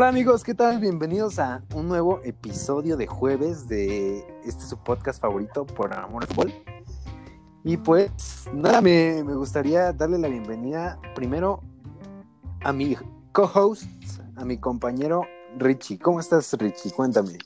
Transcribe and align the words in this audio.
Hola 0.00 0.08
amigos, 0.08 0.44
¿qué 0.44 0.54
tal? 0.54 0.80
Bienvenidos 0.80 1.38
a 1.38 1.62
un 1.74 1.86
nuevo 1.86 2.22
episodio 2.24 2.96
de 2.96 3.06
jueves 3.06 3.68
de 3.68 4.24
este 4.46 4.64
su 4.64 4.82
podcast 4.82 5.20
favorito 5.20 5.66
por 5.66 5.92
Amor 5.92 6.22
al 6.22 6.28
Fútbol. 6.28 6.54
Y 7.64 7.76
pues 7.76 8.48
nada, 8.54 8.80
me, 8.80 9.22
me 9.22 9.34
gustaría 9.34 9.92
darle 9.92 10.16
la 10.16 10.28
bienvenida 10.28 10.98
primero 11.14 11.62
a 12.62 12.72
mi 12.72 12.96
co-host, 13.32 13.82
a 14.36 14.46
mi 14.46 14.56
compañero 14.56 15.26
Richie. 15.58 15.98
¿Cómo 15.98 16.18
estás 16.18 16.50
Richie? 16.54 16.92
Cuéntame. 16.92 17.36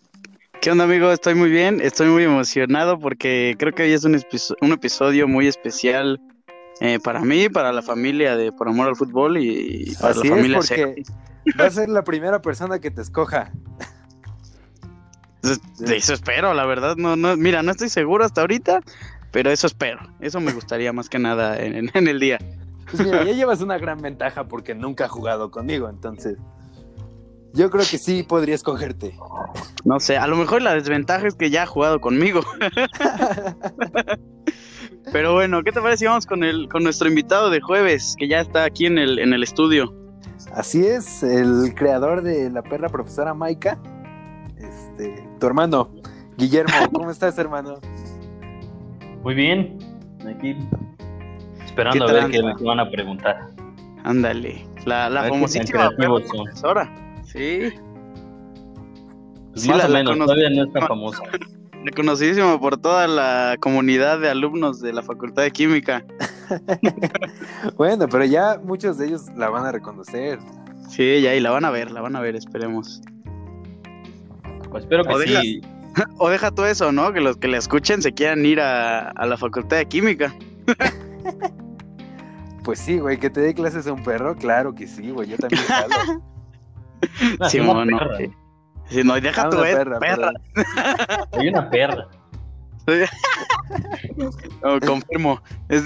¿Qué 0.61 0.71
onda, 0.71 0.85
amigo? 0.85 1.11
Estoy 1.11 1.35
muy 1.35 1.51
bien, 1.51 1.81
estoy 1.81 2.07
muy 2.07 2.23
emocionado 2.23 3.01
porque 3.01 3.57
creo 3.59 3.73
que 3.73 3.83
hoy 3.83 3.95
es 3.95 4.05
un, 4.05 4.15
episo- 4.15 4.55
un 4.61 4.71
episodio 4.71 5.27
muy 5.27 5.49
especial 5.49 6.21
eh, 6.81 7.01
para 7.03 7.19
mí, 7.23 7.49
para 7.49 7.73
la 7.73 7.83
familia 7.83 8.37
de 8.37 8.53
Por 8.53 8.69
Amor 8.69 8.87
al 8.87 8.95
Fútbol 8.95 9.39
y, 9.39 9.93
para 10.01 10.11
Así 10.13 10.21
la 10.21 10.25
es, 10.27 10.31
familia 10.31 10.59
porque 10.59 11.03
va 11.59 11.67
a 11.67 11.71
ser 11.71 11.89
la 11.89 12.05
primera 12.05 12.43
persona 12.43 12.79
que 12.79 12.91
te 12.91 13.03
escoja. 13.03 13.53
Eso, 15.87 16.15
espero, 16.15 16.55
la 16.55 16.65
verdad. 16.65 16.97
No, 16.97 17.17
no, 17.17 17.37
mira, 17.37 17.63
no 17.63 17.71
estoy 17.71 17.89
seguro 17.89 18.25
hasta 18.25 18.41
ahorita, 18.41 18.81
pero 19.31 19.51
eso 19.51 19.67
espero. 19.67 20.01
Eso 20.21 20.41
me 20.41 20.53
gustaría 20.53 20.93
más 20.93 21.09
que 21.09 21.19
nada 21.19 21.59
en, 21.59 21.91
en 21.93 22.09
el 22.09 22.19
día. 22.19 22.39
Pues 22.91 23.05
mira, 23.05 23.25
ya 23.25 23.33
llevas 23.33 23.61
una 23.61 23.79
gran 23.79 24.01
ventaja 24.01 24.45
porque 24.45 24.75
nunca 24.75 25.07
ha 25.07 25.09
jugado 25.09 25.51
conmigo, 25.51 25.89
entonces 25.89 26.39
yo 27.55 27.71
creo 27.71 27.85
que 27.89 27.99
sí 27.99 28.25
podría 28.25 28.57
escogerte. 28.57 29.17
No 29.85 30.01
sé, 30.01 30.17
a 30.17 30.27
lo 30.27 30.37
mejor 30.37 30.61
la 30.61 30.75
desventaja 30.75 31.29
es 31.29 31.35
que 31.35 31.51
ya 31.51 31.63
ha 31.63 31.67
jugado 31.67 32.01
conmigo. 32.01 32.41
Pero 35.13 35.35
bueno, 35.35 35.63
¿qué 35.63 35.71
te 35.71 35.81
parece 35.81 35.99
si 35.99 36.07
vamos 36.07 36.27
con 36.27 36.43
el 36.43 36.69
con 36.69 36.83
nuestro 36.83 37.09
invitado 37.09 37.51
de 37.51 37.61
jueves, 37.61 38.17
que 38.19 38.27
ya 38.27 38.41
está 38.41 38.65
aquí 38.65 38.87
en 38.87 38.99
el, 38.99 39.21
en 39.21 39.33
el 39.33 39.45
estudio? 39.45 39.95
Así 40.55 40.87
es, 40.87 41.23
el 41.25 41.75
creador 41.75 42.23
de 42.23 42.49
la 42.51 42.63
perra 42.63 42.89
profesora 42.89 43.35
Maika, 43.35 43.77
este, 44.57 45.27
tu 45.41 45.47
hermano, 45.47 45.91
Guillermo, 46.37 46.73
¿cómo 46.93 47.11
estás, 47.11 47.37
hermano? 47.39 47.75
Muy 49.25 49.35
bien, 49.35 49.79
aquí 50.29 50.57
esperando 51.65 52.07
¿Qué 52.07 52.11
a 52.13 52.15
ver 52.15 52.31
qué 52.31 52.43
me 52.43 52.55
van 52.63 52.79
a 52.81 52.89
preguntar. 52.91 53.49
Ándale, 54.05 54.65
la, 54.87 55.09
la 55.11 55.25
famosísima 55.25 55.91
perra 55.97 56.21
profesora. 56.29 56.95
Sí, 57.25 57.73
Pues 59.51 59.63
Sí, 59.63 59.69
más 59.71 59.79
la- 59.79 59.87
o 59.87 59.89
menos, 59.89 60.19
todavía 60.19 60.51
no 60.51 60.65
es 60.65 60.73
tan 60.73 60.87
famosa. 60.87 61.23
reconocidísimo 61.85 62.59
por 62.61 62.79
toda 62.79 63.07
la 63.07 63.57
comunidad 63.61 64.19
de 64.21 64.29
alumnos 64.31 64.81
de 64.81 64.93
la 64.93 65.03
Facultad 65.03 65.43
de 65.43 65.51
Química. 65.51 66.05
Bueno, 67.77 68.07
pero 68.07 68.27
ya 68.27 68.61
muchos 68.63 68.99
de 68.99 69.07
ellos 69.07 69.23
la 69.35 69.49
van 69.49 69.65
a 69.65 69.73
reconocer. 69.73 70.39
Sí, 70.91 71.23
ya, 71.23 71.35
y 71.35 71.41
la 71.41 71.51
van 71.51 71.65
a 71.65 71.71
ver, 71.71 71.91
la 71.91 72.03
van 72.03 72.15
a 72.17 72.21
ver, 72.21 72.37
esperemos. 72.37 73.01
Pues 74.71 74.85
espero 74.85 75.05
que 75.05 75.15
O 75.15 75.19
sí. 75.21 75.63
O 76.19 76.29
deja 76.29 76.51
todo 76.51 76.67
eso, 76.67 76.93
¿no? 76.93 77.15
Que 77.15 77.21
los 77.21 77.39
que 77.39 77.49
la 77.49 77.57
escuchen 77.57 78.03
se 78.03 78.13
quieran 78.13 78.45
ir 78.45 78.61
a, 78.61 79.09
a 79.11 79.27
la 79.27 79.39
Facultad 79.39 79.79
de 79.79 79.87
Química. 79.87 80.35
Pues 82.65 82.79
sí, 82.79 82.99
güey, 82.99 83.19
que 83.19 83.29
te 83.29 83.43
dé 83.43 83.53
clases 83.53 83.87
a 83.87 83.93
un 83.93 84.03
perro, 84.03 84.35
claro 84.37 84.75
que 84.75 84.87
sí, 84.87 85.11
güey, 85.11 85.29
yo 85.29 85.37
también 85.37 85.63
jalo. 85.65 86.23
Sí, 87.51 87.61
Sí, 88.91 89.03
no, 89.05 89.15
deja 89.21 89.43
Ah, 89.43 89.49
una 89.51 89.69
eso, 89.69 89.99
perra. 90.01 90.33
Hay 91.33 91.49
una 91.49 91.69
perra. 91.71 92.09
Oh, 94.63 94.79
confirmo. 94.81 95.41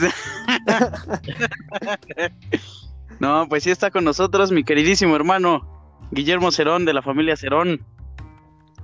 No, 3.20 3.48
pues 3.48 3.64
sí 3.64 3.70
está 3.70 3.90
con 3.90 4.04
nosotros 4.04 4.52
mi 4.52 4.62
queridísimo 4.64 5.16
hermano 5.16 5.66
Guillermo 6.12 6.50
Cerón 6.52 6.84
de 6.84 6.92
la 6.94 7.02
familia 7.02 7.36
Cerón, 7.36 7.84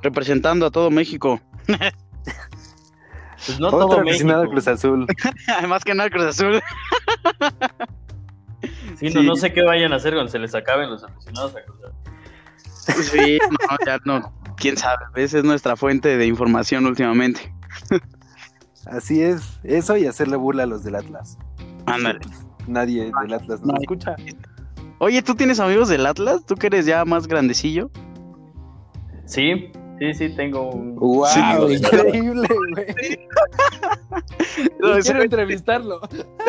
representando 0.02 0.66
a 0.66 0.70
todo 0.70 0.90
México. 0.90 1.40
Pues 1.66 3.60
no 3.60 3.68
Otro 3.68 3.78
todo 3.80 3.98
al 3.98 4.04
México. 4.04 4.44
Cruz 4.50 4.66
Azul. 4.68 5.06
Más 5.68 5.84
que 5.84 5.94
nada 5.94 6.10
Cruz 6.10 6.24
Azul. 6.24 6.60
Sí, 8.98 9.06
no, 9.10 9.20
Sí. 9.20 9.26
no 9.26 9.36
sé 9.36 9.52
qué 9.52 9.62
vayan 9.62 9.92
a 9.92 9.96
hacer 9.96 10.14
cuando 10.14 10.30
se 10.32 10.38
les 10.38 10.54
acaben 10.54 10.90
los 10.90 11.04
aficionados 11.04 11.54
a 11.56 11.62
Cruz 11.62 11.78
Azul. 11.84 11.94
Sí, 12.86 13.38
no, 13.50 13.76
ya 13.86 13.98
no. 14.04 14.32
Quién 14.56 14.76
sabe, 14.76 15.04
esa 15.16 15.38
es 15.38 15.44
nuestra 15.44 15.76
fuente 15.76 16.16
de 16.16 16.26
información 16.26 16.86
últimamente. 16.86 17.52
Así 18.86 19.22
es, 19.22 19.58
eso 19.64 19.96
y 19.96 20.06
hacerle 20.06 20.36
burla 20.36 20.64
a 20.64 20.66
los 20.66 20.84
del 20.84 20.94
Atlas. 20.96 21.38
Ándale. 21.86 22.20
Nadie 22.66 23.04
del 23.04 23.32
Atlas 23.32 23.60
nos 23.60 23.64
Nadie. 23.64 23.80
escucha. 23.82 24.16
Oye, 24.98 25.22
¿tú 25.22 25.34
tienes 25.34 25.58
amigos 25.60 25.88
del 25.88 26.06
Atlas? 26.06 26.44
¿Tú 26.46 26.54
que 26.54 26.68
eres 26.68 26.86
ya 26.86 27.04
más 27.04 27.26
grandecillo? 27.26 27.90
Sí, 29.26 29.72
sí, 29.98 30.14
sí, 30.14 30.28
tengo 30.36 30.70
un. 30.70 30.96
¡Wow! 30.96 31.26
Sí, 31.26 31.40
increíble, 31.76 32.48
güey. 32.48 33.18
No, 34.80 34.98
quiero 35.00 35.22
entrevistarlo. 35.22 36.00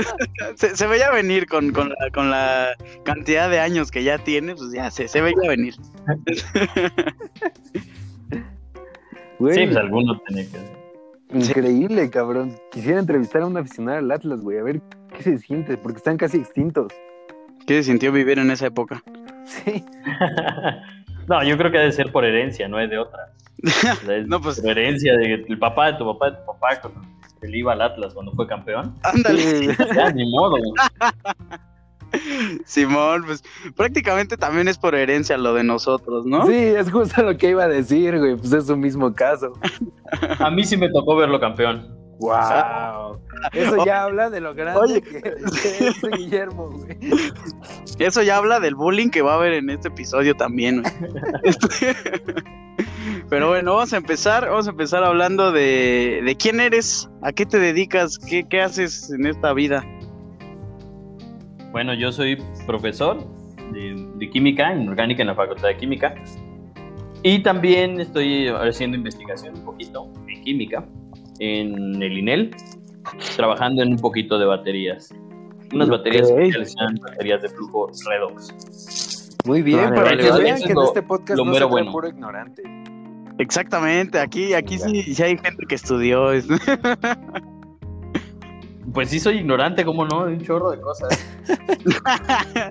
se- 0.56 0.76
se 0.76 0.88
veía 0.88 1.10
venir 1.12 1.48
con, 1.48 1.72
con 1.72 1.90
la, 1.90 1.96
con 2.14 2.30
la 2.30 2.70
cantidad 3.04 3.50
de 3.50 3.60
años 3.60 3.92
que 3.92 4.04
ya 4.04 4.18
tiene, 4.20 4.56
pues 4.56 4.72
ya 4.74 4.92
se, 4.92 5.08
se 5.08 5.22
veía 5.22 5.48
venir. 5.48 5.76
Güey, 9.38 9.54
Sí, 9.56 9.66
pues 9.66 9.76
alguno 9.78 10.18
tiene 10.28 10.48
que. 10.50 11.38
increíble, 11.38 12.10
cabrón. 12.10 12.56
Quisiera 12.72 13.00
entrevistar 13.00 13.42
a 13.42 13.48
un 13.48 13.58
aficionado 13.58 13.98
al 13.98 14.10
Atlas, 14.12 14.40
güey, 14.42 14.60
a 14.60 14.64
ver 14.64 14.82
qué 15.16 15.24
se 15.24 15.38
siente, 15.40 15.76
porque 15.78 15.98
están 15.98 16.16
casi 16.18 16.38
extintos. 16.38 16.94
¿Qué 17.68 17.76
se 17.82 17.84
sintió 17.92 18.12
vivir 18.14 18.40
en 18.40 18.52
esa 18.52 18.68
época? 18.68 19.04
Sí. 19.46 19.84
no, 21.28 21.44
yo 21.44 21.58
creo 21.58 21.72
que 21.72 21.78
ha 21.78 21.82
de 21.82 21.92
ser 21.92 22.12
por 22.12 22.26
herencia, 22.26 22.68
no 22.68 22.80
es 22.80 22.90
de 22.90 22.98
otra. 22.98 23.32
O 23.64 23.70
sea, 23.70 23.94
es 24.18 24.28
No, 24.28 24.42
pues- 24.42 24.60
por 24.62 24.72
herencia 24.72 25.16
de 25.18 25.46
el 25.48 25.60
papá 25.60 25.92
de 25.92 25.98
tu 25.98 26.06
papá 26.06 26.32
de 26.32 26.38
tu 26.38 26.46
papá 26.46 26.80
cuando 26.82 27.02
él 27.42 27.56
iba 27.56 27.74
al 27.74 27.82
Atlas 27.82 28.14
cuando 28.14 28.32
fue 28.34 28.48
campeón. 28.48 28.96
Ándale. 29.04 29.76
Ya, 29.96 30.12
ni 30.12 30.30
modo. 30.32 30.58
Simón, 32.66 33.24
pues 33.26 33.44
prácticamente 33.76 34.38
también 34.38 34.68
es 34.70 34.78
por 34.78 34.96
herencia 34.96 35.38
lo 35.38 35.54
de 35.54 35.64
nosotros, 35.64 36.26
¿no? 36.26 36.48
Sí, 36.48 36.54
es 36.56 36.90
justo 36.92 37.22
lo 37.24 37.36
que 37.38 37.50
iba 37.50 37.66
a 37.66 37.68
decir, 37.68 38.18
güey. 38.18 38.36
Pues 38.38 38.54
es 38.54 38.68
su 38.68 38.78
mismo 38.78 39.14
caso. 39.14 39.52
A 40.40 40.50
mí 40.50 40.64
sí 40.64 40.78
me 40.78 40.90
tocó 40.90 41.16
verlo 41.18 41.40
campeón. 41.40 41.94
¡Wow! 42.20 43.20
Eso 43.52 43.86
ya 43.86 44.04
habla 44.04 44.30
de 44.30 44.40
lo 44.40 44.56
grande 44.56 44.80
Oye. 44.80 45.02
que, 45.02 45.22
que 45.22 45.88
es 45.88 46.02
Guillermo, 46.18 46.70
güey. 46.70 46.98
Eso 48.00 48.24
ya 48.24 48.38
habla 48.38 48.60
del 48.60 48.76
bullying 48.76 49.10
que 49.10 49.22
va 49.22 49.34
a 49.34 49.36
haber 49.36 49.54
en 49.54 49.70
este 49.70 49.90
episodio 49.90 50.36
también. 50.36 50.82
güey. 50.82 51.96
Pero 53.30 53.50
bueno, 53.50 53.74
vamos 53.74 53.94
a 53.94 53.98
empezar, 53.98 54.48
vamos 54.48 54.68
a 54.68 54.72
empezar 54.72 55.04
hablando 55.04 55.52
de, 55.52 56.22
de 56.24 56.36
quién 56.36 56.60
eres, 56.60 57.10
a 57.22 57.32
qué 57.32 57.46
te 57.46 57.60
dedicas, 57.60 58.18
qué, 58.18 58.48
qué 58.48 58.62
haces 58.62 59.12
en 59.12 59.26
esta 59.26 59.54
vida. 59.54 59.84
Bueno, 61.72 61.94
yo 61.94 62.12
soy 62.12 62.42
profesor 62.66 63.18
de, 63.72 64.08
de 64.16 64.30
química, 64.30 64.72
en 64.72 64.88
orgánica 64.88 65.22
en 65.22 65.28
la 65.28 65.36
Facultad 65.36 65.68
de 65.68 65.78
Química. 65.78 66.16
Y 67.24 67.42
también 67.42 68.00
estoy 68.00 68.48
haciendo 68.48 68.98
investigación 68.98 69.56
un 69.56 69.66
poquito 69.66 70.12
en 70.28 70.44
química 70.44 70.86
en 71.40 72.02
el 72.02 72.18
INEL, 72.18 72.52
trabajando 73.36 73.82
en 73.84 73.94
un 73.94 74.00
poquito 74.00 74.38
de 74.40 74.46
baterías. 74.46 75.14
Unas 75.74 75.90
baterías 75.90 76.30
especiales 76.30 76.74
sean 76.74 76.96
baterías 77.02 77.42
de 77.42 77.50
flujo 77.50 77.90
redox. 78.10 79.36
Muy 79.46 79.62
bien, 79.62 79.80
Vale, 79.80 79.96
para 79.96 80.10
vale, 80.10 80.24
que 80.24 80.30
vale. 80.30 80.44
vean 80.44 80.62
que 80.62 80.72
en 80.72 80.80
este 80.80 81.02
podcast 81.04 81.38
lo 81.38 81.46
no 81.46 81.52
mero 81.52 81.66
se 81.68 81.72
bueno. 81.72 81.92
puro 81.92 82.08
ignorante. 82.08 82.64
Exactamente, 83.38 84.20
aquí, 84.20 84.54
aquí 84.54 84.80
sí, 84.80 85.04
sí 85.04 85.22
hay 85.24 85.38
gente 85.38 85.66
que 85.68 85.76
estudió. 85.76 86.30
es- 88.96 88.96
Pues 88.96 89.10
sí 89.10 89.20
soy 89.20 89.38
ignorante, 89.40 89.84
¿cómo 89.86 90.06
no? 90.06 90.26
De 90.26 90.34
un 90.34 90.42
chorro 90.42 90.72
de 90.72 90.80
cosas. 90.82 91.10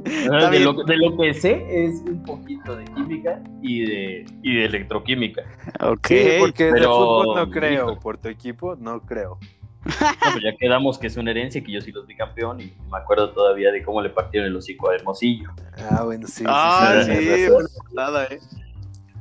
De, 0.04 0.60
lo, 0.60 0.72
de 0.84 0.96
lo 0.96 1.16
que 1.16 1.34
sé 1.34 1.64
es 1.86 2.00
un 2.06 2.22
poquito 2.24 2.76
de 2.76 2.84
química 2.84 3.40
y 3.62 3.84
de, 3.84 4.24
y 4.42 4.56
de 4.56 4.64
electroquímica. 4.66 5.42
Ok, 5.80 6.06
Sí, 6.08 6.28
porque 6.40 6.64
de 6.66 6.72
pero- 6.72 6.94
fútbol 6.96 7.36
no 7.36 7.50
creo, 7.50 7.92
hijo. 7.92 8.00
por 8.00 8.18
tu 8.18 8.28
equipo 8.28 8.76
no 8.76 9.00
creo. 9.00 9.38
No, 9.84 9.92
pues 10.32 10.42
ya 10.42 10.56
quedamos 10.58 10.98
que 10.98 11.08
es 11.08 11.16
una 11.18 11.30
herencia 11.30 11.62
que 11.62 11.70
yo 11.70 11.80
sí 11.82 11.92
los 11.92 12.06
vi 12.06 12.16
campeón 12.16 12.58
y 12.60 12.72
me 12.90 12.96
acuerdo 12.98 13.30
todavía 13.32 13.70
de 13.70 13.82
cómo 13.82 14.00
le 14.00 14.08
partieron 14.10 14.48
el 14.48 14.56
hocico 14.56 14.88
a 14.90 14.94
Hermosillo. 14.94 15.50
Ah, 15.90 16.02
bueno, 16.04 16.26
sí. 16.26 16.36
sí, 16.36 16.44
Ah, 16.48 17.02
sí, 17.04 17.12
sí, 17.12 17.18
tienes 17.18 17.50
razón. 17.50 17.66
nada, 17.92 18.24
eh. 18.30 18.38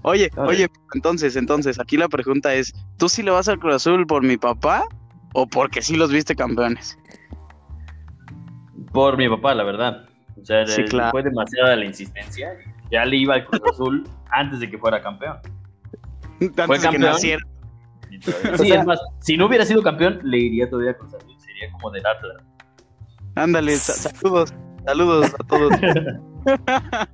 Oye, 0.03 0.29
oye, 0.37 0.69
entonces, 0.93 1.35
entonces, 1.35 1.79
aquí 1.79 1.97
la 1.97 2.07
pregunta 2.07 2.53
es, 2.55 2.73
¿tú 2.97 3.07
sí 3.09 3.23
le 3.23 3.31
vas 3.31 3.47
al 3.49 3.59
Cruz 3.59 3.75
Azul 3.75 4.05
por 4.07 4.23
mi 4.23 4.37
papá 4.37 4.83
o 5.33 5.47
porque 5.47 5.81
sí 5.81 5.95
los 5.95 6.11
viste 6.11 6.35
campeones? 6.35 6.97
Por 8.91 9.17
mi 9.17 9.27
papá, 9.29 9.53
la 9.55 9.63
verdad. 9.63 10.05
O 10.41 10.45
sea, 10.45 10.65
Sí, 10.67 10.83
claro. 10.85 11.11
fue 11.11 11.23
demasiada 11.23 11.75
la 11.75 11.85
insistencia. 11.85 12.53
Ya 12.91 13.05
le 13.05 13.17
iba 13.17 13.35
al 13.35 13.45
Cruz 13.45 13.61
Azul 13.71 14.07
antes 14.31 14.59
de 14.59 14.69
que 14.69 14.77
fuera 14.77 15.01
campeón. 15.01 15.37
Antes 16.39 16.65
que 16.67 16.79
campeón. 16.79 17.01
naciera. 17.01 17.43
Sí, 18.21 18.67
sea- 18.67 18.79
es 18.81 18.85
más, 18.85 18.99
si 19.21 19.35
no 19.37 19.47
hubiera 19.47 19.65
sido 19.65 19.81
campeón, 19.81 20.19
le 20.23 20.37
iría 20.37 20.69
todavía 20.69 20.91
a 20.91 20.93
Cruz 20.97 21.13
Azul. 21.15 21.35
Sería 21.39 21.71
como 21.71 21.89
del 21.89 22.05
Atlas. 22.05 22.43
Ándale, 23.35 23.75
sa- 23.77 23.93
saludos, 24.11 24.53
saludos 24.85 25.33
a 25.39 25.43
todos. 25.47 25.71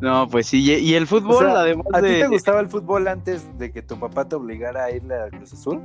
No, 0.00 0.26
pues 0.28 0.46
sí, 0.46 0.62
y 0.62 0.94
el 0.94 1.02
O 1.04 1.06
fútbol, 1.06 1.44
sea, 1.44 1.60
además 1.60 1.86
¿A 1.92 2.00
ti 2.00 2.06
de... 2.08 2.20
te 2.20 2.26
gustaba 2.28 2.60
el 2.60 2.68
fútbol 2.68 3.06
antes 3.06 3.46
de 3.58 3.70
que 3.70 3.82
tu 3.82 3.98
papá 4.00 4.26
te 4.26 4.34
obligara 4.34 4.84
a 4.84 4.90
irle 4.90 5.14
a 5.14 5.28
Cruz 5.28 5.52
Azul? 5.52 5.80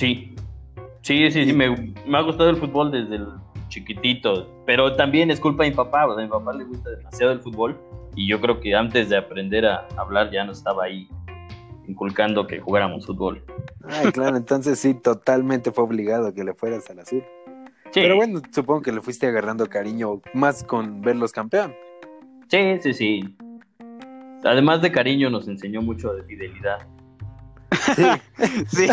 Sí, 0.00 0.34
sí, 1.02 1.30
sí, 1.30 1.44
sí, 1.44 1.52
me, 1.52 1.92
me 2.06 2.16
ha 2.16 2.22
gustado 2.22 2.48
el 2.48 2.56
fútbol 2.56 2.90
desde 2.90 3.16
el 3.16 3.26
chiquitito, 3.68 4.48
pero 4.64 4.96
también 4.96 5.30
es 5.30 5.38
culpa 5.38 5.64
de 5.64 5.70
mi 5.70 5.76
papá, 5.76 6.06
o 6.06 6.14
sea, 6.14 6.22
a 6.22 6.26
mi 6.26 6.30
papá 6.32 6.54
le 6.54 6.64
gusta 6.64 6.88
demasiado 6.88 7.32
el 7.32 7.40
fútbol 7.40 7.78
y 8.16 8.26
yo 8.26 8.40
creo 8.40 8.60
que 8.60 8.74
antes 8.74 9.10
de 9.10 9.18
aprender 9.18 9.66
a 9.66 9.86
hablar 9.98 10.30
ya 10.30 10.42
no 10.42 10.52
estaba 10.52 10.84
ahí 10.84 11.06
inculcando 11.86 12.46
que 12.46 12.60
jugáramos 12.60 13.04
fútbol. 13.04 13.44
Ay, 13.90 14.10
claro, 14.10 14.38
entonces 14.38 14.78
sí, 14.78 14.94
totalmente 14.94 15.70
fue 15.70 15.84
obligado 15.84 16.32
que 16.32 16.44
le 16.44 16.54
fueras 16.54 16.88
al 16.88 17.00
azul. 17.00 17.22
Sí, 17.90 18.00
Pero 18.00 18.16
bueno, 18.16 18.40
supongo 18.54 18.80
que 18.80 18.92
le 18.92 19.02
fuiste 19.02 19.26
agarrando 19.26 19.66
cariño 19.66 20.22
más 20.32 20.64
con 20.64 21.02
verlos 21.02 21.32
campeón. 21.32 21.74
sí, 22.48 22.78
sí, 22.80 22.94
sí. 22.94 23.36
Además 24.44 24.80
de 24.80 24.90
cariño 24.90 25.28
nos 25.28 25.46
enseñó 25.46 25.82
mucho 25.82 26.14
de 26.14 26.22
fidelidad. 26.22 26.78
Sí. 27.94 28.04
Sí. 28.68 28.86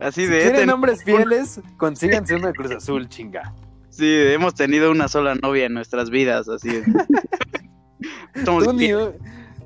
Así 0.00 0.22
si 0.24 0.26
de... 0.28 0.40
quieren 0.42 0.60
ten- 0.60 0.70
hombres 0.70 1.02
fieles, 1.04 1.60
consíganse 1.76 2.34
una 2.34 2.52
Cruz 2.52 2.70
Azul, 2.72 3.08
chinga. 3.10 3.54
Sí, 3.90 4.06
hemos 4.06 4.54
tenido 4.54 4.90
una 4.92 5.08
sola 5.08 5.34
novia 5.34 5.66
en 5.66 5.74
nuestras 5.74 6.08
vidas, 6.10 6.48
así 6.48 6.68
es. 6.68 6.84
Tú, 8.44 8.72
ni, 8.72 8.86
fieles. 8.86 9.16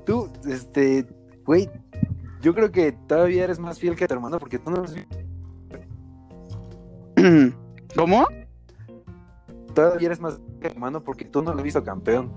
tú, 0.05 0.31
este, 0.47 1.05
güey, 1.45 1.69
yo 2.41 2.55
creo 2.55 2.71
que 2.71 2.91
todavía 2.91 3.43
eres 3.43 3.59
más 3.59 3.77
fiel 3.79 3.95
que 3.95 4.07
tu 4.07 4.13
hermano 4.15 4.39
porque 4.39 4.57
tú 4.57 4.71
no 4.71 4.83
eres 4.83 4.95
¿Cómo? 7.95 8.25
todavía 9.75 10.07
eres 10.07 10.19
más 10.19 10.37
fiel 10.37 10.59
que 10.59 10.69
tu 10.69 10.73
hermano 10.75 11.03
porque 11.03 11.25
tú 11.25 11.43
no 11.43 11.51
lo 11.51 11.57
has 11.59 11.63
visto 11.63 11.83
campeón. 11.83 12.31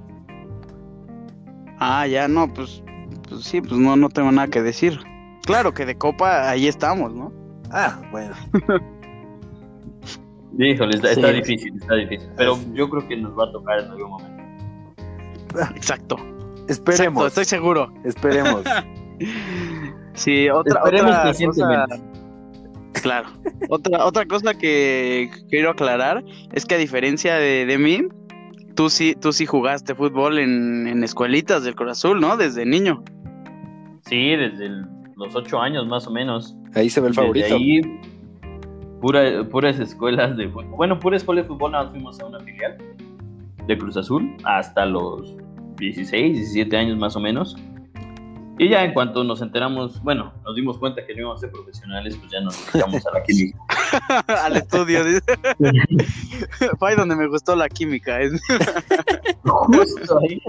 Ah, 1.79 2.07
ya, 2.07 2.29
no, 2.29 2.53
pues, 2.53 2.83
pues 3.29 3.45
sí, 3.45 3.61
pues 3.63 3.73
no, 3.81 3.97
no 3.97 4.09
tengo 4.11 4.31
nada 4.33 4.49
que 4.49 4.61
decir. 4.63 4.99
Claro 5.45 5.73
que 5.73 5.87
de 5.87 5.97
copa 5.97 6.49
ahí 6.51 6.67
estamos, 6.69 7.15
¿no? 7.15 7.33
Ah, 7.71 8.01
bueno. 8.11 8.35
Híjole, 10.59 10.97
está, 10.97 11.33
difícil, 11.33 11.75
está 11.77 11.95
difícil. 11.97 12.29
Pero 12.37 12.59
yo 12.73 12.89
creo 12.89 13.07
que 13.07 13.17
nos 13.17 13.39
va 13.39 13.45
a 13.45 13.53
tocar 13.53 13.81
en 13.81 13.91
algún 13.91 14.11
momento. 14.11 14.43
Exacto. 15.75 16.17
Esperemos, 16.69 17.25
Exacto, 17.25 17.27
estoy 17.27 17.45
seguro. 17.45 17.93
esperemos. 18.05 18.63
Sí, 20.15 20.49
otra, 20.49 20.81
Esperemos 20.81 21.11
otra 21.15 21.47
cosa, 21.47 21.87
claro. 23.03 23.29
Otra, 23.69 24.05
otra 24.07 24.25
cosa 24.27 24.55
que 24.55 25.31
quiero 25.51 25.71
aclarar 25.71 26.25
es 26.53 26.65
que 26.65 26.75
a 26.75 26.79
diferencia 26.79 27.35
de, 27.37 27.67
de 27.67 27.77
mí, 27.79 28.01
tú 28.75 28.89
sí, 28.89 29.15
tú 29.19 29.33
sí 29.33 29.45
jugaste 29.45 29.95
fútbol 29.95 30.39
en, 30.39 30.87
en 30.87 31.05
escuelitas 31.05 31.65
del 31.65 31.75
Cruz 31.75 31.93
Azul, 31.93 32.19
¿no? 32.21 32.37
Desde 32.39 32.65
niño. 32.65 33.05
Sí, 34.07 34.37
desde 34.37 34.67
el- 34.67 34.87
los 35.17 35.35
ocho 35.35 35.61
años 35.61 35.87
más 35.87 36.07
o 36.07 36.11
menos. 36.11 36.55
Ahí 36.75 36.91
se 36.91 37.01
ve 37.01 37.09
el 37.09 37.15
Desde 37.15 37.23
favorito. 37.23 37.55
ahí, 37.57 37.81
pura- 39.01 39.45
puras 39.49 39.79
escuelas 39.81 40.37
de 40.37 40.49
fútbol. 40.49 40.67
Bueno, 40.77 40.99
pura 40.99 41.17
escuela 41.17 41.43
de 41.43 41.49
fútbol, 41.49 41.73
nada 41.73 41.85
más 41.85 41.93
fuimos 41.93 42.21
a 42.21 42.27
una 42.27 42.41
filial 42.41 42.77
de 43.67 43.79
Cruz 43.79 43.97
Azul 43.97 44.37
hasta 44.45 44.85
los 44.87 45.35
16, 45.79 46.37
17 46.37 46.77
años 46.77 46.99
más 46.99 47.17
o 47.17 47.21
menos. 47.21 47.57
Y 48.59 48.71
ya 48.71 48.85
en 48.85 48.95
cuanto 48.95 49.23
nos 49.23 49.43
enteramos, 49.43 50.03
bueno, 50.03 50.33
nos 50.45 50.57
dimos 50.57 50.79
cuenta 50.79 51.05
que 51.05 51.13
no 51.15 51.21
íbamos 51.21 51.39
a 51.39 51.41
ser 51.43 51.51
profesionales, 51.51 52.17
pues 52.17 52.33
ya 52.33 52.41
nos 52.41 52.57
dedicamos 52.73 53.07
a 53.07 53.11
la 53.13 53.23
química. 53.27 53.59
Al 54.45 54.57
estudio. 54.57 55.05
dice. 55.05 55.21
Fue 56.79 56.91
ahí 56.91 56.97
donde 56.97 57.17
me 57.17 57.27
gustó 57.29 57.55
la 57.55 57.69
química. 57.69 58.19
Justo 59.45 60.19
ahí. 60.21 60.41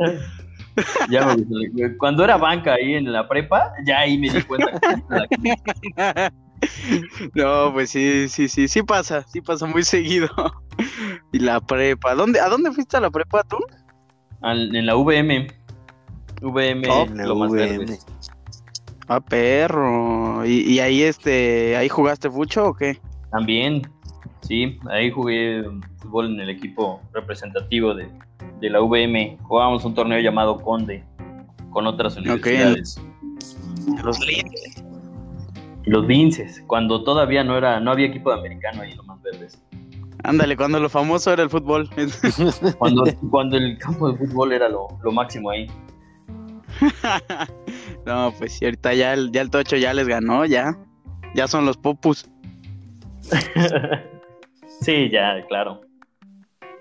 Ya 1.09 1.35
me. 1.35 1.97
Cuando 1.97 2.23
era 2.23 2.37
banca 2.37 2.73
ahí 2.75 2.95
en 2.95 3.11
la 3.11 3.27
prepa, 3.27 3.71
ya 3.85 3.99
ahí 3.99 4.17
me 4.17 4.29
di 4.29 4.41
cuenta 4.43 4.71
que. 4.79 6.31
No, 7.35 7.71
pues 7.71 7.91
sí, 7.91 8.27
sí, 8.29 8.47
sí, 8.47 8.67
sí 8.67 8.81
pasa, 8.81 9.23
sí 9.31 9.41
pasa 9.41 9.65
muy 9.67 9.83
seguido. 9.83 10.27
Y 11.33 11.39
la 11.39 11.59
prepa, 11.59 12.15
¿dónde, 12.15 12.39
¿a 12.39 12.47
dónde 12.49 12.71
fuiste 12.71 12.97
a 12.97 13.01
la 13.01 13.09
prepa 13.11 13.43
tú? 13.43 13.57
Al- 14.41 14.75
en 14.75 14.85
la 14.85 14.95
VM. 14.95 15.47
VM, 16.41 16.87
Oh, 16.89 17.05
lo 17.13 17.35
más 17.35 17.51
VM. 17.51 17.77
verde. 17.79 17.99
Ah, 19.07 19.19
perro. 19.19 20.45
¿Y, 20.45 20.61
y 20.61 20.79
ahí 20.79 21.01
este, 21.03 21.75
ahí 21.75 21.89
jugaste 21.89 22.29
mucho 22.29 22.67
o 22.67 22.73
qué? 22.75 22.99
También, 23.31 23.81
sí, 24.41 24.79
ahí 24.89 25.11
jugué 25.11 25.63
fútbol 25.97 26.33
en 26.33 26.39
el 26.39 26.49
equipo 26.49 27.01
representativo 27.13 27.93
de, 27.93 28.09
de 28.59 28.69
la 28.69 28.81
VM. 28.81 29.37
Jugábamos 29.43 29.85
un 29.85 29.93
torneo 29.93 30.19
llamado 30.19 30.57
Conde 30.57 31.03
con 31.71 31.87
otras 31.87 32.17
universidades. 32.17 33.01
Los 34.03 34.19
lindes. 34.19 34.83
Los 35.85 36.05
Vinces, 36.05 36.61
cuando 36.67 37.03
todavía 37.03 37.43
no 37.43 37.57
era, 37.57 37.79
no 37.79 37.91
había 37.91 38.07
equipo 38.07 38.31
de 38.33 38.39
americano 38.39 38.81
ahí 38.81 38.93
Lomas 38.93 39.21
Verdes. 39.21 39.61
Ándale, 40.23 40.57
cuando 40.57 40.79
lo 40.79 40.89
famoso 40.89 41.31
era 41.31 41.43
el 41.43 41.49
fútbol. 41.49 41.89
Cuando, 42.79 43.03
cuando 43.29 43.55
el 43.57 43.77
campo 43.77 44.11
de 44.11 44.17
fútbol 44.17 44.51
era 44.51 44.67
lo, 44.67 44.87
lo 45.03 45.11
máximo 45.11 45.49
ahí. 45.51 45.67
no, 48.05 48.33
pues 48.37 48.53
sí, 48.53 48.65
ahorita 48.65 48.93
ya 48.93 49.13
el, 49.13 49.31
ya 49.31 49.41
el 49.41 49.49
Tocho 49.49 49.77
ya 49.77 49.93
les 49.93 50.07
ganó, 50.07 50.45
ya. 50.45 50.77
Ya 51.35 51.47
son 51.47 51.65
los 51.65 51.77
popus. 51.77 52.29
sí, 54.81 55.09
ya, 55.09 55.45
claro. 55.47 55.81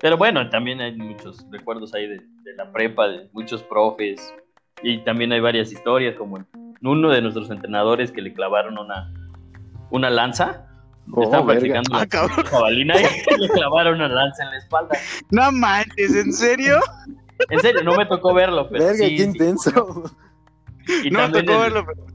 Pero 0.01 0.17
bueno, 0.17 0.49
también 0.51 0.81
hay 0.81 0.95
muchos 0.97 1.45
recuerdos 1.51 1.95
ahí 1.95 2.07
de, 2.07 2.17
de 2.19 2.55
la 2.57 2.71
prepa, 2.71 3.09
de 3.09 3.29
muchos 3.33 3.63
profes. 3.63 4.33
Y 4.83 4.99
también 4.99 5.33
hay 5.33 5.41
varias 5.41 5.73
historias, 5.73 6.15
como 6.17 6.45
uno 6.83 7.11
de 7.11 7.23
nuestros 7.23 7.51
entrenadores 7.51 8.13
que 8.13 8.21
le 8.21 8.33
clavaron 8.35 8.79
una, 8.79 9.11
una 9.91 10.11
lanza. 10.11 10.67
Oh, 11.13 11.23
Estaban 11.23 11.47
practicando 11.47 11.91
Ah, 11.95 12.01
la 12.01 12.07
cabrón. 12.07 12.45
jabalina 12.45 12.95
y 13.01 13.03
le 13.41 13.49
clavaron 13.49 13.95
una 13.95 14.09
lanza 14.09 14.43
en 14.45 14.51
la 14.51 14.57
espalda. 14.59 14.99
No 15.31 15.51
manches, 15.53 16.15
¿en 16.15 16.33
serio? 16.33 16.79
En 17.49 17.61
serio, 17.61 17.83
no 17.85 17.97
me 17.97 18.05
tocó 18.07 18.35
verlo, 18.35 18.69
pero 18.69 18.85
Verga, 18.85 18.99
sí, 19.07 19.17
qué 19.17 19.23
sí. 19.23 19.29
intenso. 19.29 20.03
Y 21.05 21.11
no 21.11 21.29
me 21.29 21.41
tocó 21.43 21.65
el- 21.65 21.73
verlo. 21.73 21.87
pero- 21.87 22.07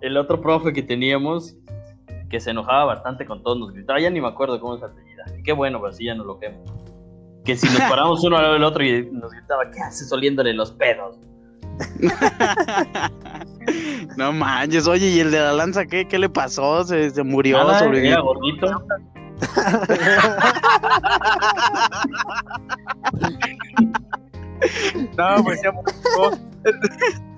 el 0.00 0.16
otro 0.16 0.40
profe 0.40 0.72
que 0.72 0.82
teníamos, 0.82 1.54
que 2.30 2.40
se 2.40 2.50
enojaba 2.50 2.84
bastante 2.86 3.26
con 3.26 3.42
todos, 3.42 3.58
nos 3.58 3.72
gritaba, 3.72 4.00
ya 4.00 4.08
ni 4.08 4.20
me 4.20 4.28
acuerdo 4.28 4.58
cómo 4.60 4.76
es 4.76 4.80
la 4.80 4.86
apellida. 4.86 5.24
Qué 5.44 5.52
bueno, 5.52 5.78
pero 5.80 5.90
así 5.90 6.04
ya 6.04 6.14
no 6.14 6.24
lo 6.24 6.38
quemo. 6.38 6.62
Que 7.44 7.56
si 7.56 7.66
nos 7.66 7.80
paramos 7.90 8.22
uno 8.22 8.36
al 8.36 8.42
lado 8.42 8.54
del 8.54 8.64
otro 8.64 8.84
y 8.84 9.10
nos 9.10 9.32
gritaba, 9.32 9.68
¿qué 9.70 9.80
haces 9.80 10.10
oliéndole 10.12 10.54
los 10.54 10.70
pedos? 10.72 11.18
no 14.16 14.32
manches, 14.32 14.86
oye, 14.86 15.08
¿y 15.08 15.20
el 15.20 15.30
de 15.30 15.40
la 15.40 15.52
lanza 15.52 15.86
qué? 15.86 16.06
¿Qué 16.06 16.18
le 16.18 16.28
pasó? 16.28 16.84
¿Se, 16.84 17.10
se 17.10 17.22
murió? 17.24 17.58
Nada, 17.58 17.80
¿Sobrevivió? 17.80 18.12
era 18.12 18.22
gordito. 18.22 18.84
No, 25.16 25.42
pues 25.42 25.62
ya 25.62 25.72
murió. 25.72 26.38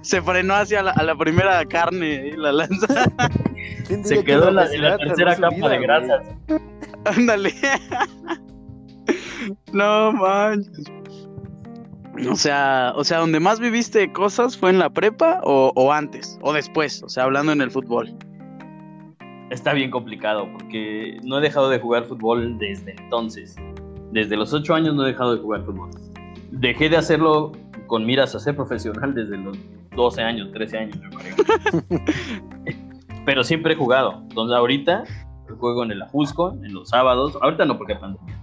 Se 0.01 0.21
frenó 0.21 0.55
hacia 0.55 0.83
la, 0.83 0.91
a 0.91 1.05
la 1.05 1.15
primera 1.15 1.65
carne 1.65 2.27
y 2.27 2.37
la 2.37 2.51
lanza. 2.53 2.87
¿Quién 3.87 4.04
Se 4.04 4.25
quedó 4.25 4.49
en 4.49 4.57
la, 4.57 4.73
en 4.73 4.83
la 4.83 4.97
obesidad 4.97 4.99
tercera 4.99 5.37
capa 5.37 5.69
de 5.69 5.78
vida, 5.78 5.78
grasas. 5.78 6.26
Ándale. 7.04 7.52
No 9.73 10.12
manches. 10.12 10.92
O 12.31 12.37
sea, 12.37 12.92
o 12.95 13.04
sea, 13.04 13.19
donde 13.19 13.40
más 13.40 13.59
viviste 13.59 14.12
cosas 14.12 14.57
fue 14.57 14.71
en 14.71 14.78
la 14.78 14.90
prepa 14.90 15.40
o, 15.45 15.73
o 15.75 15.92
antes 15.92 16.38
o 16.42 16.52
después, 16.52 17.02
o 17.02 17.09
sea, 17.09 17.25
hablando 17.25 17.52
en 17.52 17.62
el 17.62 17.71
fútbol. 17.71 18.14
Está 19.50 19.73
bien 19.73 19.90
complicado 19.90 20.49
porque 20.52 21.19
no 21.25 21.38
he 21.38 21.40
dejado 21.40 21.71
de 21.71 21.78
jugar 21.78 22.04
fútbol 22.04 22.59
desde 22.59 22.95
entonces. 22.99 23.57
Desde 24.12 24.37
los 24.37 24.52
8 24.52 24.75
años 24.75 24.95
no 24.95 25.04
he 25.04 25.09
dejado 25.09 25.35
de 25.35 25.42
jugar 25.42 25.64
fútbol. 25.64 25.90
Dejé 26.50 26.90
de 26.90 26.99
hacerlo 26.99 27.52
con 27.87 28.04
miras 28.04 28.35
a 28.35 28.40
ser 28.40 28.57
profesional 28.57 29.14
desde 29.14 29.38
los 29.38 29.59
12 29.97 30.23
años, 30.23 30.52
13 30.52 30.78
años, 30.78 30.99
yo 31.00 31.19
creo. 31.19 32.02
Pero 33.25 33.45
siempre 33.45 33.75
he 33.75 33.76
jugado. 33.76 34.21
Entonces 34.23 34.57
ahorita 34.57 35.05
juego 35.57 35.85
en 35.85 35.93
el 35.93 36.02
Ajusco, 36.02 36.52
en 36.62 36.73
los 36.73 36.88
sábados. 36.88 37.37
Ahorita 37.41 37.64
no 37.64 37.79
porque 37.79 37.97
pandemia. 37.97 38.38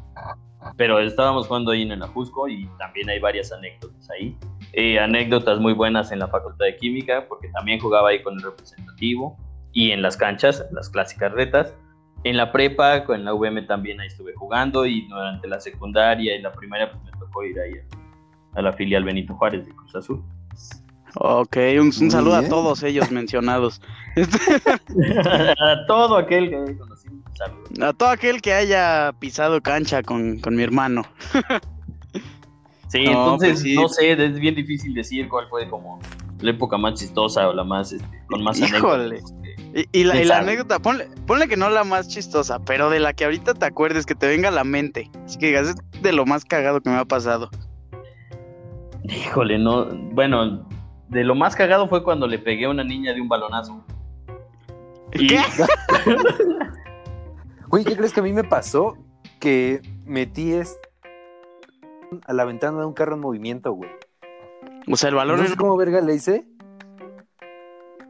Pero 0.76 1.00
estábamos 1.00 1.48
jugando 1.48 1.72
ahí 1.72 1.84
en 1.84 1.92
el 1.92 2.04
Ajusco 2.04 2.48
y 2.48 2.68
también 2.78 3.10
hay 3.10 3.20
varias 3.20 3.52
anécdotas 3.52 4.10
ahí. 4.12 4.38
Eh, 4.74 5.00
anécdotas 5.00 5.60
muy 5.60 5.74
buenas 5.74 6.12
en 6.12 6.20
la 6.20 6.28
Facultad 6.28 6.66
de 6.66 6.76
Química 6.78 7.26
porque 7.28 7.50
también 7.50 7.80
jugaba 7.80 8.10
ahí 8.10 8.22
con 8.22 8.36
el 8.36 8.42
representativo 8.42 9.38
y 9.72 9.92
en 9.92 10.02
las 10.02 10.18
canchas, 10.18 10.66
en 10.68 10.76
las 10.76 10.90
clásicas 10.90 11.32
retas. 11.32 11.74
En 12.26 12.36
la 12.36 12.52
prepa, 12.52 13.06
con 13.06 13.24
la 13.24 13.34
VM 13.34 13.62
también 13.62 14.02
ahí 14.02 14.08
estuve 14.08 14.34
jugando 14.34 14.86
y 14.86 15.08
durante 15.08 15.48
la 15.48 15.60
secundaria 15.62 16.36
y 16.36 16.42
la 16.42 16.52
primaria 16.52 16.92
pues 16.92 17.02
me 17.04 17.12
tocó 17.12 17.44
ir 17.46 17.58
ahí 17.58 17.72
a, 18.56 18.60
a 18.60 18.62
la 18.62 18.74
filial 18.74 19.06
Benito 19.06 19.34
Juárez 19.36 19.66
de 19.66 19.74
Cruz 19.74 19.96
Azul. 19.96 20.24
Ok, 21.16 21.58
un, 21.80 21.92
saludo 22.12 22.36
a 22.36 22.44
todos 22.48 22.84
ellos 22.84 23.10
mencionados. 23.12 23.82
a 25.60 25.86
todo 25.88 26.18
aquel 26.18 26.50
que 26.50 26.78
conocí, 26.78 27.08
saludo. 27.38 27.86
A 27.88 27.94
todo 27.94 28.10
aquel 28.10 28.42
que 28.42 28.54
haya 28.54 29.14
pisado 29.20 29.62
cancha 29.62 30.04
con, 30.04 30.40
con 30.40 30.56
mi 30.56 30.64
hermano. 30.64 31.04
Sí, 32.90 33.04
No, 33.06 33.12
entonces 33.12 33.50
pues 33.52 33.60
sí. 33.62 33.76
no 33.76 33.88
sé, 33.90 34.12
es 34.14 34.40
bien 34.40 34.56
difícil 34.56 34.94
decir 34.94 35.28
cuál 35.30 35.48
fue 35.50 35.70
como 35.70 36.00
la 36.42 36.52
época 36.52 36.78
más 36.78 36.96
chistosa 37.00 37.48
o 37.50 37.54
la 37.54 37.64
más, 37.64 37.92
este, 37.92 38.08
con 38.28 38.44
más 38.44 38.60
Híjole. 38.60 39.18
anécdotas. 39.20 39.34
Y, 39.76 40.00
y 40.00 40.04
la, 40.04 40.16
y 40.16 40.26
la 40.26 40.36
Esa- 40.36 40.40
anécdota, 40.40 40.80
ponle, 40.80 41.08
ponle 41.28 41.48
que 41.48 41.58
no 41.58 41.70
la 41.70 41.84
más 41.84 42.08
chistosa, 42.08 42.60
pero 42.60 42.90
de 42.90 43.00
la 43.00 43.14
que 43.14 43.26
ahorita 43.26 43.54
te 43.54 43.66
acuerdes, 43.66 44.06
que 44.08 44.16
te 44.16 44.28
venga 44.28 44.50
a 44.50 44.52
la 44.52 44.64
mente. 44.64 45.12
Así 45.26 45.38
que 45.38 45.48
digas, 45.48 45.70
es 45.70 46.02
de 46.02 46.14
lo 46.14 46.26
más 46.26 46.46
cagado 46.46 46.82
que 46.82 46.90
me 46.90 46.98
ha 46.98 47.06
pasado. 47.06 47.50
Híjole, 49.04 49.58
no, 49.60 49.86
bueno, 50.14 50.68
de 51.10 51.24
lo 51.24 51.36
más 51.36 51.56
cagado 51.56 51.88
fue 51.88 52.04
cuando 52.04 52.28
le 52.28 52.40
pegué 52.40 52.66
a 52.66 52.70
una 52.70 52.84
niña 52.84 53.14
de 53.14 53.22
un 53.22 53.28
balonazo. 53.28 53.84
Y- 55.14 55.28
¿Qué? 55.28 55.40
Güey, 57.68 57.84
¿qué 57.86 57.96
crees 57.96 58.14
que 58.14 58.20
a 58.20 58.24
mí 58.24 58.34
me 58.34 58.44
pasó? 58.44 58.98
Que 59.40 59.82
metí 60.06 60.54
este 60.54 60.90
a 62.26 62.34
la 62.34 62.44
ventana 62.44 62.80
de 62.80 62.86
un 62.88 62.94
carro 62.94 63.14
en 63.14 63.22
movimiento, 63.22 63.74
güey. 63.74 63.92
O 64.92 64.96
sea, 64.96 65.10
el 65.10 65.16
balón 65.16 65.40
No 65.40 65.48
sé 65.48 65.56
cómo 65.56 65.78
verga 65.78 66.02
le 66.02 66.16
hice. 66.16 66.48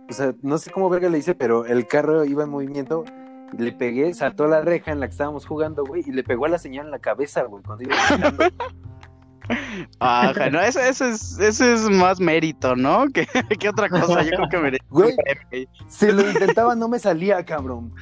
O 0.10 0.14
sea, 0.14 0.34
no 0.42 0.58
sé 0.58 0.72
cómo 0.72 0.90
verga 0.90 1.10
le 1.10 1.18
hice, 1.18 1.36
pero 1.36 1.66
el 1.66 1.88
carro 1.88 2.24
iba 2.24 2.44
en 2.46 2.50
movimiento. 2.50 3.04
y 3.52 3.62
Le 3.62 3.74
pegué, 3.74 4.14
saltó 4.14 4.48
la 4.48 4.62
reja 4.62 4.92
en 4.94 5.02
la 5.02 5.08
que 5.08 5.12
estábamos 5.12 5.46
jugando, 5.46 5.84
güey, 5.84 6.04
y 6.08 6.12
le 6.14 6.24
pegó 6.24 6.46
a 6.46 6.50
la 6.50 6.58
señora 6.58 6.86
en 6.86 6.92
la 6.92 7.00
cabeza, 7.00 7.44
güey, 7.44 7.62
cuando 7.62 7.84
iba. 7.84 7.96
Ajá, 10.00 10.50
no, 10.50 10.60
eso, 10.60 10.80
eso 10.80 11.06
es, 11.06 11.40
eso 11.40 11.66
es 11.66 11.90
más 11.90 12.20
mérito, 12.20 12.76
¿no? 12.76 13.06
Que, 13.14 13.26
que 13.58 13.70
otra 13.70 13.90
cosa. 13.90 14.22
Yo 14.24 14.32
creo 14.32 14.50
que 14.50 14.58
merece 14.58 14.86
Güey. 14.90 15.16
Si 15.88 16.12
lo 16.12 16.30
intentaba, 16.30 16.76
no 16.76 16.88
me 16.88 17.00
salía, 17.00 17.44
cabrón. 17.44 17.94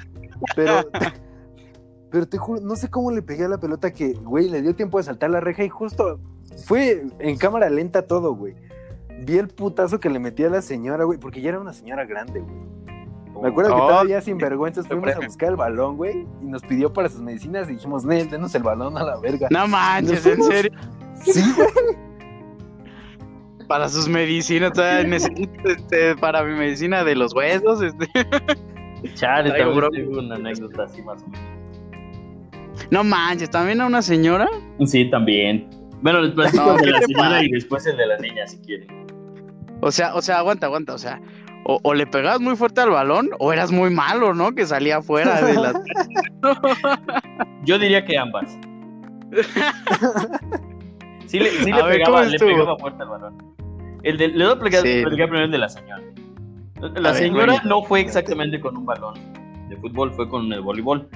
Pero, 0.56 0.89
pero 2.12 2.27
te 2.27 2.38
juro, 2.38 2.62
no 2.62 2.75
sé 2.75 2.89
cómo 2.89 3.12
le 3.12 3.22
pegué 3.22 3.46
a 3.46 3.50
la 3.50 3.60
pelota 3.60 3.92
que, 3.92 4.13
güey, 4.13 4.50
le 4.50 4.62
dio 4.62 4.75
tiempo 4.75 4.98
de 4.98 5.06
saltar 5.06 5.30
la 5.30 5.39
reja 5.39 5.63
y 5.63 5.70
justo 5.70 6.20
fue 6.66 7.06
en 7.20 7.38
cámara 7.38 7.70
lenta 7.70 8.04
todo, 8.04 8.36
güey. 8.36 8.56
Vi 9.20 9.38
el 9.38 9.48
putazo 9.48 10.00
que 10.00 10.10
le 10.10 10.20
metí 10.20 10.44
a 10.44 10.50
la 10.50 10.62
señora, 10.62 11.04
güey, 11.04 11.20
porque 11.20 11.42
ya 11.42 11.50
era 11.50 11.60
una 11.60 11.74
señora 11.74 12.06
grande, 12.06 12.42
güey. 12.42 12.77
Me 13.42 13.50
acuerdo 13.50 13.75
que 13.75 13.82
Oh, 13.82 13.88
todavía 13.88 14.22
sin 14.22 14.38
vergüenzas 14.38 14.88
fuimos 14.88 15.12
a 15.16 15.20
buscar 15.20 15.50
el 15.50 15.56
balón, 15.56 15.98
güey, 15.98 16.27
y 16.42 16.46
nos 16.46 16.63
pidió 16.63 16.92
para 16.92 17.10
sus 17.10 17.22
medicinas 17.22 17.70
y 17.70 17.74
dijimos, 17.74 18.04
Nel, 18.04 18.30
denos 18.30 18.54
el 18.56 18.63
balón 18.63 18.98
a 18.98 19.04
la 19.04 19.18
verga. 19.18 19.48
No 19.51 19.68
manches, 19.68 20.25
en 20.25 20.44
serio. 20.44 20.72
Sí, 21.24 21.41
güey. 21.55 21.69
Para 23.67 23.89
sus 23.89 24.07
medicinas, 24.07 24.71
o 24.71 24.75
sea, 24.75 25.03
necesito 25.03 25.69
este, 25.69 26.15
para 26.15 26.41
mi 26.41 26.53
medicina 26.53 27.03
de 27.03 27.15
los 27.15 27.33
huesos. 27.33 27.81
Este. 27.81 28.07
Chale, 29.15 29.51
también 29.51 30.07
una 30.17 30.36
anécdota 30.36 30.83
así 30.83 31.01
más 31.01 31.21
o 31.21 31.27
menos. 31.27 31.57
No 32.91 33.03
manches, 33.03 33.50
también 33.50 33.81
a 33.81 33.86
una 33.86 34.01
señora. 34.01 34.47
Sí, 34.86 35.09
también. 35.09 35.69
Bueno, 36.01 36.21
les 36.21 36.33
platico 36.33 36.63
No, 36.63 36.71
el 36.71 36.77
de 36.77 36.86
¿qué 36.86 36.91
la 36.91 37.01
señora 37.01 37.29
pasa? 37.29 37.43
y 37.43 37.50
después 37.50 37.86
el 37.88 37.97
de 37.97 38.07
la 38.07 38.17
niña, 38.19 38.47
si 38.47 38.57
quieren. 38.59 38.88
O 39.81 39.91
sea, 39.91 40.15
o 40.15 40.21
sea, 40.21 40.38
aguanta, 40.38 40.67
aguanta, 40.67 40.93
o 40.93 40.97
sea, 40.97 41.19
o, 41.65 41.79
o 41.83 41.93
le 41.93 42.07
pegabas 42.07 42.39
muy 42.39 42.55
fuerte 42.55 42.79
al 42.79 42.91
balón, 42.91 43.29
o 43.39 43.51
eras 43.51 43.71
muy 43.71 43.89
malo, 43.89 44.33
¿no? 44.33 44.55
Que 44.55 44.65
salía 44.65 45.01
fuera 45.01 45.41
de 45.41 45.53
la. 45.55 45.81
Yo 47.65 47.77
diría 47.77 48.05
que 48.05 48.17
ambas. 48.17 48.57
Sí 51.27 51.39
le, 51.39 51.50
sí 51.51 51.72
A 51.72 51.75
le 51.77 51.84
ver, 51.84 51.91
pegaba, 52.00 52.19
¿cómo 52.19 52.29
le 52.31 52.39
pegaba 52.39 52.77
fuerte 52.77 53.03
al 53.03 53.10
balón. 53.10 53.55
El 54.03 54.17
de, 54.17 54.27
le 54.29 54.43
voy 54.46 54.53
a 54.53 54.60
platicar, 54.60 54.81
Sí. 54.84 55.01
platicar 55.01 55.27
primero 55.27 55.46
el 55.46 55.51
de 55.51 55.57
la 55.57 55.69
señora. 55.69 56.01
La 56.96 57.10
A 57.10 57.13
señora 57.13 57.62
no 57.65 57.84
fue 57.84 58.00
exactamente 58.01 58.60
con 58.62 58.77
un 58.77 58.86
balón 58.86 59.15
de 59.69 59.75
fútbol, 59.77 60.13
fue 60.13 60.29
con 60.29 60.51
el 60.53 60.62
voleibol. 60.62 61.10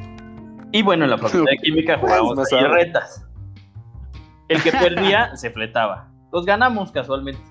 Y 0.72 0.82
bueno, 0.82 1.06
en 1.06 1.12
la 1.12 1.18
facultad 1.20 1.52
de 1.52 1.58
química 1.58 1.98
jugábamos 2.00 2.38
retas. 2.52 3.26
El 4.50 4.62
que 4.64 4.72
perdía 4.72 5.36
se 5.36 5.50
fletaba. 5.52 6.10
Los 6.34 6.46
ganamos 6.46 6.92
casualmente. 6.92 7.42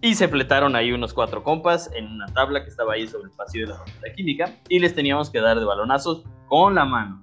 Y 0.00 0.14
se 0.14 0.28
fletaron 0.28 0.76
ahí 0.76 0.92
unos 0.92 1.12
cuatro 1.12 1.42
compas 1.42 1.90
en 1.94 2.06
una 2.06 2.26
tabla 2.26 2.62
que 2.62 2.70
estaba 2.70 2.92
ahí 2.94 3.08
sobre 3.08 3.24
el 3.24 3.30
pasillo 3.36 3.66
de 3.66 3.72
la 3.72 3.78
facultad 3.78 4.02
de 4.02 4.12
química 4.14 4.52
y 4.68 4.78
les 4.78 4.94
teníamos 4.94 5.28
que 5.28 5.40
dar 5.40 5.58
de 5.58 5.64
balonazos 5.64 6.22
con 6.46 6.76
la 6.76 6.84
mano. 6.84 7.20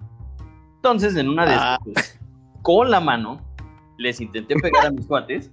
Entonces, 0.75 1.15
en 1.15 1.29
una 1.29 1.45
de 1.45 1.53
Ah. 1.57 1.77
esas, 1.95 2.19
con 2.62 2.91
la 2.91 3.00
mano, 3.00 3.39
les 3.97 4.21
intenté 4.21 4.55
pegar 4.55 4.87
a 4.87 4.91
mis 4.91 5.05
cuates, 5.05 5.51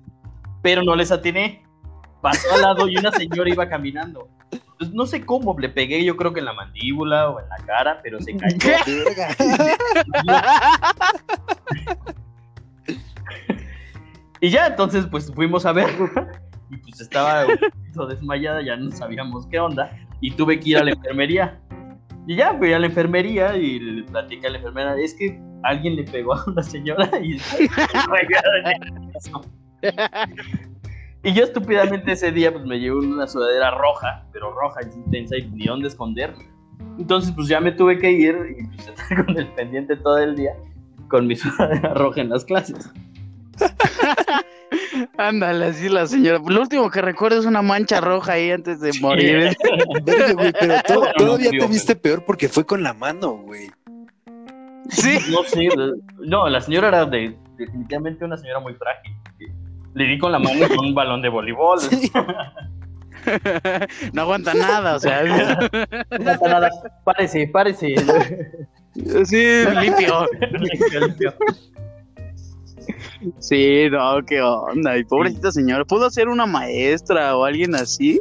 pero 0.63 0.83
no 0.83 0.95
les 0.97 1.11
atiné. 1.13 1.63
Pasó 2.21 2.55
al 2.55 2.63
lado 2.63 2.89
y 2.89 2.97
una 2.97 3.11
señora 3.11 3.51
iba 3.51 3.69
caminando. 3.69 4.29
Entonces, 4.53 4.95
no 4.95 5.07
sé 5.07 5.25
cómo 5.25 5.59
le 5.59 5.69
pegué, 5.69 6.05
yo 6.05 6.17
creo 6.17 6.33
que 6.33 6.41
en 6.41 6.47
la 6.47 6.53
mandíbula 6.53 7.31
o 7.31 7.41
en 7.41 7.49
la 7.49 7.57
cara, 7.67 8.01
pero 8.03 8.21
se 8.21 8.37
cayó. 8.37 8.59
Y 14.41 14.51
ya, 14.51 14.67
entonces, 14.67 15.07
pues 15.07 15.33
fuimos 15.33 15.67
a 15.67 15.73
verla. 15.73 16.33
Y 16.71 16.77
pues 16.77 17.01
estaba 17.01 17.47
un 17.47 17.59
poquito 17.59 18.07
desmayada, 18.07 18.63
ya 18.63 18.77
no 18.77 18.91
sabíamos 18.91 19.47
qué 19.47 19.61
onda. 19.61 19.97
Y 20.21 20.33
tuve 20.33 20.59
que 20.59 20.71
ir 20.71 20.79
a 20.79 20.85
la 20.85 20.93
enfermería. 20.93 21.61
Y 22.27 22.37
ya 22.37 22.57
fui 22.57 22.73
a 22.73 22.79
la 22.79 22.87
enfermería 22.87 23.57
y 23.57 23.79
le 23.79 24.03
platiqué 24.05 24.47
a 24.47 24.51
la 24.51 24.59
enfermera: 24.59 24.97
es 24.97 25.15
que 25.15 25.41
alguien 25.65 25.97
le 25.97 26.05
pegó 26.05 26.35
a 26.35 26.45
una 26.47 26.63
señora 26.63 27.09
y 27.23 27.39
Y 31.25 31.33
yo 31.35 31.45
estúpidamente 31.45 32.13
ese 32.13 32.33
día 32.33 32.53
pues 32.53 32.65
me 32.65 32.81
llevé 32.81 32.97
una 32.97 33.29
sudadera 33.29 33.71
roja, 33.71 34.25
pero 34.33 34.53
roja 34.53 34.81
y 34.83 34.87
intensa 34.97 35.37
y 35.37 35.49
ni 35.51 35.67
dónde 35.67 35.87
esconderme. 35.89 36.49
Entonces 36.99 37.33
pues 37.35 37.47
ya 37.49 37.61
me 37.61 37.71
tuve 37.73 37.99
que 37.99 38.11
ir 38.11 38.37
y 38.59 38.67
pues 38.75 38.89
estar 38.99 39.25
con 39.27 39.37
el 39.39 39.47
pendiente 39.55 39.97
todo 39.97 40.19
el 40.19 40.35
día 40.35 40.53
con 41.09 41.27
mi 41.29 41.37
sudadera 41.37 41.95
roja 41.95 42.21
en 42.23 42.29
las 42.31 42.45
clases. 42.45 42.91
Ándale, 45.17 45.67
así 45.67 45.89
la 45.89 46.07
señora. 46.07 46.41
Lo 46.45 46.61
último 46.61 46.91
que 46.91 47.01
recuerdo 47.03 47.39
es 47.39 47.47
una 47.47 47.63
mancha 47.63 48.01
roja 48.01 48.33
ahí 48.33 48.51
antes 48.51 48.81
de 48.81 48.93
morir. 49.01 49.55
Güey, 50.35 50.53
pero 50.59 50.75
to- 50.87 51.07
todavía 51.17 51.51
no, 51.53 51.59
te 51.61 51.67
viste 51.69 51.95
peor 51.95 52.25
porque 52.25 52.49
fue 52.49 52.65
con 52.65 52.83
la 52.83 52.95
mano, 52.95 53.33
güey. 53.37 53.71
Sí. 54.93 55.19
No 55.31 55.43
sé, 55.45 55.69
no, 56.19 56.49
la 56.49 56.61
señora 56.61 56.89
era 56.89 57.07
de, 57.07 57.37
definitivamente 57.57 58.25
una 58.25 58.37
señora 58.37 58.61
muy 58.61 58.75
frágil. 58.75 59.13
Le 59.95 60.05
di 60.05 60.19
con 60.19 60.33
la 60.33 60.39
mano 60.39 60.69
con 60.69 60.87
un 60.87 60.95
balón 60.95 61.23
de 61.23 61.29
voleibol. 61.29 61.79
No 64.13 64.23
aguanta 64.23 64.53
nada, 64.53 64.97
o 64.97 64.99
sea. 64.99 65.23
No 65.23 66.25
pasa 66.25 66.49
nada. 66.49 66.71
Párese, 67.05 67.47
párese. 67.47 67.95
Sí, 69.25 69.65
limpio. 69.81 70.27
Sí, 73.39 73.89
no, 73.91 74.25
qué 74.27 74.41
onda. 74.41 74.99
Y 74.99 75.05
pobrecita 75.05 75.53
señora, 75.53 75.85
¿pudo 75.85 76.11
ser 76.11 76.29
una 76.29 76.47
maestra 76.47 77.37
o 77.37 77.45
alguien 77.45 77.75
así? 77.75 78.21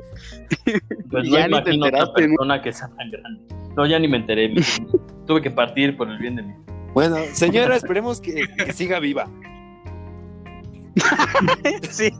Pues 1.09 1.27
Ya 1.29 1.47
no 1.47 1.57
ni 1.57 1.63
te 1.63 1.71
enteraste, 1.71 2.27
¿no? 2.27 2.35
persona 2.35 2.61
que 2.61 2.71
sea 2.71 2.87
tan 2.89 3.09
grande. 3.11 3.41
No, 3.75 3.85
ya 3.85 3.99
ni 3.99 4.07
me 4.07 4.17
enteré. 4.17 4.53
Tuve 5.27 5.41
que 5.41 5.51
partir 5.51 5.95
por 5.97 6.09
el 6.09 6.17
bien 6.17 6.35
de 6.35 6.43
mí. 6.43 6.53
Bueno, 6.93 7.17
señora, 7.33 7.75
esperemos 7.77 8.19
que, 8.19 8.45
que 8.57 8.73
siga 8.73 8.99
viva. 8.99 9.27
Sí. 11.89 12.11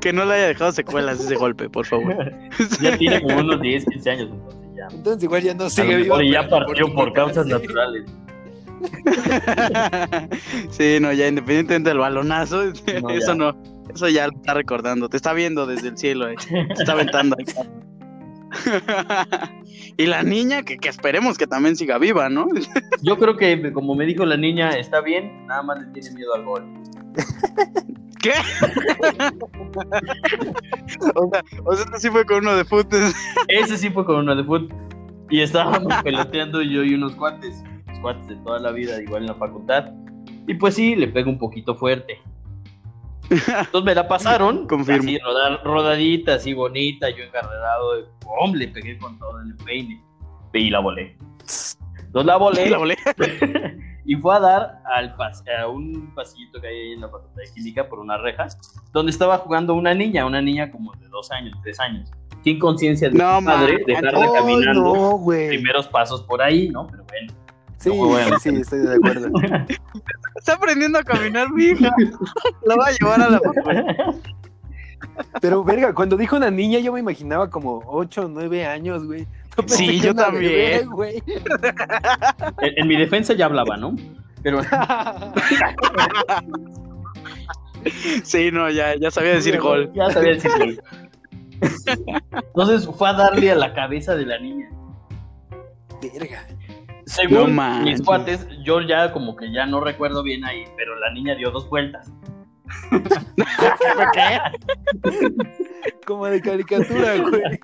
Que 0.00 0.12
no 0.12 0.24
le 0.24 0.34
haya 0.34 0.48
dejado 0.48 0.72
secuelas 0.72 1.20
ese 1.20 1.36
golpe, 1.36 1.68
por 1.70 1.86
favor. 1.86 2.32
Ya 2.80 2.96
tiene 2.98 3.22
como 3.22 3.38
unos 3.38 3.60
10, 3.60 3.84
15 3.86 4.10
años, 4.10 4.30
entonces 4.32 4.60
ya. 4.76 4.96
Entonces 4.96 5.22
igual 5.22 5.42
ya 5.42 5.54
no 5.54 5.70
sigue 5.70 5.96
viva. 5.96 6.16
mejor 6.18 6.32
ya 6.32 6.48
partió 6.48 6.92
por 6.92 7.12
causas 7.12 7.46
sí. 7.46 7.52
naturales. 7.52 8.04
Sí, 10.70 10.98
no, 11.00 11.12
ya 11.12 11.28
independientemente 11.28 11.90
del 11.90 11.98
balonazo, 11.98 12.64
No, 13.00 13.10
eso 13.10 13.28
ya. 13.28 13.34
no, 13.36 13.56
eso 13.94 14.08
ya 14.08 14.26
lo 14.26 14.32
está 14.36 14.54
recordando, 14.54 15.08
te 15.08 15.16
está 15.16 15.32
viendo 15.32 15.66
desde 15.66 15.88
el 15.88 15.96
cielo, 15.98 16.28
eh, 16.28 16.34
te 16.48 16.72
está 16.82 16.92
aventando. 16.92 17.36
y 19.96 20.06
la 20.06 20.22
niña, 20.22 20.62
que, 20.62 20.78
que 20.78 20.88
esperemos 20.88 21.38
que 21.38 21.46
también 21.46 21.76
siga 21.76 21.98
viva, 21.98 22.28
¿no? 22.28 22.46
Yo 23.02 23.18
creo 23.18 23.36
que, 23.36 23.72
como 23.72 23.94
me 23.94 24.04
dijo 24.06 24.24
la 24.24 24.36
niña, 24.36 24.70
está 24.70 25.00
bien, 25.00 25.46
nada 25.46 25.62
más 25.62 25.80
le 25.80 25.86
tiene 25.92 26.10
miedo 26.12 26.34
al 26.34 26.44
gol. 26.44 26.64
¿Qué? 28.20 28.32
o 31.14 31.28
sea, 31.28 31.44
o 31.64 31.74
sea, 31.74 31.84
esto 31.84 31.98
sí 31.98 32.08
fue 32.08 32.24
con 32.24 32.38
uno 32.38 32.56
de 32.56 32.64
fútbol. 32.64 33.12
Ese 33.48 33.76
sí 33.76 33.90
fue 33.90 34.04
con 34.04 34.16
una 34.16 34.34
de 34.34 34.44
fútbol. 34.44 34.68
Y 35.28 35.40
estábamos 35.40 35.92
peloteando 36.04 36.62
yo 36.62 36.84
y 36.84 36.94
unos 36.94 37.16
cuates, 37.16 37.64
los 37.88 37.98
cuates 38.00 38.28
de 38.28 38.36
toda 38.36 38.60
la 38.60 38.70
vida, 38.70 39.00
igual 39.02 39.22
en 39.22 39.28
la 39.28 39.34
facultad. 39.34 39.90
Y 40.46 40.54
pues 40.54 40.74
sí, 40.74 40.94
le 40.94 41.08
pego 41.08 41.30
un 41.30 41.38
poquito 41.38 41.74
fuerte. 41.74 42.20
Entonces 43.32 43.84
me 43.84 43.94
la 43.94 44.06
pasaron, 44.08 44.66
Confirmo. 44.68 45.02
así 45.02 45.18
rodadita, 45.64 46.34
así 46.34 46.52
bonita, 46.54 47.08
yo 47.10 47.24
encarrerado, 47.24 48.08
¡pum! 48.20 48.54
le 48.54 48.68
pegué 48.68 48.98
con 48.98 49.18
todo 49.18 49.40
el 49.40 49.54
peine 49.64 50.02
y 50.54 50.70
la 50.70 50.80
volé. 50.80 51.16
Entonces 51.98 52.26
la 52.26 52.36
volé 52.36 52.70
La 52.70 52.78
volé. 52.78 52.96
y 54.04 54.16
fue 54.16 54.34
a 54.36 54.40
dar 54.40 54.82
al 54.94 55.16
pas- 55.16 55.42
a 55.58 55.68
un 55.68 56.12
pasillito 56.14 56.60
que 56.60 56.66
hay 56.66 56.76
ahí 56.76 56.92
en 56.92 57.00
la 57.02 57.08
facultad 57.08 57.36
de 57.42 57.52
química 57.54 57.88
por 57.88 58.00
una 58.00 58.18
reja, 58.18 58.46
donde 58.92 59.10
estaba 59.12 59.38
jugando 59.38 59.74
una 59.74 59.94
niña, 59.94 60.26
una 60.26 60.42
niña 60.42 60.70
como 60.70 60.92
de 60.94 61.08
dos 61.08 61.30
años, 61.30 61.56
tres 61.62 61.78
años, 61.80 62.10
sin 62.42 62.58
conciencia 62.58 63.08
de 63.08 63.16
No, 63.16 63.36
su 63.36 63.42
madre, 63.42 63.82
dejarla 63.86 64.28
Oh, 64.28 64.32
caminando 64.34 64.82
no, 64.82 65.24
primeros 65.48 65.86
pasos 65.88 66.22
por 66.24 66.42
ahí, 66.42 66.68
¿no? 66.68 66.86
Pero 66.88 67.04
bueno. 67.08 67.32
Sí, 67.82 67.88
No, 67.90 68.06
bueno. 68.06 68.38
sí, 68.38 68.48
estoy 68.50 68.78
de 68.80 68.94
acuerdo. 68.94 69.28
Está 70.36 70.54
aprendiendo 70.54 70.98
a 70.98 71.02
caminar 71.02 71.50
mi 71.52 71.64
hija. 71.64 71.90
La 72.64 72.76
va 72.76 72.86
a 72.86 72.90
llevar 72.92 73.20
a 73.22 73.30
la 73.30 73.40
Pero, 75.40 75.64
verga, 75.64 75.92
cuando 75.94 76.16
dijo 76.16 76.36
una 76.36 76.50
niña, 76.50 76.78
yo 76.78 76.92
me 76.92 77.00
imaginaba 77.00 77.50
como 77.50 77.82
8 77.86 78.26
o 78.26 78.28
9 78.28 78.66
años, 78.66 79.04
güey. 79.04 79.26
No 79.58 79.64
Sí, 79.68 80.00
yo 80.00 80.14
también. 80.14 80.42
bebé, 80.52 80.84
güey. 80.86 81.22
En, 82.60 82.72
en 82.76 82.86
mi 82.88 82.96
defensa 82.96 83.34
ya 83.34 83.46
hablaba, 83.46 83.76
¿no? 83.76 83.94
Pero 84.42 84.60
Sí, 88.22 88.50
no, 88.52 88.70
ya, 88.70 88.94
ya 88.96 89.10
sabía 89.10 89.32
decir 89.34 89.58
gol. 89.60 89.90
Ya 89.94 90.08
sabía 90.10 90.34
decir 90.34 90.50
gol. 90.58 90.80
Entonces 92.34 92.88
fue 92.96 93.08
a 93.08 93.12
darle 93.12 93.50
a 93.50 93.54
la 93.56 93.74
cabeza 93.74 94.14
de 94.14 94.26
la 94.26 94.38
niña. 94.38 94.68
Verga. 96.00 96.46
Según 97.14 97.58
mis 97.84 98.00
cuates, 98.02 98.46
yo 98.64 98.80
ya 98.80 99.12
como 99.12 99.36
que 99.36 99.52
ya 99.52 99.66
no 99.66 99.80
recuerdo 99.80 100.22
bien 100.22 100.44
ahí, 100.44 100.64
pero 100.76 100.98
la 100.98 101.12
niña 101.12 101.34
dio 101.34 101.50
dos 101.50 101.68
vueltas. 101.68 102.10
Como 106.06 106.26
de 106.26 106.40
caricatura, 106.40 107.16
güey. 107.18 107.60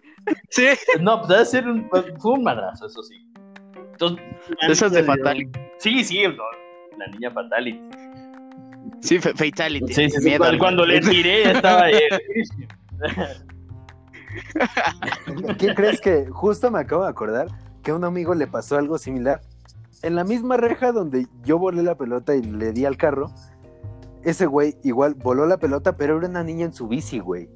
Sí, 0.51 0.67
No, 1.01 1.19
pues 1.21 1.29
debe 1.31 1.45
ser 1.47 1.67
un, 1.67 1.89
fue 2.19 2.33
un 2.33 2.43
madrazo, 2.45 2.87
eso 2.87 3.03
sí. 3.03 3.27
Entonces, 3.93 4.23
Esas 4.69 4.93
de 4.93 5.03
Fatality. 5.03 5.59
Sí, 5.79 6.05
sí, 6.05 6.23
no, 6.27 6.45
la 6.99 7.07
niña 7.09 7.31
Fatality. 7.31 7.81
sí, 9.01 9.19
fa- 9.19 9.33
fatality. 9.35 9.93
Sí, 9.95 10.11
sí, 10.11 10.19
sí, 10.21 10.25
Miedo 10.29 10.45
cuando, 10.59 10.85
le 10.85 11.01
tiré 11.01 11.51
estaba 11.53 11.85
ahí. 11.85 11.99
¿Qué 15.59 15.75
crees 15.75 16.01
que 16.01 16.27
justo 16.31 16.71
me 16.71 16.81
acabo 16.81 17.05
de 17.05 17.09
acordar 17.11 17.47
que 17.83 17.91
a 17.91 17.95
un 17.95 18.05
amigo 18.05 18.35
le 18.35 18.47
pasó 18.47 18.77
algo 18.77 18.99
similar? 18.99 19.41
En 20.03 20.15
la 20.15 20.25
misma 20.25 20.57
reja 20.57 20.93
donde 20.93 21.27
yo 21.45 21.59
volé 21.59 21.83
la 21.83 21.97
pelota 21.97 22.35
y 22.37 22.43
le 22.43 22.73
di 22.73 22.85
al 22.85 22.97
carro, 22.97 23.31
ese 24.23 24.47
güey 24.47 24.77
igual 24.85 25.15
voló 25.15 25.47
la 25.47 25.57
pelota, 25.59 25.97
pero 25.97 26.19
era 26.19 26.29
una 26.29 26.45
niña 26.45 26.67
en 26.67 26.73
su 26.73 26.87
bici, 26.89 27.19
güey. 27.19 27.49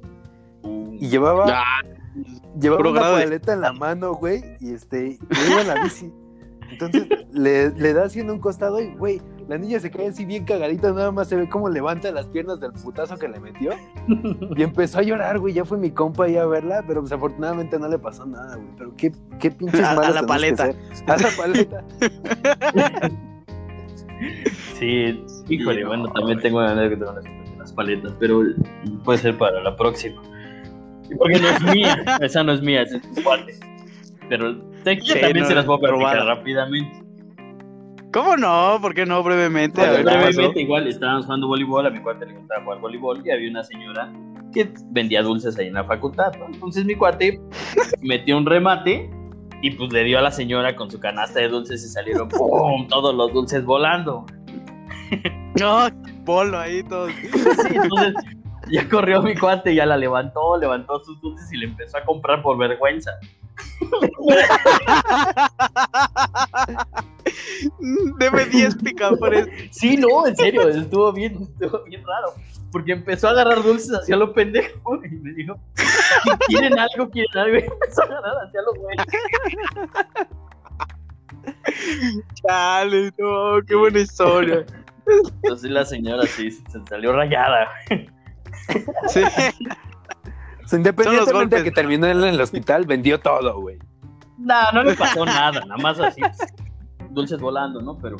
Y 0.63 1.07
llevaba, 1.09 1.45
Ah, 1.49 1.81
llevaba 2.59 2.89
una 2.89 3.07
de- 3.17 3.23
paleta 3.23 3.53
en 3.53 3.61
la 3.61 3.73
mano, 3.73 4.13
güey, 4.15 4.43
y 4.59 4.73
este, 4.73 5.17
y 5.19 5.51
iba 5.51 5.61
en 5.61 5.67
la 5.67 5.83
bici. 5.83 6.11
Entonces 6.71 7.07
le, 7.31 7.69
le 7.71 7.93
da 7.93 8.05
haciendo 8.05 8.33
un 8.33 8.39
costado 8.39 8.81
y, 8.81 8.93
güey, 8.95 9.21
la 9.47 9.57
niña 9.57 9.79
se 9.79 9.91
cae 9.91 10.07
así 10.07 10.25
bien 10.25 10.45
cagadita, 10.45 10.91
nada 10.91 11.11
más 11.11 11.27
se 11.29 11.35
ve 11.35 11.49
cómo 11.49 11.69
levanta 11.69 12.11
las 12.11 12.27
piernas 12.27 12.59
del 12.59 12.71
putazo 12.73 13.17
que 13.17 13.27
le 13.27 13.39
metió. 13.39 13.71
Y 14.55 14.63
empezó 14.63 14.99
a 14.99 15.01
llorar, 15.03 15.39
güey. 15.39 15.53
Ya 15.53 15.65
fue 15.65 15.77
mi 15.77 15.91
compa 15.91 16.25
ahí 16.25 16.37
a 16.37 16.45
verla, 16.45 16.83
pero 16.87 17.01
pues 17.01 17.11
afortunadamente 17.11 17.77
no 17.79 17.87
le 17.87 17.99
pasó 17.99 18.25
nada, 18.25 18.55
güey. 18.55 18.69
Pero 18.77 18.93
qué, 18.95 19.11
qué 19.39 19.51
pinches 19.51 19.79
A- 19.83 19.91
a 19.91 20.09
la 20.11 20.23
paleta. 20.23 20.69
A 21.07 21.17
la 21.17 21.29
paleta. 21.37 21.83
Sí, 24.79 25.23
híjole, 25.49 25.81
no, 25.81 25.87
bueno, 25.89 26.07
también 26.13 26.39
tengo 26.39 26.59
una 26.59 26.71
anécdota 26.71 27.13
con 27.13 27.23
las- 27.23 27.57
las 27.57 27.73
paletas, 27.73 28.13
pero 28.19 28.41
puede 29.03 29.19
ser 29.19 29.37
para 29.37 29.61
la 29.61 29.75
próxima. 29.75 30.21
Porque 31.17 31.39
no 31.39 31.47
es 31.47 31.61
mía, 31.75 32.03
esa 32.21 32.43
no 32.43 32.53
es 32.53 32.61
mía, 32.61 32.81
esa 32.83 32.97
es 32.97 33.13
tu 33.13 33.23
cuate. 33.23 33.55
Pero 34.29 34.55
que 34.83 34.99
Sí, 35.01 35.19
también 35.19 35.41
no, 35.43 35.45
se 35.47 35.55
las 35.55 35.65
puedo 35.65 35.79
platicar 35.79 36.15
robada. 36.17 36.35
rápidamente. 36.35 37.02
¿Cómo 38.13 38.37
no? 38.37 38.77
¿Por 38.79 38.93
qué 38.93 39.07
no? 39.07 39.23
Brevemente. 39.23 39.81
a 39.81 39.89
Bueno, 39.89 40.03
brevemente, 40.03 40.61
igual 40.61 40.87
estábamos 40.87 41.25
jugando 41.25 41.47
voleibol, 41.47 41.87
a 41.87 41.89
mi 41.89 41.99
cuate 41.99 42.27
le 42.27 42.33
gustaba 42.33 42.63
jugar 42.63 42.79
voleibol 42.79 43.25
y 43.25 43.31
había 43.31 43.49
una 43.49 43.63
señora 43.63 44.13
que 44.53 44.71
vendía 44.91 45.23
dulces 45.23 45.57
ahí 45.57 45.67
en 45.67 45.73
la 45.73 45.83
facultad. 45.83 46.31
¿no? 46.37 46.45
Entonces 46.45 46.85
mi 46.85 46.93
cuate 46.93 47.41
metió 48.01 48.37
un 48.37 48.45
remate 48.45 49.09
y 49.63 49.71
pues 49.71 49.91
le 49.91 50.03
dio 50.03 50.19
a 50.19 50.21
la 50.21 50.29
señora 50.29 50.75
con 50.75 50.91
su 50.91 50.99
canasta 50.99 51.39
de 51.39 51.49
dulces 51.49 51.83
y 51.83 51.87
salieron 51.87 52.29
¡pum! 52.29 52.87
todos 52.87 53.15
los 53.15 53.33
dulces 53.33 53.65
volando. 53.65 54.27
No, 55.59 55.87
polo 56.23 56.59
ahí 56.59 56.83
todo. 56.83 57.07
Sí, 57.09 57.15
entonces 57.71 58.13
ya 58.71 58.87
corrió 58.89 59.23
mi 59.23 59.35
cuate, 59.35 59.73
ya 59.73 59.87
la 59.87 59.97
levantó, 59.97 60.55
levantó 60.57 61.03
sus 61.03 61.19
dulces 61.19 61.51
y 61.51 61.57
le 61.57 61.65
empezó 61.65 61.97
a 61.97 62.03
comprar 62.03 62.43
por 62.43 62.59
vergüenza. 62.59 63.09
Deme 68.19 68.45
10 68.45 68.75
picafres. 68.75 69.47
Sí, 69.71 69.97
no, 69.97 70.27
en 70.27 70.35
serio, 70.35 70.67
estuvo 70.69 71.11
bien, 71.11 71.41
estuvo 71.41 71.83
bien 71.83 72.03
raro. 72.05 72.33
Porque 72.71 72.93
empezó 72.93 73.27
a 73.27 73.31
agarrar 73.31 73.61
dulces 73.61 73.91
hacia 73.91 74.15
lo 74.15 74.33
pendejo 74.33 74.99
y 75.05 75.09
me 75.09 75.33
dijo, 75.33 75.59
¿quieren 76.47 76.77
algo? 76.79 77.09
¿Quieren 77.09 77.37
algo? 77.37 77.57
Y 77.57 77.63
empezó 77.63 78.01
a 78.01 78.05
agarrar 78.05 78.33
hacia 78.47 78.61
lo 78.61 78.73
güey. 78.73 78.97
Chale, 82.35 83.13
no, 83.17 83.61
qué 83.67 83.75
buena 83.75 83.99
historia. 83.99 84.65
Entonces 85.43 85.69
la 85.69 85.85
señora 85.85 86.23
sí 86.25 86.49
se 86.51 86.85
salió 86.87 87.13
rayada. 87.13 87.67
Sí. 89.07 89.21
Independientemente 90.71 91.57
de 91.57 91.63
que 91.63 91.71
terminó 91.71 92.07
en 92.07 92.23
el 92.23 92.41
hospital, 92.41 92.85
vendió 92.85 93.19
todo, 93.19 93.59
güey. 93.59 93.77
No, 94.37 94.71
no 94.71 94.83
le 94.83 94.95
pasó 94.95 95.25
nada, 95.25 95.59
nada 95.61 95.77
más 95.77 95.99
así. 95.99 96.21
Dulces 97.13 97.39
volando, 97.39 97.81
¿no? 97.81 97.97
Pero 97.97 98.17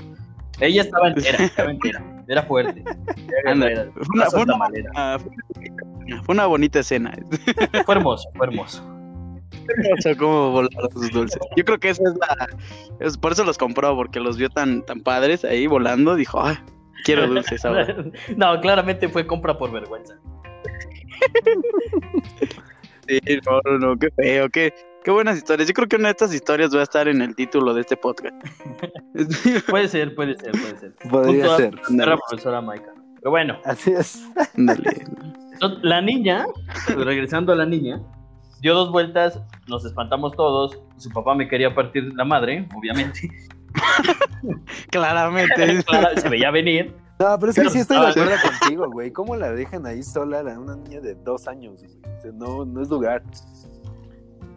ella 0.60 0.84
estaba 0.84 1.08
entera, 1.10 1.44
estaba 1.46 1.72
entera. 1.72 2.04
Era 2.28 2.44
fuerte. 2.44 2.84
Anda, 3.46 3.68
fue 3.94 4.06
una- 4.16 4.26
fue 4.30 4.42
una- 4.44 5.20
fue 6.24 6.34
una 6.36 6.46
bonita 6.46 6.80
escena. 6.80 7.18
Fue 7.86 7.96
hermoso, 7.96 8.30
fue 8.36 8.48
hermoso. 8.48 8.84
O 9.98 10.02
sea, 10.02 10.16
cómo 10.18 10.52
volaron 10.52 10.92
sus 10.92 11.10
dulces. 11.12 11.40
Yo 11.56 11.64
creo 11.64 11.80
que 11.80 11.90
esa 11.90 12.04
es 12.04 12.14
la. 12.16 12.48
es- 13.00 13.18
por 13.18 13.32
eso 13.32 13.44
los 13.46 13.58
compró, 13.58 13.96
porque 13.96 14.20
los 14.20 14.38
vio 14.38 14.50
tan, 14.50 14.84
tan 14.86 15.00
padres 15.02 15.46
ahí 15.46 15.66
volando. 15.68 16.16
Dijo, 16.16 16.44
ay, 16.44 16.58
quiero 17.06 17.28
dulces 17.28 17.64
ahora. 17.66 17.88
No, 18.38 18.60
claramente 18.60 19.08
fue 19.10 19.26
compra 19.26 19.58
por 19.58 19.72
vergüenza. 19.72 20.16
Sí, 23.08 23.20
no, 23.46 23.78
no, 23.80 23.98
qué 23.98 24.10
feo, 24.12 24.50
qué, 24.50 24.74
qué 25.04 25.12
buenas 25.12 25.38
historias. 25.38 25.68
Yo 25.68 25.74
creo 25.74 25.88
que 25.88 25.96
una 25.96 26.08
de 26.10 26.12
estas 26.12 26.34
historias 26.34 26.74
va 26.76 26.80
a 26.80 26.84
estar 26.84 27.08
en 27.08 27.22
el 27.22 27.36
título 27.36 27.74
de 27.74 27.82
este 27.82 27.98
podcast. 27.98 28.36
Puede 29.70 29.88
ser, 29.88 30.16
puede 30.16 30.36
ser, 30.38 30.52
puede 30.52 30.78
ser. 30.80 30.94
Podría 31.10 31.48
Junto 31.48 31.54
a 31.54 31.58
ser. 31.58 31.74
la 32.08 32.18
profesora 32.18 32.62
Maika. 32.62 32.94
Pero 33.20 33.32
bueno, 33.32 33.58
Así 33.66 33.92
es. 33.92 34.22
Ándale. 34.58 35.06
entonces, 35.54 35.80
la 35.84 36.02
niña, 36.02 36.46
regresando 36.96 37.54
a 37.54 37.56
la 37.56 37.66
niña, 37.66 38.02
dio 38.62 38.74
dos 38.74 38.92
vueltas, 38.92 39.40
nos 39.68 39.86
espantamos 39.86 40.34
todos. 40.36 40.82
Su 40.98 41.10
papá 41.10 41.34
me 41.36 41.48
quería 41.48 41.74
partir 41.74 42.12
la 42.16 42.26
madre, 42.26 42.68
obviamente. 42.76 43.30
Claramente. 44.92 45.82
Se 46.18 46.30
veía 46.30 46.52
venir. 46.52 46.96
No, 47.20 47.38
pero 47.40 47.52
es 47.52 47.56
que 47.60 47.70
sí 47.70 47.80
estoy 47.80 48.00
de 48.02 48.10
estaba- 48.10 48.26
acuerdo 48.28 48.50
contigo, 48.60 48.90
güey. 48.92 49.12
¿Cómo 49.12 49.36
la 49.36 49.52
dejan 49.52 49.86
ahí 49.86 50.04
sola 50.04 50.40
a 50.40 50.60
una 50.60 50.76
niña 50.76 51.00
de 51.00 51.16
dos 51.16 51.48
años, 51.48 51.76
güey? 51.82 51.92
O 52.18 52.22
sea, 52.22 52.32
no, 52.34 52.66
no 52.66 52.82
es 52.82 52.90
lugar. 52.90 53.24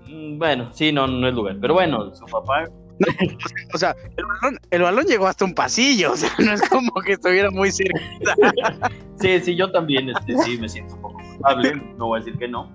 Mm, 0.08 0.38
Bueno, 0.38 0.68
sí, 0.72 0.92
no, 0.92 1.06
no 1.06 1.28
es 1.28 1.34
lugar. 1.34 1.56
Pero 1.60 1.74
bueno, 1.74 2.14
su 2.14 2.24
papá. 2.26 2.64
O 3.74 3.78
sea, 3.78 3.94
el 4.16 4.24
balón, 4.24 4.58
el 4.70 4.82
balón 4.82 5.04
llegó 5.06 5.26
hasta 5.26 5.44
un 5.44 5.54
pasillo. 5.54 6.12
O 6.14 6.16
sea, 6.16 6.30
no 6.38 6.52
es 6.52 6.66
como 6.68 6.92
que 7.02 7.12
estuviera 7.12 7.50
muy 7.50 7.70
cerca. 7.70 8.00
Sí, 9.18 9.40
sí, 9.40 9.56
yo 9.56 9.72
también 9.72 10.10
este, 10.10 10.36
sí 10.42 10.58
me 10.58 10.68
siento 10.68 10.94
un 10.96 11.00
poco 11.00 11.18
culpable. 11.22 11.74
No 11.96 12.08
voy 12.08 12.20
a 12.20 12.22
decir 12.22 12.38
que 12.38 12.46
no. 12.48 12.70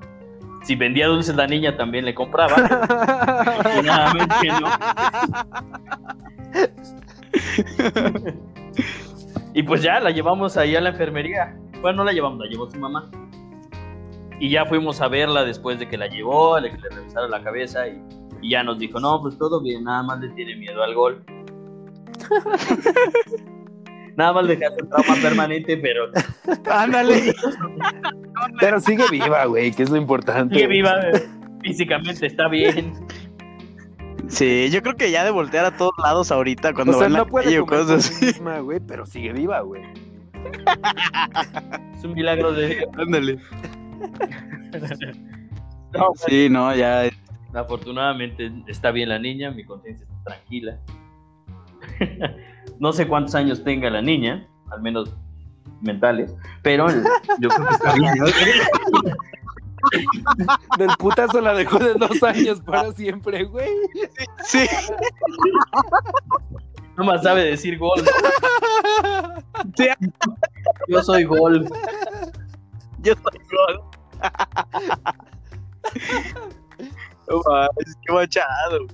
Si 0.64 0.76
vendía 0.76 1.06
dulces 1.08 1.36
la 1.36 1.46
niña, 1.46 1.78
también 1.78 2.04
le 2.04 2.16
compraba. 2.16 2.56
No. 3.84 4.14
Y 9.54 9.64
pues 9.64 9.82
ya 9.84 10.00
la 10.00 10.12
llevamos 10.12 10.58
ahí 10.58 10.76
a 10.76 10.82
la 10.82 10.90
enfermería. 10.90 11.56
Bueno, 11.82 11.98
no 11.98 12.04
la 12.06 12.12
llevamos, 12.12 12.40
la 12.40 12.46
llevó 12.48 12.70
su 12.70 12.80
mamá. 12.80 13.10
Y 14.42 14.50
ya 14.50 14.66
fuimos 14.66 15.00
a 15.02 15.08
verla 15.08 15.46
después 15.46 15.78
de 15.78 15.88
que 15.88 16.00
la 16.00 16.08
llevó, 16.08 16.60
de 16.60 16.72
que 16.72 16.78
le 16.78 16.90
revisaron 16.90 17.30
la 17.30 17.44
cabeza 17.44 17.88
y, 17.88 18.02
y 18.42 18.50
ya 18.50 18.64
nos 18.64 18.80
dijo, 18.80 19.00
no, 19.00 19.22
pues 19.22 19.38
todo 19.38 19.62
bien, 19.62 19.84
nada 19.84 20.02
más 20.02 20.20
le 20.20 20.30
tiene 20.30 20.56
miedo 20.56 20.82
al 20.82 20.96
gol. 20.96 21.24
nada 24.18 24.34
más 24.34 24.44
le 24.46 24.56
dejaste 24.56 24.84
trauma 24.88 25.16
permanente, 25.22 25.78
pero 25.78 26.10
Ándale. 26.72 27.36
Pero 28.60 28.80
sigue 28.80 29.04
viva, 29.12 29.46
güey, 29.46 29.72
que 29.72 29.84
es 29.84 29.92
lo 29.92 29.98
importante. 29.98 30.56
sigue 30.56 30.68
viva, 30.68 31.00
eh, 31.14 31.22
físicamente 31.62 32.26
está 32.26 32.48
bien. 32.48 32.94
Sí, 34.28 34.70
yo 34.72 34.82
creo 34.82 34.96
que 34.96 35.12
ya 35.12 35.24
de 35.24 35.30
voltear 35.30 35.66
a 35.66 35.78
todos 35.78 35.94
lados 36.04 36.32
ahorita 36.32 36.74
cuando 36.74 36.94
O 36.94 36.96
sea, 36.96 37.04
van 37.04 37.12
no 37.12 37.20
la 37.20 37.26
puede 37.26 37.46
calle 37.46 37.62
cosas 37.64 38.06
sí 38.06 38.16
así. 38.16 38.26
misma, 38.26 38.60
güey, 38.60 38.80
pero 38.80 39.06
sigue 39.06 39.34
viva, 39.34 39.60
güey. 39.62 39.84
Es 41.96 42.04
un 42.04 42.14
milagro 42.14 42.52
de... 42.54 42.88
Ándale. 42.98 43.38
No, 45.94 46.12
Sí, 46.28 46.50
no, 46.50 46.76
ya. 46.76 47.10
Afortunadamente 47.54 48.52
está 48.68 48.92
bien 48.92 49.10
la 49.10 49.20
niña, 49.20 49.52
mi 49.52 49.66
conciencia 49.66 50.06
está 50.06 50.24
tranquila. 50.24 50.80
no 52.80 52.94
sé 52.94 53.08
cuántos 53.08 53.36
años 53.36 53.62
tenga 53.64 53.90
la 53.90 54.02
niña, 54.02 54.48
al 54.72 54.82
menos 54.82 55.14
mentales, 55.82 56.34
pero 56.62 56.88
yo 57.40 57.50
creo 57.50 57.68
que 57.68 57.74
está 57.74 57.94
bien. 57.96 58.14
Del 60.78 60.90
putazo 60.98 61.42
la 61.42 61.54
dejó 61.54 61.80
de 61.80 61.96
dos 61.96 62.24
años 62.24 62.62
para 62.62 62.94
siempre, 62.94 63.44
güey. 63.46 63.68
Sí. 64.44 64.68
No 66.98 67.04
más 67.04 67.24
sabe 67.24 67.46
decir 67.46 67.80
gol. 67.80 68.00
Yo 70.88 71.02
soy 71.02 71.24
gol. 71.24 71.68
yo 73.00 73.16
soy 73.16 73.40
gol. 73.52 73.91
No 77.28 77.42
mames, 77.48 77.98
qué 78.06 78.14
machado. 78.14 78.88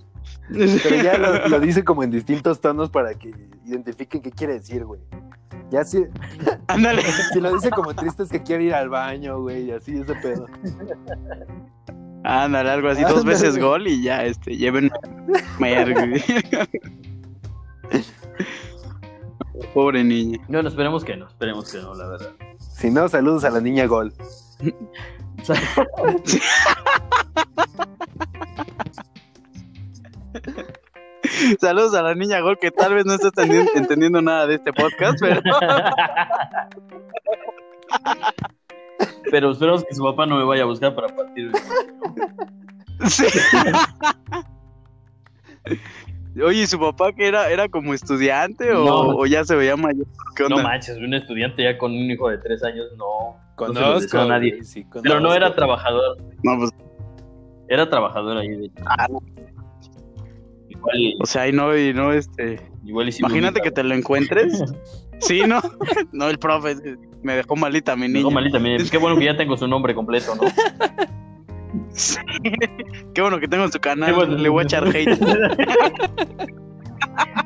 Pero 0.49 1.03
ya 1.03 1.17
lo, 1.17 1.47
lo 1.49 1.59
dice 1.59 1.83
como 1.83 2.03
en 2.03 2.11
distintos 2.11 2.61
tonos 2.61 2.89
para 2.89 3.13
que 3.13 3.33
identifiquen 3.65 4.21
qué 4.21 4.31
quiere 4.31 4.53
decir, 4.53 4.85
güey. 4.85 5.01
Ya 5.71 5.83
si, 5.83 6.05
Ándale. 6.67 7.01
si 7.33 7.41
lo 7.41 7.53
dice 7.53 7.69
como 7.71 7.93
triste 7.93 8.23
es 8.23 8.29
que 8.29 8.41
quiere 8.41 8.63
ir 8.65 8.73
al 8.73 8.89
baño, 8.89 9.41
güey, 9.41 9.65
y 9.65 9.71
así 9.71 9.97
ese 9.97 10.15
pedo. 10.15 10.47
Ándale, 12.23 12.69
algo 12.69 12.87
así, 12.89 13.03
dos 13.03 13.25
veces 13.25 13.57
gol 13.57 13.87
y 13.87 14.01
ya, 14.01 14.23
este, 14.23 14.55
güey. 14.71 14.89
Pobre 19.73 20.03
niña. 20.03 20.39
No, 20.47 20.59
esperemos 20.59 21.03
que 21.03 21.17
no, 21.17 21.27
esperemos 21.27 21.71
que 21.71 21.79
no, 21.79 21.95
la 21.95 22.07
verdad. 22.07 22.29
Si 22.59 22.91
no, 22.91 23.09
saludos 23.09 23.43
a 23.43 23.49
la 23.49 23.59
niña 23.59 23.85
Gol. 23.85 24.13
Saludos 31.60 31.93
a 31.93 32.02
la 32.02 32.15
niña 32.15 32.39
Gol 32.41 32.58
que 32.60 32.71
tal 32.71 32.95
vez 32.95 33.06
no 33.06 33.13
está 33.13 33.30
entendiendo, 33.76 34.19
nada 34.21 34.47
de 34.47 34.56
este 34.56 34.73
podcast, 34.73 35.19
pero 35.19 35.39
Pero 39.30 39.52
esperemos 39.52 39.84
que 39.84 39.93
su 39.93 40.02
papá 40.04 40.26
no 40.26 40.38
me 40.38 40.45
vaya 40.45 40.63
a 40.63 40.65
buscar 40.65 40.95
para 40.95 41.10
partir. 41.10 41.52
sí. 43.08 43.26
Oye, 46.43 46.62
¿y 46.63 46.67
su 46.67 46.80
papá 46.80 47.12
que 47.13 47.28
era, 47.28 47.50
era 47.50 47.67
como 47.69 47.93
estudiante 47.93 48.71
o, 48.73 48.86
No. 48.86 49.00
o 49.17 49.26
ya 49.26 49.43
se 49.43 49.56
veía 49.56 49.76
mayor? 49.76 50.06
¿Qué 50.36 50.43
No 50.50 50.62
manches, 50.62 50.97
un 50.97 51.13
estudiante 51.13 51.63
ya 51.63 51.78
con 51.78 51.91
un 51.91 52.12
hijo 52.12 52.30
de 52.30 52.38
tres 52.38 52.63
años, 52.63 52.86
no. 52.97 53.06
No 53.06 53.39
Conozco 53.56 54.00
deseo 54.02 54.21
a 54.21 54.26
nadie. 54.28 54.63
sí, 54.63 54.86
Pero 55.02 55.19
no 55.19 55.34
era 55.34 55.56
trabajador, 55.56 56.17
No, 56.43 56.58
pues, 56.60 56.69
era 57.67 57.89
trabajador 57.89 58.38
ahí. 58.38 58.50
de- 58.50 58.71
ah, 58.86 59.08
no. 59.10 59.19
Igual, 60.69 60.97
o 61.21 61.26
sea, 61.26 61.47
y 61.47 61.52
no, 61.54 61.76
y 61.76 61.91
no, 61.93 62.12
este... 62.13 62.62
igual 62.86 63.10
Imagínate 63.17 63.62
que 63.62 63.71
te 63.71 63.84
lo 63.84 63.95
encuentres. 63.95 64.63
Sí, 65.19 65.41
¿no? 65.47 65.60
No, 66.12 66.30
el 66.30 66.38
profe 66.38 66.76
me 67.23 67.36
dejó 67.36 67.56
malita 67.56 67.95
mi 67.95 68.02
Me 68.04 68.08
niña. 68.10 68.19
dejó 68.19 68.32
malita, 68.32 68.60
mire, 68.60 68.84
Qué 68.89 68.97
bueno 69.00 69.17
que 69.17 69.26
ya 69.26 69.36
tengo 69.36 69.58
su 69.58 69.67
nombre 69.67 69.95
completo, 69.95 70.36
¿no? 70.36 70.41
Sí. 71.97 72.17
Qué 73.13 73.21
bueno 73.21 73.39
que 73.39 73.47
tengo 73.47 73.67
su 73.69 73.79
canal. 73.79 74.13
Bueno. 74.13 74.38
Le 74.38 74.49
voy 74.49 74.62
a 74.62 74.63
echar 74.63 74.88
hate. 74.88 75.15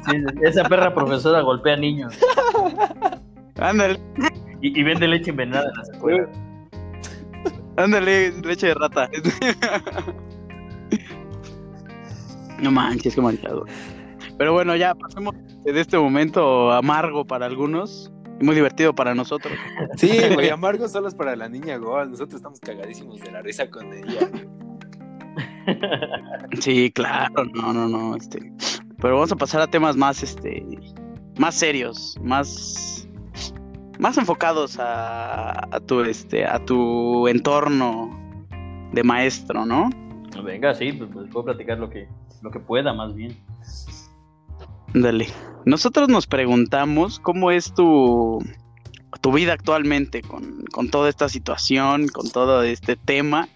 Sí, 0.10 0.18
esa 0.44 0.64
perra 0.66 0.94
profesora 0.94 1.42
golpea 1.42 1.78
niños 1.78 2.18
Ándale, 3.58 4.00
y, 4.62 4.78
y 4.78 4.84
vende 4.84 5.08
leche 5.08 5.30
envenenada 5.30 5.70
en 5.70 5.78
las 5.78 5.90
escuelas. 5.90 6.30
ándale, 7.78 8.32
leche 8.42 8.68
de 8.68 8.74
rata. 8.74 9.10
No 12.60 12.72
manches, 12.72 13.16
qué 13.16 13.22
manchado. 13.22 13.66
Pero 14.38 14.54
bueno, 14.54 14.76
ya 14.76 14.94
pasemos 14.96 15.34
de 15.64 15.80
este 15.80 15.98
momento 15.98 16.72
amargo 16.72 17.26
para 17.26 17.46
algunos 17.46 18.12
muy 18.42 18.56
divertido 18.56 18.94
para 18.94 19.16
nosotros. 19.16 19.54
Sí, 19.98 20.12
güey, 20.34 20.50
amargo 20.50 20.88
solo 20.88 21.08
es 21.08 21.16
para 21.16 21.36
la 21.36 21.50
niña 21.50 21.78
Gol. 21.78 22.12
Nosotros 22.12 22.36
estamos 22.36 22.60
cagadísimos 22.60 23.20
de 23.22 23.32
la 23.32 23.42
risa 23.42 23.70
con 23.70 23.94
ella. 23.94 24.30
Sí, 26.60 26.92
claro, 26.92 27.46
no, 27.54 27.72
no, 27.72 27.88
no, 27.88 28.16
este, 28.16 28.52
pero 29.00 29.14
vamos 29.14 29.32
a 29.32 29.36
pasar 29.36 29.62
a 29.62 29.68
temas 29.68 29.96
más, 29.96 30.24
este, 30.24 30.66
más 31.38 31.56
serios, 31.56 32.18
más, 32.22 33.08
más 34.00 34.18
enfocados 34.18 34.80
a, 34.80 35.52
a 35.74 35.80
tu, 35.80 36.02
este, 36.02 36.46
a 36.46 36.58
tu 36.66 37.28
entorno 37.28 38.10
de 38.92 39.04
maestro, 39.04 39.66
¿no? 39.66 39.90
Venga, 40.44 40.74
sí, 40.74 40.94
pues, 40.94 41.10
pues, 41.14 41.30
puedo 41.32 41.46
platicar 41.46 41.78
lo 41.78 41.90
que, 41.90 42.08
lo 42.42 42.52
que 42.52 42.60
pueda, 42.60 42.94
más 42.94 43.14
bien. 43.14 43.38
Dale. 44.94 45.28
Nosotros 45.66 46.10
nos 46.10 46.28
preguntamos 46.28 47.20
cómo 47.20 47.52
es 47.52 47.74
tu, 47.74 48.40
tu 49.22 49.32
vida 49.32 49.54
actualmente 49.54 50.22
con, 50.22 50.64
con 50.72 50.90
toda 50.90 51.10
esta 51.10 51.30
situación, 51.30 52.08
con 52.08 52.30
todo 52.30 52.64
este 52.64 52.96
tema 52.96 53.48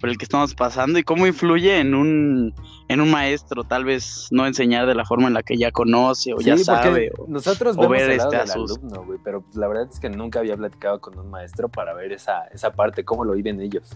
por 0.00 0.08
el 0.08 0.16
que 0.16 0.24
estamos 0.24 0.54
pasando 0.54 0.98
y 0.98 1.02
cómo 1.02 1.26
influye 1.26 1.78
en 1.78 1.94
un, 1.94 2.54
en 2.88 3.00
un 3.02 3.10
maestro, 3.10 3.64
tal 3.64 3.84
vez 3.84 4.28
no 4.30 4.46
enseñar 4.46 4.86
de 4.86 4.94
la 4.94 5.04
forma 5.04 5.28
en 5.28 5.34
la 5.34 5.42
que 5.42 5.58
ya 5.58 5.70
conoce 5.72 6.32
o 6.32 6.40
ya 6.40 6.56
Sí, 6.56 6.64
sabe. 6.64 7.10
o- 7.18 7.26
nosotros 7.28 7.76
o 7.76 7.80
vemos 7.82 7.98
ver 7.98 8.10
el 8.12 8.16
lado 8.16 8.30
este, 8.32 8.36
a 8.36 8.40
del 8.40 8.50
alumno, 8.52 9.06
pero 9.22 9.42
pues, 9.42 9.56
la 9.56 9.68
verdad 9.68 9.88
es 9.92 10.00
que 10.00 10.08
nunca 10.08 10.38
había 10.38 10.56
platicado 10.56 11.00
con 11.02 11.18
un 11.18 11.28
maestro 11.28 11.68
para 11.68 11.92
ver 11.92 12.12
esa, 12.12 12.44
esa 12.46 12.72
parte, 12.72 13.04
cómo 13.04 13.26
lo 13.26 13.34
viven 13.34 13.60
ellos. 13.60 13.90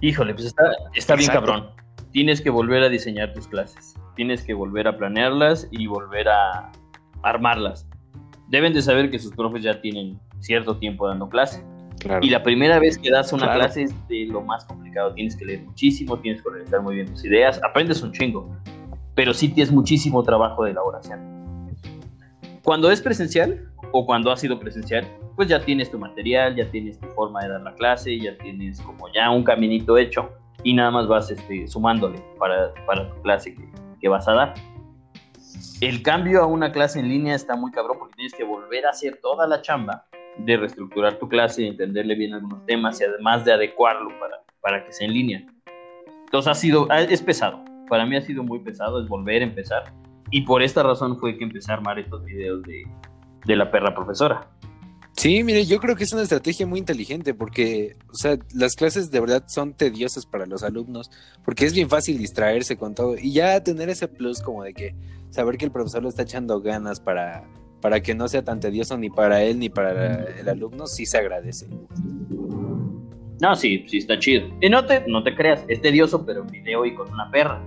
Híjole, 0.00 0.32
pues 0.32 0.46
está, 0.46 0.62
está 0.94 1.16
bien 1.16 1.30
cabrón. 1.30 1.66
Tienes 2.18 2.40
que 2.40 2.50
volver 2.50 2.82
a 2.82 2.88
diseñar 2.88 3.32
tus 3.32 3.46
clases. 3.46 3.94
Tienes 4.16 4.42
que 4.42 4.52
volver 4.52 4.88
a 4.88 4.98
planearlas 4.98 5.68
y 5.70 5.86
volver 5.86 6.28
a 6.28 6.72
armarlas. 7.22 7.86
Deben 8.48 8.72
de 8.74 8.82
saber 8.82 9.08
que 9.08 9.20
sus 9.20 9.32
profes 9.36 9.62
ya 9.62 9.80
tienen 9.80 10.18
cierto 10.40 10.76
tiempo 10.78 11.06
dando 11.06 11.28
clase. 11.28 11.62
Claro. 12.00 12.18
Y 12.26 12.30
la 12.30 12.42
primera 12.42 12.80
vez 12.80 12.98
que 12.98 13.12
das 13.12 13.32
una 13.32 13.44
Claro. 13.44 13.60
clase 13.60 13.84
es 13.84 14.08
de 14.08 14.26
lo 14.26 14.40
más 14.40 14.64
complicado. 14.64 15.14
Tienes 15.14 15.36
que 15.36 15.44
leer 15.44 15.62
muchísimo, 15.62 16.18
tienes 16.18 16.42
que 16.42 16.48
organizar 16.48 16.82
muy 16.82 16.96
bien 16.96 17.06
tus 17.06 17.24
ideas, 17.24 17.60
aprendes 17.62 18.02
un 18.02 18.10
chingo, 18.10 18.50
pero 19.14 19.32
sí 19.32 19.50
tienes 19.50 19.70
muchísimo 19.70 20.24
trabajo 20.24 20.64
de 20.64 20.72
elaboración. 20.72 21.20
Cuando 22.64 22.90
es 22.90 23.00
presencial 23.00 23.70
o 23.92 24.04
cuando 24.06 24.32
ha 24.32 24.36
sido 24.36 24.58
presencial, 24.58 25.06
pues 25.36 25.46
ya 25.46 25.64
tienes 25.64 25.88
tu 25.88 26.00
material, 26.00 26.56
ya 26.56 26.68
tienes 26.68 26.98
tu 26.98 27.06
forma 27.10 27.42
de 27.42 27.50
dar 27.50 27.60
la 27.60 27.74
clase, 27.74 28.18
ya 28.18 28.36
tienes 28.38 28.80
como 28.80 29.06
ya 29.14 29.30
un 29.30 29.44
caminito 29.44 29.96
hecho 29.96 30.32
y 30.64 30.74
nada 30.74 30.90
más 30.90 31.06
vas 31.06 31.30
este, 31.30 31.66
sumándole 31.68 32.22
para, 32.38 32.72
para 32.86 33.08
tu 33.08 33.20
clase 33.22 33.54
que, 33.54 33.68
que 34.00 34.08
vas 34.08 34.26
a 34.28 34.32
dar. 34.34 34.54
El 35.80 36.02
cambio 36.02 36.42
a 36.42 36.46
una 36.46 36.72
clase 36.72 36.98
en 37.00 37.08
línea 37.08 37.34
está 37.34 37.54
muy 37.56 37.70
cabrón 37.70 37.98
porque 37.98 38.14
tienes 38.16 38.34
que 38.34 38.44
volver 38.44 38.86
a 38.86 38.90
hacer 38.90 39.18
toda 39.22 39.46
la 39.46 39.62
chamba 39.62 40.04
de 40.38 40.56
reestructurar 40.56 41.18
tu 41.18 41.28
clase, 41.28 41.62
de 41.62 41.68
entenderle 41.68 42.14
bien 42.14 42.34
algunos 42.34 42.64
temas 42.66 43.00
y 43.00 43.04
además 43.04 43.44
de 43.44 43.52
adecuarlo 43.52 44.10
para, 44.20 44.36
para 44.60 44.84
que 44.84 44.92
sea 44.92 45.06
en 45.06 45.14
línea. 45.14 45.46
Entonces 46.24 46.50
ha 46.50 46.54
sido, 46.54 46.86
ha- 46.90 47.00
es 47.02 47.22
pesado. 47.22 47.64
Para 47.88 48.04
mí 48.06 48.16
ha 48.16 48.20
sido 48.20 48.42
muy 48.42 48.58
pesado, 48.58 49.00
es 49.02 49.08
volver 49.08 49.42
a 49.42 49.46
empezar. 49.46 49.84
Y 50.30 50.42
por 50.42 50.62
esta 50.62 50.82
razón 50.82 51.18
fue 51.18 51.38
que 51.38 51.44
empecé 51.44 51.70
a 51.72 51.76
armar 51.76 51.98
estos 51.98 52.22
videos 52.24 52.62
de, 52.64 52.82
de 53.46 53.56
la 53.56 53.70
perra 53.70 53.94
profesora. 53.94 54.48
Sí, 55.18 55.42
mire, 55.42 55.66
yo 55.66 55.80
creo 55.80 55.96
que 55.96 56.04
es 56.04 56.12
una 56.12 56.22
estrategia 56.22 56.64
muy 56.64 56.78
inteligente 56.78 57.34
porque, 57.34 57.96
o 58.08 58.14
sea, 58.14 58.38
las 58.54 58.76
clases 58.76 59.10
de 59.10 59.18
verdad 59.18 59.42
son 59.48 59.74
tediosas 59.74 60.26
para 60.26 60.46
los 60.46 60.62
alumnos 60.62 61.10
porque 61.44 61.66
es 61.66 61.74
bien 61.74 61.88
fácil 61.88 62.18
distraerse 62.18 62.76
con 62.76 62.94
todo 62.94 63.16
y 63.18 63.32
ya 63.32 63.60
tener 63.64 63.88
ese 63.88 64.06
plus 64.06 64.40
como 64.40 64.62
de 64.62 64.74
que 64.74 64.94
saber 65.30 65.56
que 65.56 65.64
el 65.64 65.72
profesor 65.72 66.04
le 66.04 66.10
está 66.10 66.22
echando 66.22 66.60
ganas 66.60 67.00
para, 67.00 67.48
para 67.80 68.00
que 68.00 68.14
no 68.14 68.28
sea 68.28 68.44
tan 68.44 68.60
tedioso 68.60 68.96
ni 68.96 69.10
para 69.10 69.42
él 69.42 69.58
ni 69.58 69.68
para 69.68 70.22
el 70.22 70.48
alumno, 70.48 70.86
sí 70.86 71.04
se 71.04 71.18
agradece. 71.18 71.66
No, 73.40 73.56
sí, 73.56 73.84
sí 73.88 73.98
está 73.98 74.20
chido. 74.20 74.46
Y 74.60 74.70
no 74.70 74.86
te, 74.86 75.02
no 75.08 75.24
te 75.24 75.34
creas, 75.34 75.64
es 75.66 75.82
tedioso, 75.82 76.24
pero 76.24 76.44
video 76.44 76.86
y 76.86 76.94
con 76.94 77.12
una 77.12 77.28
perra. 77.28 77.60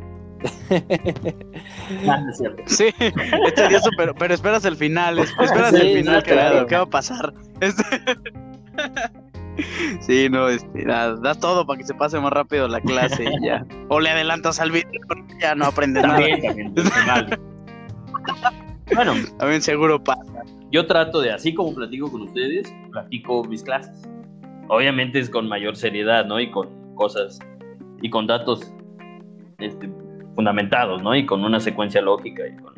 Ah, 2.08 2.20
no 2.22 2.30
es 2.32 2.38
cierto. 2.38 2.64
Sí, 2.66 2.86
es 3.00 3.54
tedioso, 3.56 3.90
pero, 3.98 4.14
pero 4.16 4.34
esperas 4.34 4.64
el 4.66 4.76
final, 4.76 5.20
es- 5.20 5.30
esperas 5.40 5.72
Sí, 5.72 5.82
el 5.82 5.98
final, 6.00 6.24
claro. 6.24 6.66
¿qué 6.68 6.76
va 6.76 6.84
a 6.84 6.86
pasar? 6.86 7.34
Este- 7.60 7.84
Sí, 10.00 10.28
no, 10.30 10.48
este, 10.48 10.86
das, 10.86 11.22
das 11.22 11.40
todo 11.40 11.68
para 11.68 11.78
que 11.78 11.86
se 11.86 11.94
pase 11.94 12.20
más 12.20 12.32
rápido 12.32 12.68
la 12.68 12.80
clase 12.82 13.26
y 13.26 13.46
ya. 13.46 13.66
O 13.90 14.00
le 14.00 14.10
adelantas 14.10 14.60
al 14.60 14.72
video, 14.72 14.90
porque 15.08 15.24
ya 15.40 15.54
no 15.56 15.66
aprendes 15.66 16.04
nada. 16.04 16.16
También, 16.18 16.42
también, 16.42 16.74
personal. 16.74 17.40
Bueno, 18.96 19.14
También 19.38 19.62
seguro 19.62 20.02
pasa. 20.04 20.24
yo 20.72 20.88
trato 20.88 21.20
de, 21.22 21.32
así 21.32 21.54
como 21.54 21.76
platico 21.76 22.10
con 22.12 22.22
ustedes, 22.24 22.74
platico 22.92 23.44
mis 23.44 23.62
clases. 23.62 24.10
Obviamente 24.70 25.20
es 25.20 25.30
con 25.30 25.48
mayor 25.48 25.76
seriedad, 25.76 26.26
¿no? 26.26 26.40
Y 26.40 26.50
con 26.50 26.96
cosas, 26.96 27.38
y 28.02 28.10
con 28.10 28.26
datos 28.28 28.74
este, 29.60 29.90
fundamentados, 30.36 31.02
¿no? 31.04 31.16
Y 31.16 31.26
con 31.26 31.44
una 31.44 31.60
secuencia 31.60 32.02
lógica 32.02 32.44
y 32.48 32.56
con, 32.58 32.74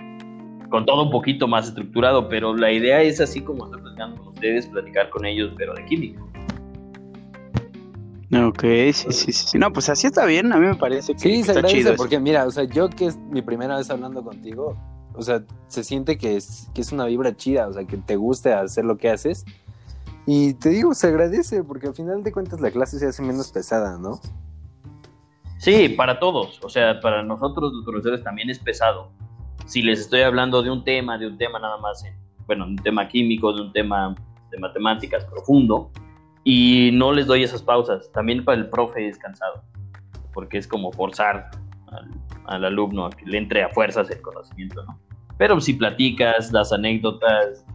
con 0.69 0.85
todo 0.85 1.03
un 1.03 1.11
poquito 1.11 1.47
más 1.47 1.67
estructurado, 1.67 2.27
pero 2.29 2.55
la 2.55 2.71
idea 2.71 3.01
es 3.01 3.21
así 3.21 3.41
como 3.41 3.65
estoy 3.65 3.81
platicando 3.81 4.17
con 4.17 4.27
ustedes, 4.29 4.67
platicar 4.67 5.09
con 5.09 5.25
ellos, 5.25 5.53
pero 5.57 5.73
de 5.73 5.85
química. 5.85 6.21
Ok, 8.47 8.63
sí, 8.93 9.11
sí, 9.11 9.31
sí. 9.31 9.57
No, 9.59 9.71
pues 9.71 9.89
así 9.89 10.07
está 10.07 10.25
bien, 10.25 10.51
a 10.53 10.57
mí 10.57 10.65
me 10.65 10.75
parece 10.75 11.13
que 11.13 11.19
Sí, 11.19 11.43
se 11.43 11.51
está 11.51 11.67
chido. 11.67 11.91
eso. 11.91 11.97
porque 11.97 12.19
mira, 12.19 12.47
o 12.47 12.51
sea, 12.51 12.63
yo 12.63 12.89
que 12.89 13.05
es 13.05 13.17
mi 13.17 13.43
primera 13.43 13.77
vez 13.77 13.91
hablando 13.91 14.23
contigo, 14.23 14.75
o 15.13 15.21
sea, 15.21 15.43
se 15.67 15.83
siente 15.83 16.17
que 16.17 16.35
es, 16.37 16.67
que 16.73 16.81
es 16.81 16.91
una 16.91 17.05
vibra 17.05 17.35
chida, 17.35 17.67
o 17.67 17.73
sea, 17.73 17.85
que 17.85 17.97
te 17.97 18.15
guste 18.15 18.51
hacer 18.53 18.85
lo 18.85 18.97
que 18.97 19.11
haces. 19.11 19.45
Y 20.25 20.55
te 20.55 20.69
digo, 20.69 20.95
se 20.95 21.07
agradece 21.07 21.63
porque 21.63 21.85
al 21.87 21.93
final 21.93 22.23
de 22.23 22.31
cuentas 22.31 22.59
la 22.59 22.71
clase 22.71 22.97
se 22.97 23.05
hace 23.05 23.21
menos 23.21 23.51
pesada, 23.51 23.99
¿no? 23.99 24.19
Sí, 25.63 25.88
para 25.88 26.19
todos, 26.19 26.60
o 26.62 26.67
sea, 26.67 26.99
para 26.99 27.23
nosotros 27.23 27.71
los 27.71 27.86
profesores 27.86 28.21
también 28.21 28.49
es 28.49 28.60
pesado, 28.60 29.13
si 29.65 29.82
les 29.82 30.02
estoy 30.02 30.19
hablando 30.19 30.62
de 30.62 30.69
un 30.69 30.84
tema, 30.84 31.17
de 31.17 31.26
un 31.26 31.38
tema 31.38 31.58
nada 31.58 31.78
más, 31.78 32.06
bueno, 32.47 32.65
un 32.65 32.76
tema 32.76 33.08
químico, 33.08 33.54
de 33.54 33.62
un 33.62 33.71
tema 33.71 34.13
de 34.52 34.58
matemáticas 34.58 35.23
profundo, 35.23 35.89
y 36.43 36.89
no 36.91 37.13
les 37.13 37.28
doy 37.28 37.43
esas 37.43 37.63
pausas. 37.63 38.12
También 38.12 38.43
para 38.43 38.58
el 38.58 38.69
profe 38.69 39.08
es 39.08 39.17
cansado, 39.17 39.63
porque 40.34 40.58
es 40.58 40.67
como 40.67 40.91
forzar 40.91 41.49
al, 42.47 42.65
alumno 42.65 43.06
a 43.06 43.10
que 43.12 43.26
le 43.26 43.38
entre 43.38 43.63
a 43.63 43.69
fuerzas 43.69 44.12
el 44.12 44.21
conocimiento, 44.21 44.84
¿no? 44.84 44.99
Pero 45.38 45.62
si 45.62 45.76
platicas, 45.76 46.52
das 46.52 46.73
anécdotas, 46.73 47.65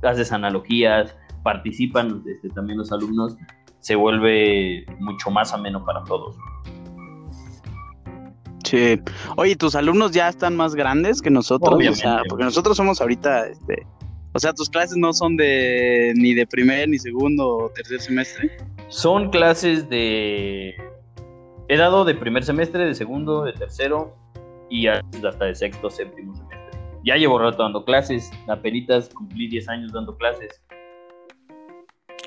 haces 0.00 0.30
analogías, 0.30 1.16
participan 1.42 2.22
este, 2.24 2.50
también 2.50 2.78
los 2.78 2.92
alumnos, 2.92 3.36
se 3.80 3.96
vuelve 3.96 4.86
mucho 5.00 5.28
más 5.32 5.52
ameno 5.52 5.84
para 5.84 6.04
todos. 6.04 6.36
Sí. 8.66 9.00
Oye, 9.36 9.54
¿tus 9.54 9.76
alumnos 9.76 10.10
ya 10.10 10.28
están 10.28 10.56
más 10.56 10.74
grandes 10.74 11.22
que 11.22 11.30
nosotros? 11.30 11.80
O 11.88 11.94
sea, 11.94 12.22
porque 12.28 12.44
nosotros 12.44 12.76
somos 12.76 13.00
ahorita, 13.00 13.46
este, 13.46 13.86
o 14.32 14.40
sea, 14.40 14.52
tus 14.52 14.68
clases 14.68 14.96
no 14.96 15.12
son 15.12 15.36
de 15.36 16.12
ni 16.16 16.34
de 16.34 16.46
primer, 16.46 16.88
ni 16.88 16.98
segundo 16.98 17.48
o 17.48 17.70
tercer 17.70 18.00
semestre. 18.00 18.56
Son 18.88 19.30
clases 19.30 19.88
de... 19.88 20.74
He 21.68 21.76
dado 21.76 22.04
de 22.04 22.14
primer 22.14 22.44
semestre, 22.44 22.84
de 22.84 22.94
segundo, 22.94 23.44
de 23.44 23.52
tercero 23.52 24.16
y 24.68 24.88
hasta 24.88 25.44
de 25.44 25.54
sexto, 25.54 25.90
séptimo 25.90 26.34
semestre. 26.34 26.80
Ya 27.04 27.16
llevo 27.16 27.38
rato 27.38 27.62
dando 27.62 27.84
clases, 27.84 28.30
apenitas 28.48 29.08
cumplí 29.10 29.48
10 29.48 29.68
años 29.68 29.92
dando 29.92 30.16
clases. 30.16 30.60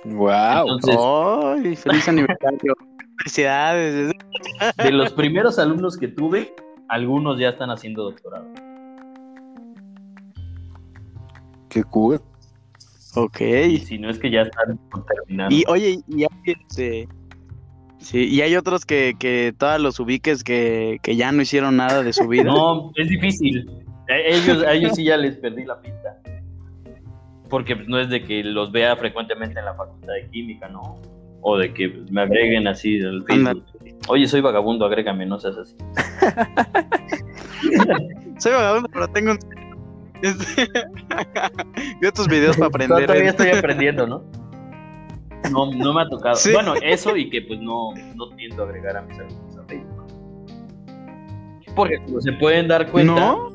¡Wow! 0.06 0.80
¡Ay, 1.58 1.75
feliz 1.75 2.08
aniversario! 2.08 2.75
Felicidades. 3.20 4.12
De 4.78 4.92
los 4.92 5.12
primeros 5.14 5.60
alumnos 5.60 5.98
que 5.98 6.08
tuve, 6.08 6.54
algunos 6.88 7.40
ya 7.40 7.50
están 7.50 7.70
haciendo 7.70 8.04
doctorado. 8.04 8.48
Qué 11.70 11.84
cool. 11.84 12.22
Ok. 13.16 13.42
Y 13.42 13.78
si 13.80 13.98
no 13.98 14.10
es 14.10 14.20
que 14.20 14.32
ya 14.32 14.42
están 14.44 14.80
terminando. 15.08 15.54
Y 15.54 15.64
oye, 15.68 16.00
y 16.08 16.24
hay, 16.24 16.28
este, 16.46 17.08
sí, 18.00 18.28
y 18.28 18.42
hay 18.42 18.56
otros 18.56 18.86
que, 18.86 19.16
que 19.20 19.54
todos 19.58 19.80
los 19.80 20.00
ubiques 20.00 20.44
que, 20.44 21.00
que 21.02 21.16
ya 21.16 21.32
no 21.32 21.42
hicieron 21.42 21.78
nada 21.78 22.04
de 22.04 22.14
su 22.14 22.28
vida. 22.28 22.44
No, 22.44 22.92
es 22.96 23.10
difícil. 23.10 23.70
Ellos, 24.08 24.64
a 24.64 24.74
ellos 24.74 24.94
sí 24.96 25.04
ya 25.04 25.18
les 25.18 25.38
perdí 25.38 25.66
la 25.66 25.80
pista. 25.82 26.20
Porque 27.50 27.76
pues, 27.76 27.88
no 27.88 28.00
es 28.00 28.10
de 28.10 28.24
que 28.24 28.44
los 28.44 28.72
vea 28.72 28.96
frecuentemente 28.96 29.60
en 29.60 29.66
la 29.66 29.76
facultad 29.76 30.14
de 30.14 30.30
química, 30.30 30.68
¿no? 30.70 31.00
O 31.41 31.58
de 31.58 31.73
que 31.73 32.04
me 32.12 32.21
agreguen 32.21 32.67
así 32.67 32.97
del 32.97 33.23
Facebook. 33.23 33.63
Oye, 34.08 34.28
soy 34.28 34.41
vagabundo, 34.41 34.86
agrégame, 34.86 35.25
no 35.25 35.39
seas 35.39 35.58
así. 35.58 35.75
soy 38.39 38.52
vagabundo, 38.52 38.89
pero 38.91 39.08
tengo 39.10 39.32
un... 39.32 39.39
Veo 42.02 42.12
tus 42.12 42.28
videos 42.28 42.58
para 42.58 42.67
aprender. 42.67 43.06
Todavía 43.06 43.30
estoy 43.30 43.49
aprendiendo, 43.49 44.06
¿no? 44.06 44.23
No, 45.52 45.71
no 45.71 45.93
me 45.93 46.02
ha 46.02 46.10
tocado. 46.10 46.38
Bueno, 46.54 46.73
eso 46.82 47.15
y 47.15 47.30
que 47.30 47.43
pues 47.43 47.62
no, 47.62 47.93
no 48.15 48.30
tiendo 48.36 48.63
a 48.63 48.65
agregar 48.65 48.97
a 48.97 49.04
mis 49.04 49.17
amigos 49.19 49.58
a 49.58 49.63
Facebook. 49.63 50.08
Porque 51.75 51.97
como 52.04 52.19
se 52.19 52.34
pueden 52.34 52.67
dar 52.67 52.91
cuenta, 52.91 53.13
¿No? 53.13 53.49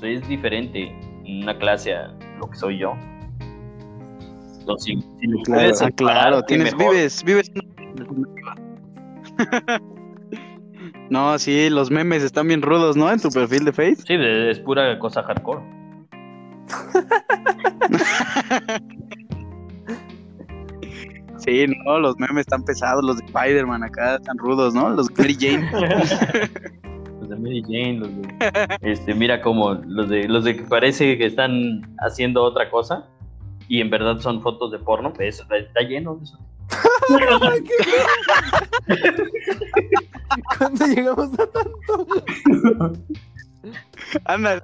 Pues, 0.00 0.22
es 0.22 0.28
diferente 0.28 0.92
una 1.26 1.56
clase 1.58 1.94
a 1.94 2.12
lo 2.38 2.50
que 2.50 2.56
soy 2.56 2.78
yo. 2.78 2.94
Entonces, 4.66 4.98
si, 5.20 5.28
claro, 5.44 5.72
ah, 5.80 5.90
claro, 5.92 6.42
tienes, 6.42 6.76
vives, 6.76 7.22
vives. 7.22 7.48
no, 11.08 11.38
sí, 11.38 11.70
los 11.70 11.88
memes 11.88 12.24
están 12.24 12.48
bien 12.48 12.62
rudos, 12.62 12.96
¿no? 12.96 13.08
En 13.12 13.20
tu 13.20 13.28
perfil 13.28 13.64
de 13.64 13.72
Facebook. 13.72 14.06
Sí, 14.08 14.16
es 14.18 14.58
pura 14.58 14.98
cosa 14.98 15.22
hardcore. 15.22 15.62
sí, 21.38 21.66
no, 21.84 22.00
los 22.00 22.18
memes 22.18 22.40
están 22.40 22.64
pesados, 22.64 23.04
los 23.04 23.18
de 23.18 23.26
Spider-Man 23.26 23.84
acá 23.84 24.16
están 24.16 24.36
rudos, 24.36 24.74
¿no? 24.74 24.90
Los 24.90 25.16
Mary 25.16 25.36
Jane. 25.38 25.70
los 27.20 27.28
de 27.28 27.36
Mary 27.36 27.62
Jane, 27.62 28.00
los 28.00 28.08
de, 28.08 28.26
este, 28.80 29.14
mira 29.14 29.40
como 29.40 29.74
los 29.74 30.08
de 30.08 30.26
los 30.26 30.42
de 30.42 30.56
que 30.56 30.62
parece 30.62 31.16
que 31.16 31.26
están 31.26 31.82
haciendo 32.00 32.42
otra 32.42 32.68
cosa 32.68 33.06
y 33.68 33.80
en 33.80 33.90
verdad 33.90 34.20
son 34.20 34.40
fotos 34.42 34.72
de 34.72 34.78
porno, 34.78 35.12
pues 35.12 35.44
está, 35.50 35.80
lleno 35.82 36.16
de 36.16 36.24
eso. 36.24 36.38
¿Cuándo 40.58 40.86
llegamos 40.86 41.30
a 41.38 41.46
tanto? 41.46 42.08
Anda, 44.24 44.62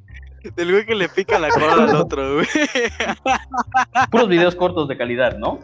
del 0.56 0.72
güey 0.72 0.86
que 0.86 0.94
le 0.94 1.08
pica 1.08 1.38
la 1.38 1.50
cola 1.50 1.74
al 1.74 1.94
otro, 1.96 2.34
güey. 2.34 2.46
Puros 4.10 4.28
videos 4.28 4.56
cortos 4.56 4.88
de 4.88 4.96
calidad, 4.96 5.38
¿no? 5.38 5.60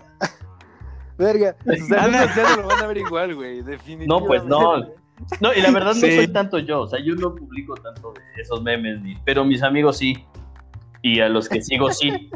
Verga, 1.16 1.56
sus 1.64 1.88
ya 1.88 2.06
no 2.06 2.18
lo 2.62 2.68
van 2.68 2.84
a 2.84 2.86
ver 2.86 2.98
igual, 2.98 3.34
güey, 3.34 3.62
definitivamente. 3.62 4.06
No, 4.06 4.24
pues 4.24 4.44
no. 4.44 4.76
No, 5.40 5.52
y 5.52 5.60
la 5.60 5.72
verdad 5.72 5.94
no 5.94 6.00
soy 6.00 6.28
tanto 6.28 6.60
yo, 6.60 6.82
o 6.82 6.86
sea, 6.86 7.00
yo 7.04 7.16
no 7.16 7.34
publico 7.34 7.74
tanto 7.74 8.12
de 8.12 8.22
esos 8.40 8.62
memes, 8.62 9.00
pero 9.24 9.44
mis 9.44 9.64
amigos 9.64 9.98
sí 9.98 10.24
y 11.08 11.20
a 11.20 11.28
los 11.28 11.48
que 11.48 11.62
sigo 11.62 11.90
sí. 11.90 12.30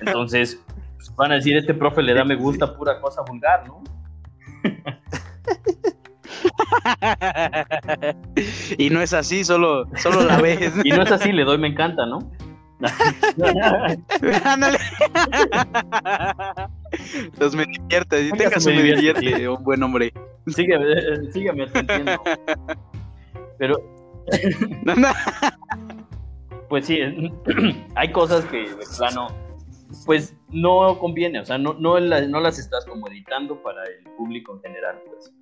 Entonces, 0.00 0.60
pues, 0.96 1.14
van 1.16 1.32
a 1.32 1.36
decir, 1.36 1.56
este 1.56 1.74
profe 1.74 2.02
le 2.02 2.14
da 2.14 2.24
me 2.24 2.36
gusta 2.36 2.74
pura 2.76 3.00
cosa 3.00 3.22
vulgar, 3.22 3.66
¿no? 3.66 3.82
y 8.78 8.90
no 8.90 9.00
es 9.00 9.12
así, 9.12 9.44
solo, 9.44 9.86
solo 9.96 10.22
la 10.22 10.40
ves. 10.40 10.72
y 10.84 10.90
no 10.90 11.02
es 11.02 11.12
así, 11.12 11.32
le 11.32 11.44
doy 11.44 11.58
me 11.58 11.68
encanta, 11.68 12.06
¿no? 12.06 12.30
Ándale. 14.44 14.78
Los 17.38 17.54
me 17.54 17.66
divierte, 17.66 18.30
tengas 18.36 18.66
un 18.66 18.76
me 18.76 18.82
divierte, 18.82 19.48
un 19.48 19.62
buen 19.64 19.82
hombre. 19.82 20.12
Sígueme, 20.48 20.84
sígueme 21.32 21.64
atendiendo. 21.64 22.22
Pero 23.58 23.76
pues 26.74 26.86
sí, 26.86 26.98
hay 27.94 28.10
cosas 28.10 28.44
que 28.46 28.62
de 28.68 28.84
plano, 28.98 29.28
pues 30.06 30.36
no 30.50 30.98
conviene, 30.98 31.38
o 31.38 31.44
sea, 31.44 31.56
no, 31.56 31.74
no, 31.74 32.00
no 32.00 32.40
las 32.40 32.58
estás 32.58 32.84
como 32.84 33.06
editando 33.06 33.62
para 33.62 33.84
el 33.84 34.02
público 34.16 34.54
en 34.56 34.60
general, 34.60 35.00
pues. 35.06 35.32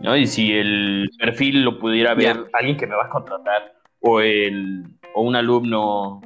¿No? 0.00 0.16
Y 0.16 0.26
si 0.26 0.52
el 0.52 1.08
perfil 1.16 1.62
lo 1.62 1.78
pudiera 1.78 2.14
ver 2.14 2.50
alguien 2.54 2.76
que 2.76 2.88
me 2.88 2.96
va 2.96 3.04
a 3.04 3.08
contratar, 3.08 3.72
o, 4.00 4.18
el, 4.18 4.82
o 5.14 5.22
un 5.22 5.36
alumno, 5.36 6.22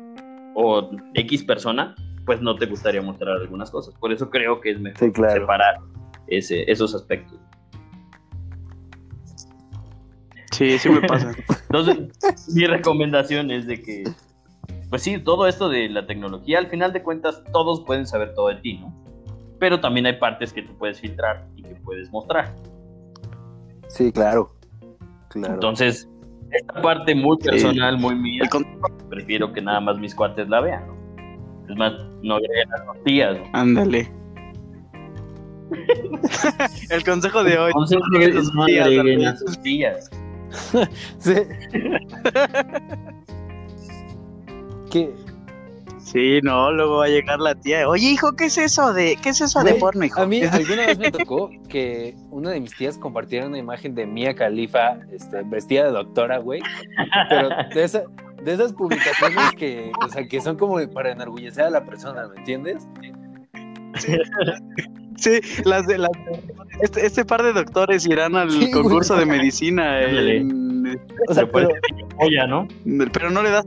o 0.54 0.90
X 1.12 1.44
persona, 1.44 1.94
pues 2.24 2.40
no 2.40 2.56
te 2.56 2.64
gustaría 2.64 3.02
mostrar 3.02 3.36
algunas 3.36 3.70
cosas. 3.70 3.94
Por 4.00 4.14
eso 4.14 4.30
creo 4.30 4.62
que 4.62 4.70
es 4.70 4.80
mejor 4.80 5.12
separar 5.30 5.76
ese, 6.26 6.64
esos 6.72 6.94
aspectos. 6.94 7.38
Sí, 10.52 10.78
sí 10.78 10.88
me 10.88 11.00
pasa. 11.00 11.34
Entonces, 11.70 11.98
mi 12.54 12.66
recomendación 12.66 13.50
es 13.50 13.66
de 13.66 13.82
que, 13.82 14.04
pues 14.90 15.02
sí, 15.02 15.18
todo 15.18 15.46
esto 15.46 15.68
de 15.68 15.88
la 15.88 16.06
tecnología, 16.06 16.58
al 16.58 16.68
final 16.68 16.92
de 16.92 17.02
cuentas, 17.02 17.42
todos 17.52 17.80
pueden 17.84 18.06
saber 18.06 18.34
todo 18.34 18.48
de 18.48 18.56
ti, 18.56 18.78
¿no? 18.78 18.94
Pero 19.58 19.80
también 19.80 20.06
hay 20.06 20.18
partes 20.18 20.52
que 20.52 20.62
tú 20.62 20.76
puedes 20.76 21.00
filtrar 21.00 21.46
y 21.56 21.62
que 21.62 21.74
puedes 21.76 22.10
mostrar. 22.10 22.54
Sí, 23.88 24.12
claro. 24.12 24.54
claro. 25.28 25.54
Entonces, 25.54 26.08
esta 26.50 26.82
parte 26.82 27.14
muy 27.14 27.38
personal, 27.38 27.98
muy 27.98 28.14
mía, 28.14 28.48
prefiero 29.08 29.52
que 29.52 29.62
nada 29.62 29.80
más 29.80 29.98
mis 29.98 30.14
cuates 30.14 30.48
la 30.48 30.60
vean, 30.60 30.86
¿no? 30.86 31.02
Es 31.68 31.76
más, 31.76 31.92
no 32.22 32.34
agreguen 32.34 32.68
las 32.70 32.84
tortillas. 32.84 33.38
¿no? 33.38 33.44
Ándale. 33.52 34.12
El 36.90 37.04
consejo 37.04 37.42
de 37.42 37.58
hoy. 37.58 37.68
El 37.68 37.72
consejo 37.72 38.02
de 38.12 38.18
hoy 38.18 38.36
es 38.36 38.52
no 38.52 38.64
agreguen 38.64 39.22
las. 39.22 39.42
sí. 41.18 41.34
¿Qué? 44.90 45.14
Sí, 46.12 46.40
no, 46.42 46.70
luego 46.72 46.98
va 46.98 47.06
a 47.06 47.08
llegar 47.08 47.40
la 47.40 47.54
tía. 47.54 47.88
Oye, 47.88 48.10
hijo, 48.10 48.32
¿qué 48.32 48.44
es 48.44 48.58
eso 48.58 48.92
de 48.92 49.16
qué 49.22 49.30
es 49.30 49.40
eso 49.40 49.64
de 49.64 49.74
porno, 49.74 50.04
hijo? 50.04 50.20
A 50.20 50.26
mí 50.26 50.42
alguna 50.52 50.84
vez 50.86 50.98
me 50.98 51.10
tocó 51.10 51.50
que 51.70 52.14
una 52.30 52.50
de 52.50 52.60
mis 52.60 52.76
tías 52.76 52.98
compartiera 52.98 53.46
una 53.46 53.56
imagen 53.56 53.94
de 53.94 54.04
Mia 54.04 54.34
Khalifa 54.34 54.98
este, 55.10 55.42
vestida 55.44 55.84
de 55.84 55.92
doctora, 55.92 56.36
güey. 56.36 56.60
Pero 57.30 57.48
de, 57.74 57.82
esa, 57.82 58.02
de 58.42 58.52
esas 58.52 58.74
publicaciones 58.74 59.52
que, 59.56 59.90
o 60.04 60.08
sea, 60.10 60.28
que 60.28 60.42
son 60.42 60.58
como 60.58 60.86
para 60.90 61.12
enorgullecer 61.12 61.64
a 61.64 61.70
la 61.70 61.84
persona, 61.86 62.28
¿me 62.28 62.40
entiendes? 62.40 62.86
Sí, 65.16 65.40
las 65.64 65.86
de 65.86 65.98
las 65.98 66.10
este, 66.80 67.06
este, 67.06 67.24
par 67.24 67.42
de 67.42 67.52
doctores 67.52 68.06
irán 68.06 68.34
al 68.34 68.48
concurso 68.70 69.14
de 69.16 69.26
medicina. 69.26 70.00
o 71.28 71.34
sea, 71.34 71.46
pero, 71.46 71.68
¿no? 72.48 72.66
Pero 73.12 73.30
no 73.30 73.42
le 73.42 73.50
das 73.50 73.64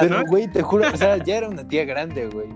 Pero, 0.00 0.24
güey, 0.26 0.50
te 0.50 0.62
juro, 0.62 0.88
o 0.92 0.96
sea, 0.96 1.22
ya 1.22 1.36
era 1.36 1.48
una 1.48 1.68
tía 1.68 1.84
grande, 1.84 2.26
güey. 2.26 2.48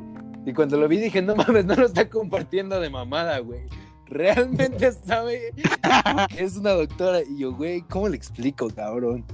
Y 0.47 0.53
cuando 0.53 0.79
lo 0.79 0.89
vi 0.89 0.97
dije, 0.97 1.23
no 1.23 1.37
mames, 1.37 1.65
no 1.65 1.75
lo 1.75 1.87
está 1.87 2.09
compartiendo 2.09 2.81
de 2.81 2.91
mamada, 2.91 3.39
güey. 3.39 3.61
Realmente 4.07 4.91
sabe 4.93 5.53
que 6.37 6.43
es 6.43 6.57
una 6.57 6.71
doctora. 6.71 7.21
Y 7.23 7.41
yo, 7.41 7.53
güey, 7.53 7.83
¿cómo 7.83 8.09
le 8.09 8.17
explico, 8.17 8.69
cabrón? 8.71 9.25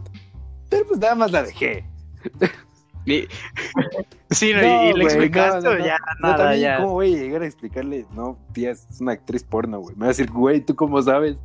Pero 0.69 0.87
pues 0.87 1.01
nada 1.01 1.15
más 1.15 1.31
la 1.31 1.43
dejé. 1.45 1.85
Y- 3.07 3.27
sí, 4.31 4.53
no, 4.53 4.63
y, 4.63 4.91
y 4.91 4.93
le 4.95 5.05
explicaste, 5.05 5.61
no, 5.63 5.79
ya, 5.85 5.97
No, 6.21 6.29
nada, 6.29 6.37
también, 6.37 6.61
ya. 6.61 6.77
¿Cómo 6.79 6.93
voy 6.95 7.15
a 7.15 7.19
llegar 7.19 7.43
a 7.43 7.47
explicarle? 7.47 8.05
No, 8.13 8.39
tía, 8.53 8.73
es 8.73 8.87
una 9.01 9.13
actriz 9.13 9.43
porno, 9.45 9.79
güey. 9.81 9.95
Me 9.95 10.01
va 10.01 10.07
a 10.07 10.09
decir, 10.09 10.31
güey, 10.31 10.61
¿tú 10.61 10.75
cómo 10.75 11.01
sabes? 11.01 11.37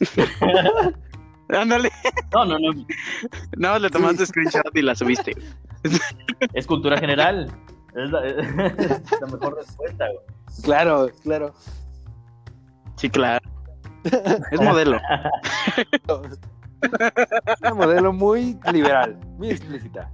Ándale, 1.48 1.90
No, 2.32 2.44
no, 2.44 2.58
no. 2.58 2.72
no, 3.56 3.78
le 3.78 3.90
tomaste 3.90 4.26
screenshot 4.26 4.74
y 4.74 4.82
la 4.82 4.94
subiste. 4.94 5.32
Es 6.54 6.66
cultura 6.66 6.98
general. 6.98 7.50
Es 7.94 8.10
la, 8.10 8.26
es 8.26 8.36
la 9.20 9.26
mejor 9.26 9.56
respuesta, 9.56 10.06
güey. 10.06 10.62
Claro, 10.62 11.10
claro. 11.22 11.54
Sí, 12.96 13.08
claro. 13.10 13.44
Es 14.50 14.60
modelo. 14.60 14.98
Una 17.60 17.74
modelo 17.74 18.12
muy 18.12 18.58
liberal, 18.72 19.18
muy 19.38 19.50
explícita. 19.50 20.10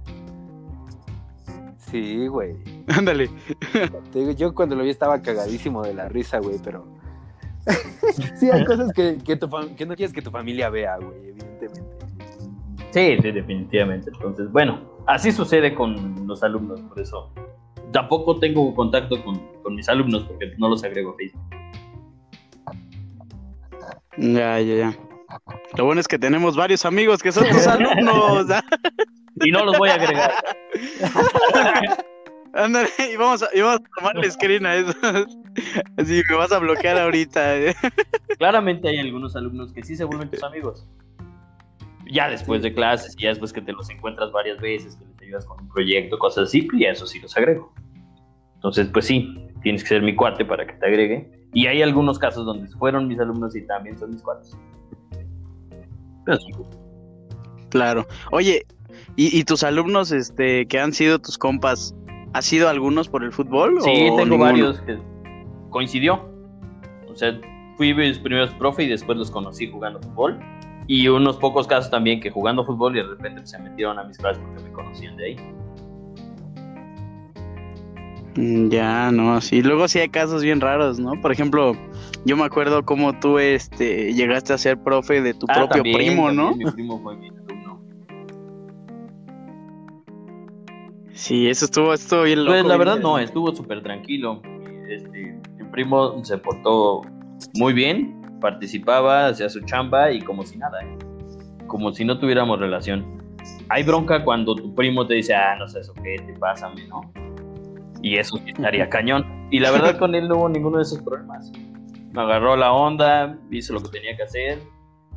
Sí, 1.91 2.27
güey. 2.27 2.55
Ándale. 2.87 3.29
Te 4.11 4.19
digo, 4.19 4.31
yo 4.31 4.55
cuando 4.55 4.75
lo 4.75 4.83
vi 4.83 4.89
estaba 4.89 5.21
cagadísimo 5.21 5.83
de 5.83 5.93
la 5.93 6.07
risa, 6.09 6.39
güey, 6.39 6.57
pero. 6.63 6.85
sí, 8.39 8.49
hay 8.49 8.65
cosas 8.65 8.91
que, 8.93 9.17
que, 9.23 9.35
tu 9.35 9.47
fam- 9.47 9.75
que 9.75 9.85
no 9.85 9.95
quieres 9.95 10.13
que 10.13 10.21
tu 10.21 10.31
familia 10.31 10.69
vea, 10.69 10.97
güey, 10.97 11.29
evidentemente. 11.29 11.81
Sí, 12.91 13.17
sí, 13.21 13.31
definitivamente. 13.31 14.09
Entonces, 14.13 14.51
bueno, 14.51 14.81
así 15.05 15.31
sucede 15.31 15.75
con 15.75 16.27
los 16.27 16.41
alumnos, 16.43 16.81
por 16.81 16.99
eso. 16.99 17.31
Tampoco 17.91 18.39
tengo 18.39 18.73
contacto 18.73 19.21
con, 19.23 19.39
con 19.61 19.75
mis 19.75 19.87
alumnos 19.89 20.23
porque 20.23 20.51
no 20.57 20.69
los 20.69 20.83
agrego 20.83 21.11
a 21.11 21.15
Facebook. 21.15 21.41
Ya, 24.17 24.59
ya, 24.59 24.75
ya. 24.75 24.97
Lo 25.77 25.85
bueno 25.85 26.01
es 26.01 26.07
que 26.07 26.19
tenemos 26.19 26.55
varios 26.55 26.85
amigos 26.85 27.21
que 27.21 27.31
son 27.31 27.47
tus 27.47 27.67
alumnos. 27.67 28.47
Y 29.35 29.51
no 29.51 29.65
los 29.65 29.77
voy 29.77 29.89
a 29.89 29.95
agregar. 29.95 30.33
Ándale, 32.53 32.89
y 33.11 33.15
vamos 33.15 33.43
a, 33.43 33.49
y 33.53 33.61
vamos 33.61 33.79
a 33.79 33.99
tomarle 33.99 34.29
screen 34.29 34.65
a 34.65 34.75
eso. 34.75 34.93
Así 35.97 36.21
me 36.29 36.35
vas 36.35 36.51
a 36.51 36.59
bloquear 36.59 36.97
ahorita. 36.97 37.57
¿eh? 37.57 37.73
Claramente 38.37 38.89
hay 38.89 38.99
algunos 38.99 39.35
alumnos 39.35 39.71
que 39.71 39.83
sí 39.83 39.95
se 39.95 40.03
vuelven 40.03 40.29
tus 40.29 40.43
amigos. 40.43 40.85
Ya 42.11 42.29
después 42.29 42.61
de 42.61 42.73
clases, 42.73 43.15
ya 43.15 43.29
después 43.29 43.53
que 43.53 43.61
te 43.61 43.71
los 43.71 43.89
encuentras 43.89 44.33
varias 44.33 44.59
veces, 44.59 44.97
que 44.97 45.05
les 45.05 45.21
ayudas 45.21 45.45
con 45.45 45.61
un 45.61 45.69
proyecto, 45.69 46.19
cosas 46.19 46.49
así, 46.49 46.67
y 46.73 46.83
a 46.83 46.91
eso 46.91 47.07
sí 47.07 47.19
los 47.19 47.37
agrego. 47.37 47.73
Entonces, 48.55 48.89
pues 48.91 49.05
sí, 49.05 49.47
tienes 49.63 49.83
que 49.83 49.89
ser 49.89 50.01
mi 50.01 50.13
cuate 50.13 50.43
para 50.43 50.67
que 50.67 50.73
te 50.73 50.85
agregue. 50.85 51.31
Y 51.53 51.67
hay 51.67 51.81
algunos 51.81 52.19
casos 52.19 52.45
donde 52.45 52.67
fueron 52.77 53.07
mis 53.07 53.19
alumnos 53.19 53.55
y 53.55 53.65
también 53.65 53.97
son 53.97 54.11
mis 54.11 54.21
cuates. 54.21 54.57
Pero 56.25 56.37
sí, 56.37 56.51
Claro. 57.69 58.05
Oye, 58.31 58.65
¿y, 59.15 59.37
y 59.37 59.43
tus 59.43 59.63
alumnos 59.63 60.11
este, 60.11 60.65
que 60.67 60.79
han 60.79 60.93
sido 60.93 61.19
tus 61.19 61.37
compas, 61.37 61.95
¿ha 62.33 62.41
sido 62.41 62.69
algunos 62.69 63.07
por 63.09 63.23
el 63.23 63.31
fútbol? 63.31 63.81
Sí, 63.81 63.89
o 63.89 64.15
tengo 64.15 64.19
ninguno? 64.25 64.43
varios 64.43 64.81
que 64.81 64.97
coincidió. 65.69 66.29
O 67.09 67.15
sea, 67.15 67.39
fui 67.77 67.93
mis 67.93 68.19
primeros 68.19 68.51
profe 68.55 68.83
y 68.83 68.87
después 68.89 69.17
los 69.17 69.29
conocí 69.31 69.69
jugando 69.69 69.99
fútbol. 70.01 70.39
Y 70.87 71.07
unos 71.07 71.37
pocos 71.37 71.67
casos 71.67 71.89
también 71.91 72.19
que 72.19 72.31
jugando 72.31 72.65
fútbol 72.65 72.97
y 72.97 73.01
de 73.01 73.07
repente 73.07 73.45
se 73.45 73.57
metieron 73.59 73.99
a 73.99 74.03
mis 74.03 74.17
clases 74.17 74.41
porque 74.43 74.63
me 74.63 74.71
conocían 74.71 75.15
de 75.17 75.25
ahí. 75.25 75.35
Mm, 78.35 78.69
Ya, 78.69 79.11
no, 79.11 79.39
sí. 79.41 79.61
Luego 79.61 79.87
sí 79.87 79.99
hay 79.99 80.09
casos 80.09 80.41
bien 80.43 80.61
raros, 80.61 80.99
¿no? 80.99 81.13
Por 81.21 81.31
ejemplo, 81.31 81.73
yo 82.25 82.37
me 82.37 82.43
acuerdo 82.43 82.83
cómo 82.85 83.17
tú 83.19 83.39
este, 83.39 84.13
llegaste 84.13 84.53
a 84.53 84.57
ser 84.57 84.77
profe 84.81 85.21
de 85.21 85.33
tu 85.33 85.45
Ah, 85.49 85.53
propio 85.55 85.75
también, 85.83 85.97
primo, 85.97 86.31
¿no? 86.31 86.55
Mi 86.55 86.65
primo 86.71 86.99
fue 87.01 87.15
mi 87.17 87.29
Sí, 91.13 91.49
eso 91.49 91.65
estuvo, 91.65 91.93
estuvo 91.93 92.23
bien 92.23 92.39
loco. 92.45 92.51
Pues 92.51 92.63
la 92.65 92.75
bien 92.75 92.79
verdad 92.79 92.99
no, 93.01 93.19
estuvo 93.19 93.55
súper 93.55 93.81
tranquilo. 93.83 94.41
Este, 94.87 95.39
mi 95.57 95.63
primo 95.71 96.23
se 96.23 96.37
portó 96.37 97.01
muy 97.53 97.73
bien, 97.73 98.21
participaba, 98.39 99.27
hacía 99.27 99.49
su 99.49 99.61
chamba 99.61 100.11
y 100.11 100.21
como 100.21 100.43
si 100.43 100.57
nada, 100.57 100.81
¿eh? 100.83 100.97
como 101.67 101.93
si 101.93 102.03
no 102.05 102.19
tuviéramos 102.19 102.59
relación. 102.59 103.21
Hay 103.69 103.83
bronca 103.83 104.23
cuando 104.23 104.55
tu 104.55 104.75
primo 104.75 105.07
te 105.07 105.15
dice, 105.15 105.33
ah, 105.33 105.55
no 105.57 105.67
sé 105.67 105.79
eso 105.79 105.93
qué, 106.03 106.17
te 106.17 106.33
pásame, 106.37 106.85
¿no? 106.87 107.11
Y 108.01 108.17
eso 108.17 108.37
sí 108.37 108.51
estaría 108.51 108.89
cañón. 108.89 109.25
Y 109.51 109.59
la 109.59 109.71
verdad 109.71 109.97
con 109.97 110.13
él 110.15 110.27
no 110.27 110.35
hubo 110.37 110.49
ninguno 110.49 110.77
de 110.77 110.83
esos 110.83 111.01
problemas. 111.01 111.51
Me 112.11 112.21
agarró 112.21 112.55
la 112.57 112.73
onda, 112.73 113.37
hizo 113.51 113.73
lo 113.73 113.81
que 113.81 113.89
tenía 113.89 114.17
que 114.17 114.23
hacer, 114.23 114.59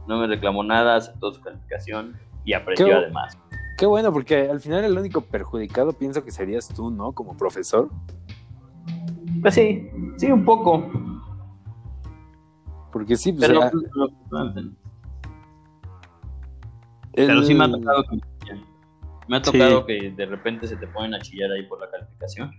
no 0.07 0.19
me 0.19 0.27
reclamó 0.29 0.63
nada, 0.63 0.97
aceptó 0.97 1.33
su 1.33 1.41
calificación 1.41 2.17
y 2.45 2.53
aprendió 2.53 2.87
Qué- 2.87 2.93
además. 2.95 3.39
Qué 3.77 3.87
bueno, 3.87 4.13
porque 4.13 4.49
al 4.49 4.61
final 4.61 4.85
el 4.85 4.97
único 4.97 5.21
perjudicado 5.23 5.93
pienso 5.93 6.25
que 6.25 6.31
serías 6.31 6.69
tú, 6.69 6.91
¿no? 6.91 7.13
Como 7.13 7.37
profesor. 7.37 7.91
Pues 9.43 9.55
sí, 9.55 9.91
sí, 10.17 10.31
un 10.31 10.45
poco. 10.45 10.89
Porque 12.93 13.17
sí, 13.17 13.33
pues, 13.33 13.49
Pero, 13.49 13.61
pero 17.15 17.33
el- 17.33 17.45
sí 17.47 17.55
me 17.55 17.65
ha 17.65 17.71
tocado 17.71 18.05
que 18.05 18.19
me 19.27 19.37
ha 19.39 19.45
Sí. 19.45 19.53
tocado 19.53 19.87
que 19.87 20.11
de 20.11 20.27
repente 20.27 20.67
se 20.67 20.77
te 20.77 20.87
ponen 20.87 21.15
a 21.15 21.21
chillar 21.21 21.51
ahí 21.53 21.67
por 21.67 21.81
la 21.81 21.91
calificación. 21.91 22.51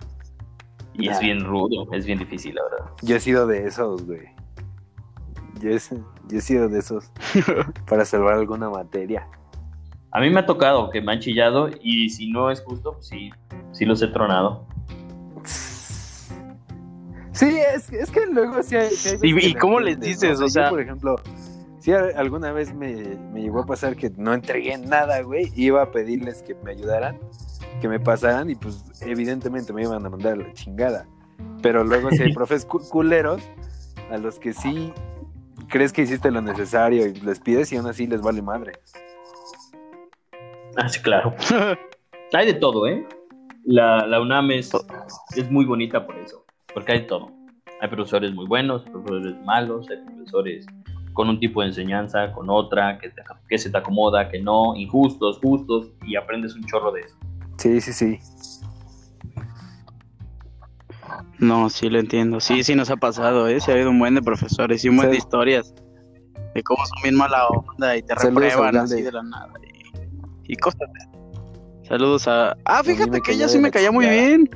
Y 0.94 1.10
es 1.10 1.18
Ah. 1.18 1.20
bien 1.22 1.44
rudo, 1.46 1.92
es 1.92 2.06
bien 2.06 2.18
difícil, 2.20 2.56
la 2.56 2.64
verdad. 2.64 2.92
Yo 3.04 3.16
he 3.18 3.20
sido 3.20 3.46
de 3.48 3.68
esos, 3.68 4.06
güey. 4.06 4.28
Yo 5.62 5.70
he, 5.70 5.80
yo 6.28 6.38
he 6.38 6.42
sido 6.42 6.68
de 6.70 6.80
esos 6.80 7.12
para 7.88 8.04
salvar 8.06 8.34
alguna 8.36 8.70
materia. 8.70 9.28
A 10.16 10.22
mí 10.22 10.30
me 10.30 10.40
ha 10.40 10.46
tocado 10.46 10.90
que 10.92 11.02
me 11.02 11.12
han 11.12 11.20
chillado 11.20 11.70
y 11.82 12.08
si 12.10 12.32
no 12.32 12.50
es 12.50 12.62
justo, 12.62 12.94
pues 12.94 13.08
sí, 13.08 13.32
sí 13.74 13.84
los 13.84 14.02
he 14.02 14.08
tronado. 14.08 14.66
Sí, 17.34 17.58
es, 17.76 17.92
es 17.92 18.12
que 18.12 18.26
luego 18.28 18.64
sí 18.64 18.78
hay, 18.78 18.90
sí 18.92 19.10
hay 19.22 19.30
¿Y- 19.30 19.48
y 19.48 19.54
cómo 19.56 19.82
les 19.82 20.00
dices? 20.00 20.40
¿no? 20.40 20.46
O 20.46 20.50
sea- 20.50 20.66
yo, 20.66 20.70
por 20.70 20.80
ejemplo, 20.80 21.16
si 21.80 21.92
alguna 21.92 22.54
vez 22.54 22.74
me, 22.74 22.94
me 23.34 23.42
llegó 23.42 23.60
a 23.60 23.66
pasar 23.66 23.98
que 23.98 24.10
no 24.16 24.34
entregué 24.34 24.78
nada, 24.78 25.22
güey, 25.22 25.52
iba 25.54 25.82
a 25.84 25.92
pedirles 25.92 26.42
que 26.44 26.56
me 26.64 26.72
ayudaran, 26.72 27.20
que 27.82 27.90
me 27.90 28.00
pasaran 28.00 28.50
y 28.50 28.56
pues 28.56 28.86
evidentemente 29.02 29.74
me 29.74 29.84
iban 29.84 30.06
a 30.06 30.10
mandar 30.10 30.34
a 30.34 30.38
la 30.38 30.54
chingada. 30.54 31.06
Pero 31.62 31.84
luego 31.84 32.10
si 32.12 32.24
hay 32.24 32.34
profes 32.34 32.66
cu- 32.66 32.88
culeros 32.88 33.42
a 34.10 34.18
los 34.18 34.40
que 34.40 34.54
sí 34.54 34.94
crees 35.68 35.92
que 35.92 36.04
hiciste 36.04 36.32
lo 36.32 36.42
necesario 36.42 37.06
y 37.06 37.16
les 37.16 37.42
pides 37.42 37.74
y 37.74 37.76
aún 37.76 37.88
así 37.88 38.08
les 38.08 38.22
vale 38.22 38.42
madre. 38.42 38.72
Ah, 40.78 40.90
sí, 40.90 41.00
claro. 41.02 41.34
Hay 42.34 42.46
de 42.48 42.54
todo, 42.56 42.88
¿eh? 42.88 43.08
La, 43.66 44.06
la 44.06 44.20
UNAM 44.22 44.52
es, 44.52 44.72
es 45.36 45.50
muy 45.50 45.66
bonita 45.66 46.06
por 46.06 46.16
eso, 46.18 46.46
porque 46.74 46.92
hay 46.92 47.00
de 47.02 47.06
todo. 47.06 47.32
Hay 47.82 47.88
profesores 47.90 48.34
muy 48.34 48.46
buenos, 48.46 48.84
profesores 48.84 49.36
malos, 49.44 49.88
hay 49.90 49.98
profesores 50.06 50.66
con 51.14 51.30
un 51.30 51.40
tipo 51.40 51.62
de 51.62 51.68
enseñanza, 51.68 52.32
con 52.34 52.50
otra, 52.50 52.98
que, 53.00 53.10
te- 53.10 53.24
que 53.48 53.58
se 53.58 53.70
te 53.70 53.78
acomoda, 53.78 54.30
que 54.30 54.40
no, 54.42 54.76
injustos, 54.76 55.40
justos, 55.42 55.92
y 56.06 56.16
aprendes 56.16 56.56
un 56.56 56.64
chorro 56.66 56.92
de 56.92 57.02
eso. 57.02 57.16
Sí, 57.58 57.80
sí, 57.82 57.94
sí. 57.94 58.20
No, 61.40 61.70
sí 61.70 61.90
lo 61.90 62.00
entiendo. 62.00 62.40
Sí, 62.40 62.64
sí 62.64 62.76
nos 62.76 62.90
ha 62.90 62.98
pasado, 62.98 63.48
¿eh? 63.48 63.60
Sí 63.60 63.72
ha 63.72 63.74
habido 63.76 63.90
un 63.92 64.00
buen 64.00 64.16
de 64.16 64.22
profesores 64.22 64.84
y 64.86 64.90
un 64.90 64.98
buen 64.98 65.08
Sí. 65.10 65.12
de 65.14 65.18
historias. 65.18 65.74
De 66.54 66.64
cómo 66.64 66.86
son 66.86 67.02
bien 67.04 67.16
mala 67.16 67.48
onda 67.48 67.96
y 67.98 68.02
te 68.02 68.16
Saludos 68.16 68.44
reprueban 68.44 68.78
así 68.78 69.02
de 69.02 69.12
la 69.12 69.24
nada. 69.24 69.52
Y, 69.74 69.75
y 70.48 70.56
cosas. 70.56 70.90
Saludos 71.88 72.28
a... 72.28 72.58
Ah, 72.66 72.84
fíjate 72.84 73.22
que 73.22 73.34
ella 73.34 73.48
sí 73.48 73.60
me 73.60 73.72
caía 73.72 73.92
muy 73.92 74.08
bien. 74.08 74.50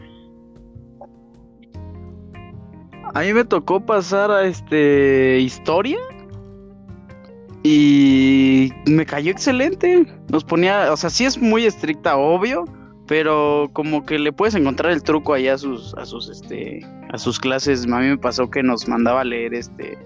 A 3.13 3.21
mí 3.21 3.33
me 3.33 3.43
tocó 3.43 3.85
pasar 3.85 4.31
a 4.31 4.45
este 4.45 5.39
historia 5.39 5.97
y 7.63 8.71
me 8.87 9.05
cayó 9.05 9.31
excelente. 9.31 10.05
Nos 10.31 10.43
ponía, 10.43 10.91
o 10.91 10.97
sea, 10.97 11.09
sí 11.09 11.25
es 11.25 11.37
muy 11.37 11.65
estricta, 11.65 12.17
obvio, 12.17 12.65
pero 13.07 13.69
como 13.73 14.05
que 14.05 14.19
le 14.19 14.31
puedes 14.31 14.55
encontrar 14.55 14.91
el 14.91 15.03
truco 15.03 15.33
ahí 15.33 15.47
a 15.47 15.57
sus, 15.57 15.93
a 15.95 16.05
sus, 16.05 16.29
este, 16.29 16.85
a 17.11 17.17
sus 17.17 17.39
clases. 17.39 17.85
A 17.85 17.99
mí 17.99 18.07
me 18.07 18.17
pasó 18.17 18.49
que 18.49 18.63
nos 18.63 18.87
mandaba 18.87 19.21
a 19.21 19.25
leer, 19.25 19.53
este, 19.53 19.97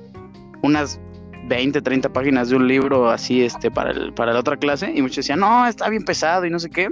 unas 0.62 1.00
20, 1.48 1.82
30 1.82 2.14
páginas 2.14 2.50
de 2.50 2.56
un 2.56 2.68
libro 2.68 3.10
así, 3.10 3.44
este, 3.44 3.70
para 3.70 3.92
el, 3.92 4.14
para 4.14 4.34
la 4.34 4.40
otra 4.40 4.58
clase 4.58 4.92
y 4.94 5.02
muchos 5.02 5.18
decían, 5.18 5.40
no, 5.40 5.68
está 5.68 5.90
bien 5.90 6.04
pesado 6.04 6.46
y 6.46 6.50
no 6.50 6.60
sé 6.60 6.70
qué. 6.70 6.90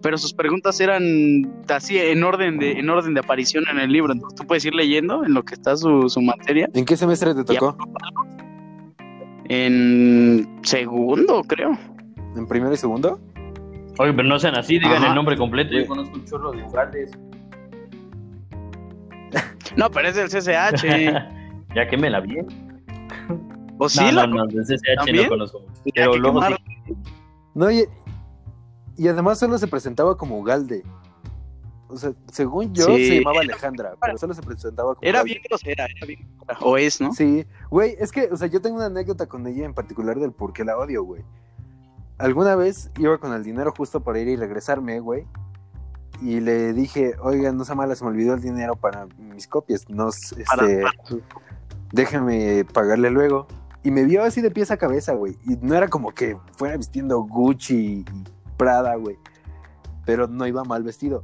Pero 0.00 0.16
sus 0.16 0.32
preguntas 0.32 0.80
eran 0.80 1.02
así 1.68 1.98
en 1.98 2.22
orden 2.22 2.58
de, 2.58 2.72
en 2.72 2.88
orden 2.88 3.14
de 3.14 3.20
aparición 3.20 3.64
en 3.68 3.80
el 3.80 3.90
libro. 3.90 4.12
Entonces 4.12 4.38
tú 4.38 4.46
puedes 4.46 4.64
ir 4.64 4.74
leyendo 4.74 5.24
en 5.24 5.34
lo 5.34 5.44
que 5.44 5.54
está 5.54 5.76
su, 5.76 6.08
su 6.08 6.20
materia. 6.20 6.68
¿En 6.72 6.84
qué 6.84 6.96
semestre 6.96 7.34
te 7.34 7.44
tocó? 7.44 7.76
En 9.48 10.60
segundo, 10.62 11.42
creo. 11.42 11.76
¿En 12.36 12.46
primero 12.46 12.72
y 12.72 12.76
segundo? 12.76 13.18
Oye, 13.98 14.12
pero 14.12 14.28
no 14.28 14.38
sean 14.38 14.56
así, 14.56 14.74
digan 14.74 14.98
Ajá. 14.98 15.08
el 15.08 15.14
nombre 15.14 15.36
completo. 15.36 15.72
Yo 15.72 15.86
conozco 15.86 16.14
un 16.14 16.24
chorro 16.24 16.52
de. 16.52 16.62
No, 19.76 19.90
pero 19.90 20.08
es 20.08 20.16
del 20.16 20.28
CCH. 20.28 20.84
ya 21.74 21.88
que 21.88 21.96
me 21.96 22.08
la 22.08 22.20
vi. 22.20 22.36
¿O 23.78 23.88
sí? 23.88 24.00
no, 24.04 24.12
la- 24.12 24.26
no, 24.26 24.44
no, 24.44 24.64
¿También? 24.96 25.22
no 25.24 25.28
conozco 25.28 25.62
Pero 25.94 26.16
luego 26.16 26.42
sí. 26.42 26.54
No, 27.54 27.70
y, 27.70 27.84
Y 28.96 29.06
además 29.08 29.38
solo 29.38 29.56
se 29.58 29.66
presentaba 29.68 30.16
como 30.16 30.38
Ugalde. 30.38 30.82
O 31.90 31.96
sea, 31.96 32.12
según 32.32 32.74
yo, 32.74 32.84
Sí. 32.86 33.06
se 33.08 33.14
llamaba 33.20 33.40
Alejandra, 33.40 33.94
pero 34.00 34.18
solo 34.18 34.34
se 34.34 34.42
presentaba 34.42 34.94
como 34.94 35.08
Era 35.08 35.20
Ugalde. 35.20 35.30
bien 35.34 35.42
grosera, 35.48 35.86
era 35.96 36.06
bien 36.06 36.28
grosera. 36.36 36.58
O 36.66 36.76
es, 36.76 37.00
¿no? 37.00 37.12
Sí, 37.14 37.46
güey, 37.70 37.94
es 37.98 38.10
que, 38.12 38.28
o 38.30 38.36
sea, 38.36 38.48
yo 38.48 38.60
tengo 38.60 38.76
una 38.76 38.86
anécdota 38.86 39.26
con 39.26 39.46
ella 39.46 39.64
en 39.64 39.72
particular 39.72 40.18
del 40.18 40.32
por 40.32 40.52
qué 40.52 40.64
la 40.64 40.76
odio, 40.76 41.02
güey. 41.04 41.22
Alguna 42.18 42.56
vez 42.56 42.90
iba 42.98 43.16
con 43.18 43.32
el 43.32 43.44
dinero 43.44 43.72
justo 43.76 44.00
para 44.00 44.18
ir 44.18 44.26
y 44.28 44.36
regresarme, 44.36 44.98
güey. 45.00 45.24
Y 46.20 46.40
le 46.40 46.72
dije, 46.72 47.14
oiga, 47.22 47.52
no 47.52 47.64
sea 47.64 47.76
mala, 47.76 47.94
se 47.94 48.02
me 48.04 48.10
olvidó 48.10 48.34
el 48.34 48.40
dinero 48.42 48.74
para 48.74 49.06
mis 49.16 49.46
copias. 49.46 49.88
No, 49.88 50.08
este, 50.08 50.44
Para- 50.44 50.90
déjame 51.92 52.64
pagarle 52.64 53.10
luego. 53.10 53.46
Y 53.88 53.90
me 53.90 54.04
vio 54.04 54.22
así 54.22 54.42
de 54.42 54.50
pies 54.50 54.70
a 54.70 54.76
cabeza, 54.76 55.14
güey. 55.14 55.38
Y 55.46 55.56
no 55.62 55.74
era 55.74 55.88
como 55.88 56.10
que 56.12 56.36
fuera 56.58 56.76
vistiendo 56.76 57.22
Gucci 57.22 57.74
y 57.74 58.04
Prada, 58.58 58.94
güey. 58.96 59.16
Pero 60.04 60.28
no 60.28 60.46
iba 60.46 60.62
mal 60.62 60.82
vestido. 60.82 61.22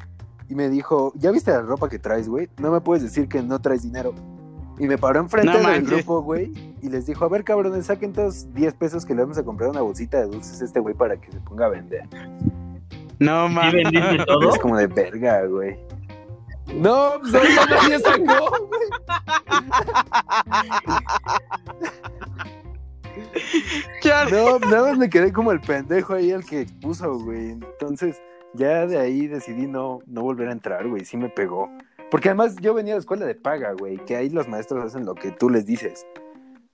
Y 0.48 0.54
me 0.54 0.70
dijo, 0.70 1.12
¿ya 1.14 1.30
viste 1.30 1.50
la 1.50 1.60
ropa 1.60 1.90
que 1.90 1.98
traes, 1.98 2.26
güey? 2.26 2.48
No 2.56 2.70
me 2.72 2.80
puedes 2.80 3.02
decir 3.02 3.28
que 3.28 3.42
no 3.42 3.60
traes 3.60 3.82
dinero. 3.82 4.14
Y 4.78 4.86
me 4.86 4.96
paró 4.96 5.20
enfrente 5.20 5.50
No 5.52 5.58
del 5.58 5.62
manches. 5.82 5.90
grupo, 5.90 6.22
güey. 6.22 6.52
Y 6.80 6.88
les 6.88 7.04
dijo, 7.04 7.26
a 7.26 7.28
ver, 7.28 7.44
cabrones, 7.44 7.84
saquen 7.84 8.14
todos 8.14 8.54
10 8.54 8.72
pesos 8.76 9.04
que 9.04 9.14
le 9.14 9.20
vamos 9.20 9.36
a 9.36 9.42
comprar 9.44 9.68
una 9.68 9.82
bolsita 9.82 10.16
de 10.20 10.28
dulces 10.28 10.62
a 10.62 10.64
este 10.64 10.80
güey 10.80 10.94
para 10.94 11.18
que 11.20 11.30
se 11.30 11.40
ponga 11.40 11.66
a 11.66 11.68
vender. 11.68 12.08
No, 13.18 13.46
¿Sí 13.48 13.54
mames. 13.54 13.74
vendiste 13.74 14.24
todo? 14.24 14.54
Es 14.54 14.58
como 14.58 14.78
de 14.78 14.86
verga, 14.86 15.44
güey. 15.44 15.76
No, 16.76 17.18
no, 17.18 17.30
no, 17.30 17.66
nadie 17.68 17.98
sacó, 17.98 18.66
güey. 18.68 18.88
No, 24.30 24.58
nada 24.58 24.90
más 24.90 24.98
me 24.98 25.08
quedé 25.08 25.32
como 25.32 25.52
el 25.52 25.60
pendejo 25.60 26.14
ahí 26.14 26.30
el 26.30 26.44
que 26.44 26.60
expuso, 26.62 27.18
güey. 27.18 27.50
Entonces, 27.50 28.20
ya 28.54 28.86
de 28.86 28.98
ahí 28.98 29.26
decidí 29.26 29.66
no, 29.66 30.00
no 30.06 30.22
volver 30.22 30.48
a 30.48 30.52
entrar, 30.52 30.86
güey. 30.88 31.04
Sí 31.04 31.16
me 31.16 31.28
pegó. 31.28 31.70
Porque 32.10 32.28
además 32.28 32.56
yo 32.60 32.74
venía 32.74 32.92
a 32.94 32.96
la 32.96 33.00
escuela 33.00 33.26
de 33.26 33.34
paga, 33.34 33.72
güey, 33.72 33.96
que 34.04 34.16
ahí 34.16 34.30
los 34.30 34.46
maestros 34.48 34.84
hacen 34.84 35.04
lo 35.04 35.14
que 35.14 35.30
tú 35.32 35.50
les 35.50 35.66
dices. 35.66 36.06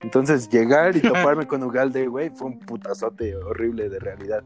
Entonces, 0.01 0.49
llegar 0.49 0.95
y 0.95 1.01
toparme 1.01 1.47
con 1.47 1.63
Ugalde, 1.63 2.07
güey, 2.07 2.29
fue 2.29 2.47
un 2.47 2.59
putazote 2.59 3.35
horrible 3.35 3.89
de 3.89 3.99
realidad. 3.99 4.43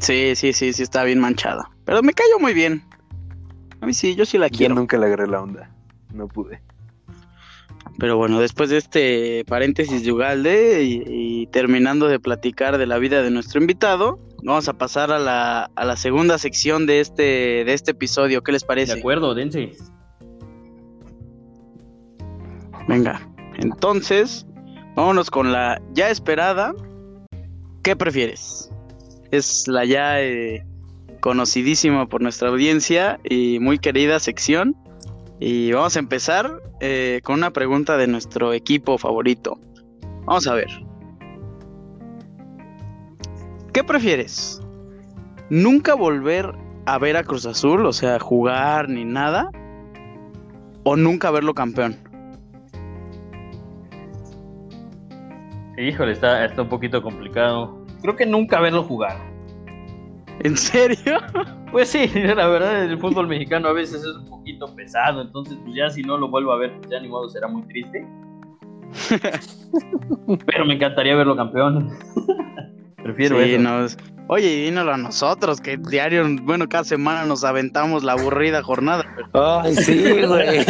Sí, 0.00 0.34
sí, 0.36 0.52
sí, 0.52 0.72
sí, 0.72 0.82
está 0.82 1.04
bien 1.04 1.18
manchada. 1.20 1.70
Pero 1.84 2.02
me 2.02 2.12
cayó 2.12 2.38
muy 2.38 2.52
bien. 2.54 2.82
A 3.80 3.86
mí 3.86 3.94
sí, 3.94 4.14
yo 4.14 4.24
sí 4.26 4.38
la 4.38 4.48
Yo 4.48 4.56
quiero. 4.58 4.74
nunca 4.74 4.98
le 4.98 5.06
agarré 5.06 5.26
la 5.26 5.42
onda. 5.42 5.70
No 6.12 6.28
pude. 6.28 6.60
Pero 7.98 8.16
bueno, 8.18 8.40
después 8.40 8.68
de 8.70 8.76
este 8.76 9.44
paréntesis 9.46 10.04
de 10.04 10.12
Ugalde 10.12 10.82
y, 10.84 11.02
y 11.06 11.46
terminando 11.46 12.08
de 12.08 12.20
platicar 12.20 12.76
de 12.76 12.86
la 12.86 12.98
vida 12.98 13.22
de 13.22 13.30
nuestro 13.30 13.60
invitado, 13.60 14.18
vamos 14.42 14.68
a 14.68 14.74
pasar 14.74 15.10
a 15.10 15.18
la, 15.18 15.70
a 15.74 15.84
la 15.84 15.96
segunda 15.96 16.36
sección 16.38 16.86
de 16.86 17.00
este, 17.00 17.22
de 17.64 17.72
este 17.72 17.92
episodio. 17.92 18.42
¿Qué 18.42 18.52
les 18.52 18.62
De 18.62 18.66
parece? 18.66 18.92
acuerdo, 18.98 19.34
dense. 19.34 19.72
Venga, 22.88 23.20
entonces, 23.56 24.46
vámonos 24.94 25.30
con 25.30 25.52
la 25.52 25.80
ya 25.92 26.10
esperada. 26.10 26.74
¿Qué 27.82 27.96
prefieres? 27.96 28.70
Es 29.30 29.66
la 29.66 29.84
ya 29.84 30.20
eh, 30.22 30.64
conocidísima 31.20 32.06
por 32.08 32.20
nuestra 32.22 32.48
audiencia 32.48 33.18
y 33.24 33.58
muy 33.58 33.78
querida 33.78 34.20
sección. 34.20 34.76
Y 35.38 35.72
vamos 35.72 35.96
a 35.96 35.98
empezar 35.98 36.62
eh, 36.80 37.20
con 37.22 37.36
una 37.36 37.50
pregunta 37.50 37.96
de 37.96 38.06
nuestro 38.06 38.52
equipo 38.52 38.96
favorito. 38.96 39.58
Vamos 40.24 40.46
a 40.46 40.54
ver. 40.54 40.68
¿Qué 43.72 43.84
prefieres? 43.84 44.62
¿Nunca 45.50 45.94
volver 45.94 46.52
a 46.86 46.98
ver 46.98 47.16
a 47.16 47.24
Cruz 47.24 47.44
Azul? 47.44 47.84
O 47.84 47.92
sea, 47.92 48.18
jugar 48.18 48.88
ni 48.88 49.04
nada. 49.04 49.50
¿O 50.84 50.96
nunca 50.96 51.30
verlo 51.30 51.52
campeón? 51.52 51.96
Híjole, 55.76 56.12
está, 56.12 56.46
está 56.46 56.62
un 56.62 56.70
poquito 56.70 57.02
complicado. 57.02 57.84
Creo 58.00 58.16
que 58.16 58.24
nunca 58.24 58.60
verlo 58.60 58.82
jugar. 58.84 59.35
¿En 60.40 60.56
serio? 60.56 61.18
Pues 61.72 61.88
sí, 61.90 62.08
la 62.14 62.46
verdad, 62.46 62.84
el 62.84 62.96
fútbol 62.98 63.26
mexicano 63.26 63.68
a 63.68 63.72
veces 63.72 63.96
es 64.00 64.06
un 64.16 64.28
poquito 64.30 64.72
pesado, 64.74 65.20
entonces 65.20 65.58
pues 65.64 65.74
ya 65.76 65.90
si 65.90 66.02
no 66.02 66.16
lo 66.16 66.28
vuelvo 66.30 66.52
a 66.52 66.56
ver, 66.58 66.72
pues 66.78 66.88
ya 66.90 67.00
ni 67.00 67.08
modo 67.08 67.28
será 67.28 67.48
muy 67.48 67.62
triste. 67.64 68.06
Pero 70.46 70.64
me 70.64 70.74
encantaría 70.74 71.16
verlo 71.16 71.36
campeón. 71.36 71.90
Prefiero 73.02 73.36
Sí, 73.42 73.50
eso. 73.54 73.62
nos- 73.62 73.98
Oye, 74.28 74.48
y 74.48 74.64
dínoslo 74.66 74.92
a 74.94 74.96
nosotros, 74.96 75.60
que 75.60 75.76
diario, 75.76 76.24
bueno, 76.42 76.68
cada 76.68 76.84
semana 76.84 77.26
nos 77.26 77.44
aventamos 77.44 78.02
la 78.04 78.12
aburrida 78.12 78.62
jornada. 78.62 79.04
pero- 79.32 79.60
Ay, 79.60 79.74
sí, 79.74 80.02
güey. 80.26 80.64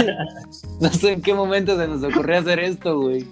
No 0.81 0.89
sé 0.89 1.13
en 1.13 1.23
qué 1.23 1.35
momento 1.35 1.77
se 1.77 1.87
nos 1.87 2.03
ocurrió 2.03 2.39
hacer 2.39 2.59
esto, 2.59 2.99
güey. 3.01 3.25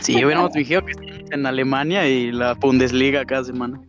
Sí, 0.00 0.22
hubiéramos 0.24 0.52
fingido 0.52 0.84
que 0.84 0.92
estamos 0.92 1.30
en 1.30 1.46
Alemania 1.46 2.08
y 2.08 2.32
la 2.32 2.54
Bundesliga 2.54 3.24
cada 3.24 3.44
semana. 3.44 3.80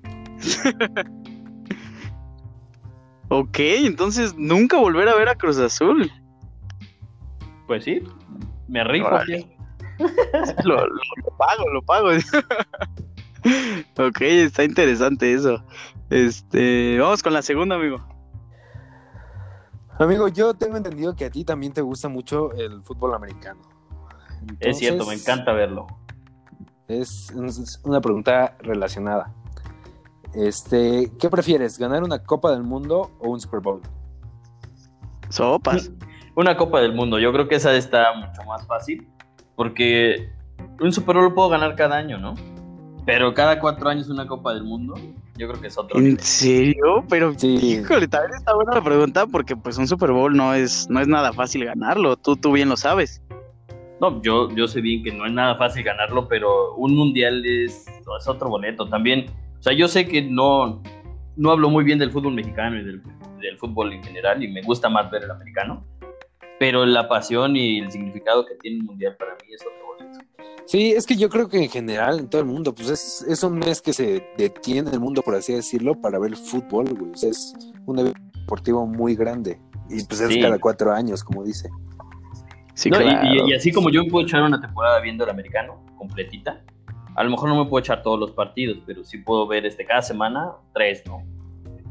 Ok, 3.29 3.57
entonces 3.59 4.35
nunca 4.37 4.77
volver 4.77 5.07
a 5.09 5.15
ver 5.15 5.29
a 5.29 5.35
Cruz 5.35 5.57
Azul. 5.57 6.11
Pues 7.67 7.83
sí, 7.83 8.01
me 8.67 8.83
rifo. 8.83 9.07
Órale. 9.07 9.49
Lo, 10.63 10.75
lo- 10.87 10.87
lo 10.87 11.37
pago, 11.37 11.69
lo 11.71 11.81
pago. 11.83 12.09
ok, 13.97 14.21
está 14.21 14.63
interesante 14.63 15.33
eso. 15.33 15.63
Este, 16.09 16.97
vamos 16.99 17.23
con 17.23 17.33
la 17.33 17.41
segunda, 17.41 17.75
amigo. 17.75 18.05
Amigo, 19.99 20.27
yo 20.27 20.53
tengo 20.55 20.75
entendido 20.77 21.15
que 21.15 21.25
a 21.25 21.29
ti 21.29 21.43
también 21.45 21.71
te 21.71 21.81
gusta 21.81 22.09
mucho 22.09 22.51
el 22.53 22.81
fútbol 22.83 23.13
americano. 23.13 23.61
Es 24.59 24.79
cierto, 24.79 25.05
me 25.05 25.13
encanta 25.13 25.53
verlo. 25.53 25.87
Es 26.87 27.31
una 27.83 28.01
pregunta 28.01 28.57
relacionada. 28.59 29.33
Este, 30.35 31.11
¿qué 31.19 31.29
prefieres, 31.29 31.77
ganar 31.77 32.03
una 32.03 32.23
Copa 32.23 32.51
del 32.51 32.63
Mundo 32.63 33.11
o 33.19 33.29
un 33.29 33.39
Super 33.39 33.59
Bowl? 33.59 33.81
Sopas. 35.29 35.91
Una 36.35 36.57
Copa 36.57 36.81
del 36.81 36.95
Mundo, 36.95 37.19
yo 37.19 37.31
creo 37.31 37.47
que 37.47 37.53
esa 37.53 37.75
está 37.75 38.11
mucho 38.15 38.41
más 38.47 38.65
fácil, 38.65 39.07
porque 39.55 40.31
un 40.81 40.91
Super 40.91 41.15
Bowl 41.17 41.25
lo 41.25 41.35
puedo 41.35 41.47
ganar 41.49 41.75
cada 41.75 41.95
año, 41.95 42.17
¿no? 42.17 42.33
Pero 43.05 43.35
cada 43.35 43.59
cuatro 43.59 43.87
años 43.87 44.09
una 44.09 44.25
Copa 44.25 44.51
del 44.55 44.63
Mundo, 44.63 44.95
yo 45.37 45.47
creo 45.47 45.61
que 45.61 45.67
es 45.67 45.77
otro. 45.77 45.95
¿En 45.99 46.05
nivel. 46.05 46.19
serio? 46.21 47.03
Pero, 47.07 47.37
Sí. 47.37 47.53
híjole, 47.53 48.07
también 48.07 48.33
está 48.35 48.55
buena 48.55 48.73
la 48.73 48.83
pregunta 48.83 49.27
porque 49.27 49.55
pues 49.55 49.77
un 49.77 49.87
Super 49.87 50.11
Bowl 50.11 50.35
no 50.35 50.55
es, 50.55 50.89
no 50.89 50.99
es 51.01 51.07
nada 51.07 51.33
fácil 51.33 51.65
ganarlo, 51.65 52.17
tú, 52.17 52.35
tú 52.35 52.51
bien 52.51 52.69
lo 52.69 52.77
sabes. 52.77 53.21
No, 54.01 54.19
yo, 54.23 54.49
yo 54.55 54.67
sé 54.67 54.81
bien 54.81 55.03
que 55.03 55.11
no 55.13 55.27
es 55.27 55.33
nada 55.33 55.55
fácil 55.57 55.83
ganarlo, 55.83 56.27
pero 56.27 56.73
un 56.77 56.95
mundial 56.95 57.45
es, 57.45 57.85
es 58.19 58.27
otro 58.27 58.49
boleto. 58.49 58.89
También, 58.89 59.27
o 59.63 59.65
sea, 59.65 59.73
yo 59.73 59.87
sé 59.87 60.05
que 60.05 60.21
no, 60.21 60.83
no 61.37 61.51
hablo 61.51 61.69
muy 61.69 61.85
bien 61.85 61.97
del 61.97 62.11
fútbol 62.11 62.33
mexicano 62.33 62.77
y 62.77 62.83
del, 62.83 63.01
del 63.39 63.57
fútbol 63.57 63.93
en 63.93 64.03
general, 64.03 64.43
y 64.43 64.49
me 64.49 64.61
gusta 64.61 64.89
más 64.89 65.09
ver 65.09 65.23
el 65.23 65.31
americano, 65.31 65.85
pero 66.59 66.85
la 66.85 67.07
pasión 67.07 67.55
y 67.55 67.79
el 67.79 67.89
significado 67.89 68.45
que 68.45 68.55
tiene 68.55 68.81
un 68.81 68.87
mundial 68.87 69.15
para 69.17 69.31
mí 69.35 69.53
es 69.53 69.61
otro 69.61 69.87
boleto. 69.87 70.19
Sí, 70.65 70.91
es 70.91 71.05
que 71.05 71.15
yo 71.15 71.29
creo 71.29 71.47
que 71.47 71.63
en 71.63 71.69
general, 71.69 72.19
en 72.19 72.29
todo 72.29 72.41
el 72.41 72.47
mundo, 72.47 72.75
pues 72.75 72.89
es, 72.89 73.21
es 73.29 73.41
un 73.43 73.59
mes 73.59 73.81
que 73.81 73.93
se 73.93 74.25
detiene 74.37 74.91
el 74.91 74.99
mundo, 74.99 75.21
por 75.21 75.35
así 75.35 75.53
decirlo, 75.53 75.95
para 76.01 76.19
ver 76.19 76.35
fútbol, 76.35 76.93
güey. 76.93 77.11
O 77.11 77.15
sea, 77.15 77.29
es 77.29 77.53
un 77.85 77.99
evento 77.99 78.19
deportivo 78.41 78.85
muy 78.85 79.15
grande. 79.15 79.61
Y 79.89 80.03
pues 80.05 80.19
es 80.21 80.27
Sí. 80.33 80.41
cada 80.41 80.59
cuatro 80.59 80.91
años, 80.93 81.23
como 81.23 81.43
dice. 81.43 81.69
Sí, 82.75 82.89
No, 82.89 82.99
y- 83.01 83.03
claro. 83.03 83.27
y, 83.47 83.51
y 83.51 83.53
así 83.53 83.71
como 83.71 83.89
yo 83.89 84.03
puedo 84.09 84.25
echar 84.25 84.41
una 84.43 84.59
temporada 84.59 84.99
viendo 84.99 85.23
el 85.23 85.29
americano 85.29 85.85
completita, 85.97 86.61
a 87.15 87.23
lo 87.23 87.29
mejor 87.29 87.49
no 87.49 87.63
me 87.63 87.69
puedo 87.69 87.81
echar 87.81 88.01
todos 88.03 88.19
los 88.19 88.31
partidos, 88.31 88.77
pero 88.85 89.03
sí 89.03 89.17
puedo 89.19 89.47
ver 89.47 89.65
este 89.65 89.85
cada 89.85 90.01
semana 90.01 90.51
tres, 90.73 91.03
¿no? 91.05 91.23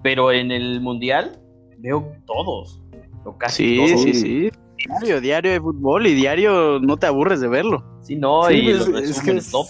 Pero 0.03 0.33
en 0.33 0.51
el 0.51 0.81
mundial 0.81 1.39
veo 1.79 2.13
todos, 2.27 2.81
o 3.25 3.37
casi 3.39 3.65
Sí, 3.65 3.77
todos. 3.77 4.03
sí, 4.03 4.15
sí. 4.15 4.51
Diario, 4.85 5.21
diario 5.21 5.53
de 5.53 5.61
fútbol 5.61 6.07
y 6.09 6.15
diario 6.15 6.81
no 6.81 6.97
te 6.97 7.07
aburres 7.07 7.41
de 7.41 7.47
verlo. 7.49 7.85
Sí, 8.01 8.17
no, 8.17 8.45
Sí, 8.49 8.55
y 8.55 8.65
pues, 8.65 8.89
los 8.89 9.03
es 9.03 9.23
que 9.23 9.31
es- 9.37 9.51
todo. 9.51 9.67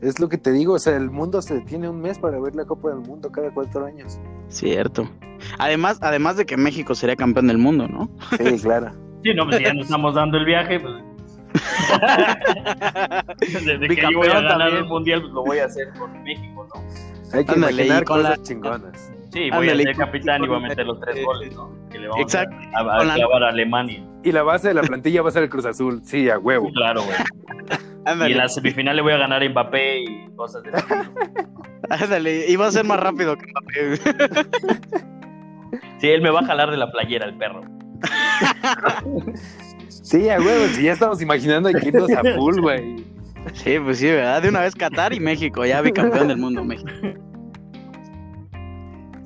Es 0.00 0.18
lo 0.18 0.28
que 0.28 0.36
te 0.36 0.50
digo, 0.52 0.74
o 0.74 0.78
sea, 0.80 0.96
el 0.96 1.10
mundo 1.10 1.40
se 1.42 1.54
detiene 1.54 1.88
un 1.88 2.00
mes 2.00 2.18
para 2.18 2.40
ver 2.40 2.56
la 2.56 2.64
Copa 2.64 2.88
del 2.90 2.98
Mundo 2.98 3.30
cada 3.30 3.52
cuatro 3.54 3.84
años. 3.86 4.18
Cierto. 4.48 5.08
Además, 5.58 5.98
además 6.00 6.36
de 6.36 6.44
que 6.44 6.56
México 6.56 6.94
sería 6.96 7.14
campeón 7.14 7.46
del 7.46 7.58
mundo, 7.58 7.86
¿no? 7.86 8.10
Sí, 8.36 8.58
claro. 8.62 8.92
Sí, 9.22 9.32
no, 9.34 9.44
pues 9.44 9.58
si 9.58 9.64
ya 9.64 9.72
nos 9.74 9.84
estamos 9.84 10.14
dando 10.16 10.38
el 10.38 10.44
viaje, 10.44 10.80
pues. 10.80 10.92
Desde 13.40 13.88
que 13.88 14.02
yo 14.02 14.18
voy 14.18 14.28
a 14.28 14.34
ganar 14.34 14.58
también. 14.58 14.76
el 14.78 14.84
mundial, 14.84 15.20
pues 15.22 15.32
lo 15.32 15.44
voy 15.44 15.58
a 15.58 15.64
hacer 15.66 15.88
con 15.98 16.22
México, 16.22 16.66
¿no? 16.74 16.80
Hay 17.38 17.44
que 17.44 17.52
Ándale, 17.52 17.72
imaginar 17.86 18.02
y 18.02 18.04
con 18.04 18.16
cosas 18.18 18.38
la- 18.38 18.44
chingonas. 18.44 19.12
Sí, 19.32 19.50
voy 19.50 19.68
Ándale, 19.70 19.70
a 19.70 19.74
y 19.82 19.84
ser 19.84 19.96
capitán 19.96 20.44
y 20.44 20.46
voy 20.48 20.56
a 20.58 20.60
meter 20.68 20.86
los 20.86 21.00
tres 21.00 21.16
eh, 21.16 21.24
goles, 21.24 21.54
¿no? 21.56 21.70
Que 21.90 21.98
le 21.98 22.08
vamos 22.08 22.22
exacto. 22.22 22.54
a, 22.74 22.80
a, 22.80 22.94
a 22.94 22.98
Con 22.98 23.08
la- 23.08 23.14
clavar 23.14 23.44
a 23.44 23.48
Alemania. 23.48 24.04
Y 24.24 24.32
la 24.32 24.42
base 24.42 24.68
de 24.68 24.74
la 24.74 24.82
plantilla 24.82 25.22
va 25.22 25.30
a 25.30 25.32
ser 25.32 25.42
el 25.44 25.48
Cruz 25.48 25.64
Azul. 25.64 26.00
Sí, 26.04 26.28
a 26.28 26.38
huevo. 26.38 26.70
Claro, 26.72 27.02
güey. 27.02 27.16
Y 28.04 28.32
en 28.32 28.36
la 28.38 28.48
semifinal 28.48 28.96
le 28.96 29.02
voy 29.02 29.12
a 29.12 29.16
ganar 29.16 29.44
a 29.44 29.48
Mbappé 29.48 30.00
y 30.00 30.28
cosas 30.34 30.64
de. 30.64 30.70
Ándale, 31.88 32.46
iba 32.50 32.66
a 32.66 32.70
ser 32.72 32.84
más 32.84 32.98
rápido 32.98 33.36
que 33.36 33.46
Mbappé. 33.46 33.96
Sí, 35.98 36.08
él 36.10 36.20
me 36.20 36.30
va 36.30 36.40
a 36.40 36.44
jalar 36.44 36.72
de 36.72 36.78
la 36.78 36.90
playera, 36.90 37.26
el 37.26 37.36
perro. 37.38 37.60
Sí, 40.02 40.28
a 40.28 40.38
huevo, 40.40 40.66
si 40.74 40.84
ya 40.84 40.92
estamos 40.92 41.20
imaginando 41.20 41.68
hay 41.68 41.74
que 41.74 41.88
irnos 41.88 42.10
a 42.10 42.22
full, 42.36 42.60
güey. 42.60 43.04
Sí, 43.54 43.78
pues 43.82 43.98
sí, 43.98 44.06
¿verdad? 44.06 44.42
De 44.42 44.48
una 44.48 44.60
vez 44.60 44.74
Qatar 44.74 45.12
y 45.12 45.20
México, 45.20 45.64
ya 45.66 45.80
bicampeón 45.80 46.28
del 46.28 46.38
mundo 46.38 46.64
México. 46.64 46.90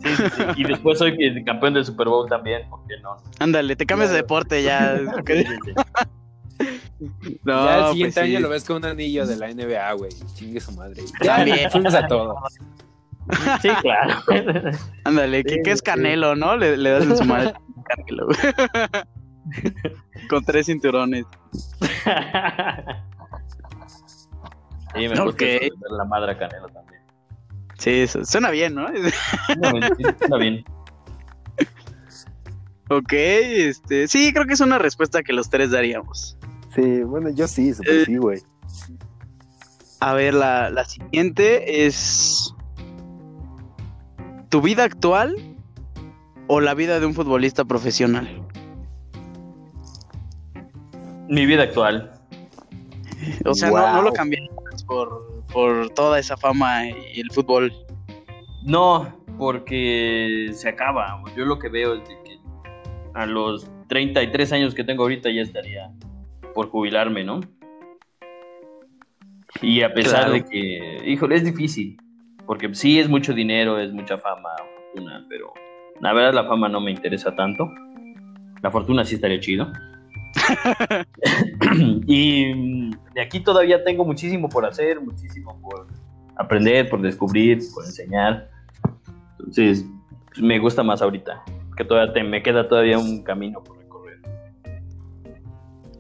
Sí, 0.02 0.14
sí, 0.16 0.24
sí. 0.36 0.42
Y 0.56 0.64
después 0.64 0.98
soy 0.98 1.16
el 1.18 1.44
campeón 1.44 1.74
del 1.74 1.84
Super 1.84 2.08
Bowl 2.08 2.28
también, 2.28 2.68
¿por 2.70 2.80
qué 2.86 2.94
no? 3.02 3.16
Ándale, 3.40 3.76
te 3.76 3.84
cambias 3.86 4.10
de 4.10 4.16
deporte 4.16 4.62
ya. 4.62 4.98
No, 7.44 7.64
ya 7.66 7.74
el 7.74 7.80
pues 7.80 7.90
siguiente 7.92 8.20
sí. 8.20 8.26
año 8.30 8.40
lo 8.40 8.48
ves 8.48 8.64
con 8.64 8.76
un 8.76 8.84
anillo 8.86 9.26
de 9.26 9.36
la 9.36 9.52
NBA, 9.52 9.92
güey. 9.94 10.10
Chingue 10.34 10.60
su 10.60 10.72
madre. 10.72 11.02
Ya, 11.22 11.36
También. 11.36 11.70
fuimos 11.70 11.94
a 11.94 12.06
todo. 12.06 12.36
Sí, 13.60 13.68
claro. 13.82 14.14
Ándale, 15.04 15.42
que, 15.44 15.54
Sí, 15.54 15.62
que 15.64 15.70
es 15.72 15.78
sí. 15.80 15.84
Canelo, 15.84 16.36
¿no? 16.36 16.56
Le, 16.56 16.76
le 16.76 16.90
das 16.90 17.04
en 17.04 17.16
su 17.16 17.24
madre. 17.24 17.52
Canelo. 17.84 18.28
Con 20.30 20.44
tres 20.44 20.66
cinturones. 20.66 21.24
Sí, 24.94 25.08
me 25.08 25.08
gusta 25.08 25.24
Ok. 25.24 25.42
eso 25.42 25.74
de 25.74 25.80
dar 25.88 25.98
la 25.98 26.04
madre 26.04 26.32
a 26.32 26.38
Canelo 26.38 26.68
también. 26.68 27.02
Sí, 27.78 28.06
su- 28.06 28.24
suena 28.24 28.50
bien, 28.50 28.74
¿no? 28.74 28.88
No, 29.58 29.70
sí, 29.96 30.02
está 30.20 30.36
bien. 30.38 30.64
ok, 32.88 33.12
este. 33.12 34.08
Sí, 34.08 34.32
creo 34.32 34.46
que 34.46 34.54
es 34.54 34.60
una 34.60 34.78
respuesta 34.78 35.22
que 35.22 35.32
los 35.32 35.50
tres 35.50 35.70
daríamos. 35.70 36.38
Sí, 36.74 37.02
bueno, 37.02 37.30
yo 37.30 37.46
sí, 37.48 37.68
Eh, 37.70 37.74
super 37.74 38.04
sí, 38.06 38.16
güey. 38.16 38.42
A 40.00 40.12
ver, 40.14 40.34
la, 40.34 40.70
la 40.70 40.84
siguiente 40.84 41.86
es. 41.86 42.54
¿Tu 44.48 44.60
vida 44.62 44.84
actual 44.84 45.34
o 46.46 46.60
la 46.60 46.74
vida 46.74 47.00
de 47.00 47.06
un 47.06 47.14
futbolista 47.14 47.64
profesional? 47.64 48.42
Mi 51.28 51.46
vida 51.46 51.64
actual. 51.64 52.12
O 53.44 53.54
sea, 53.54 53.70
no, 53.70 53.92
no 53.94 54.02
lo 54.02 54.12
cambiarías 54.12 54.84
por, 54.86 55.42
por 55.52 55.90
toda 55.90 56.18
esa 56.18 56.36
fama 56.36 56.88
y 56.88 57.20
el 57.20 57.30
fútbol. 57.32 57.72
No, 58.64 59.12
porque 59.38 60.50
se 60.52 60.68
acaba. 60.68 61.22
Yo 61.36 61.44
lo 61.44 61.58
que 61.58 61.68
veo 61.68 61.94
es 61.94 62.08
de 62.08 62.14
que 62.24 62.38
a 63.14 63.26
los 63.26 63.68
33 63.88 64.52
años 64.52 64.74
que 64.74 64.84
tengo 64.84 65.02
ahorita 65.04 65.30
ya 65.30 65.42
estaría 65.42 65.90
por 66.54 66.68
jubilarme, 66.68 67.24
¿no? 67.24 67.40
Y 69.62 69.82
a 69.82 69.92
pesar 69.94 70.26
Claro. 70.26 70.32
de 70.34 70.44
que, 70.44 71.02
híjole, 71.06 71.36
es 71.36 71.44
difícil, 71.44 71.96
porque 72.46 72.74
sí 72.74 72.98
es 72.98 73.08
mucho 73.08 73.32
dinero, 73.32 73.78
es 73.78 73.92
mucha 73.92 74.18
fama, 74.18 74.50
fortuna, 74.92 75.24
pero 75.28 75.52
la 76.00 76.12
verdad 76.12 76.34
la 76.34 76.44
fama 76.44 76.68
no 76.68 76.80
me 76.80 76.90
interesa 76.90 77.34
tanto. 77.34 77.68
La 78.62 78.70
fortuna 78.70 79.04
sí 79.04 79.14
estaría 79.14 79.40
chido. 79.40 79.72
y 82.06 82.54
mm, 82.54 82.90
de 83.14 83.20
aquí 83.20 83.40
todavía 83.40 83.82
tengo 83.84 84.04
muchísimo 84.04 84.48
por 84.48 84.64
hacer, 84.66 85.00
muchísimo 85.00 85.58
por 85.60 85.86
aprender, 86.36 86.88
por 86.88 87.00
descubrir, 87.00 87.60
por 87.74 87.84
enseñar. 87.84 88.50
Entonces, 89.38 89.84
pues, 90.28 90.40
me 90.40 90.58
gusta 90.58 90.82
más 90.82 91.02
ahorita, 91.02 91.42
que 91.76 91.84
todavía 91.84 92.12
te- 92.12 92.22
me 92.24 92.42
queda 92.42 92.68
todavía 92.68 92.98
un 92.98 93.22
camino 93.22 93.62
por 93.62 93.78
recorrer. 93.78 94.20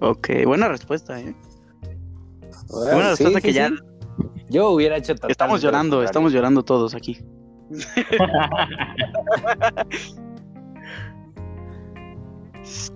Ok, 0.00 0.28
buena 0.44 0.68
respuesta, 0.68 1.20
¿eh? 1.20 1.34
Ahora, 2.70 2.94
Buena 2.94 3.16
sí, 3.16 3.24
respuesta 3.24 3.40
sí, 3.40 3.46
que 3.46 3.52
ya 3.52 3.68
sí. 3.68 3.74
Yo 4.48 4.70
hubiera 4.70 4.96
hecho 4.96 5.14
estamos 5.28 5.60
lo 5.62 5.68
llorando, 5.68 6.02
estamos 6.02 6.32
llorando 6.32 6.64
todos 6.64 6.94
aquí. 6.94 7.18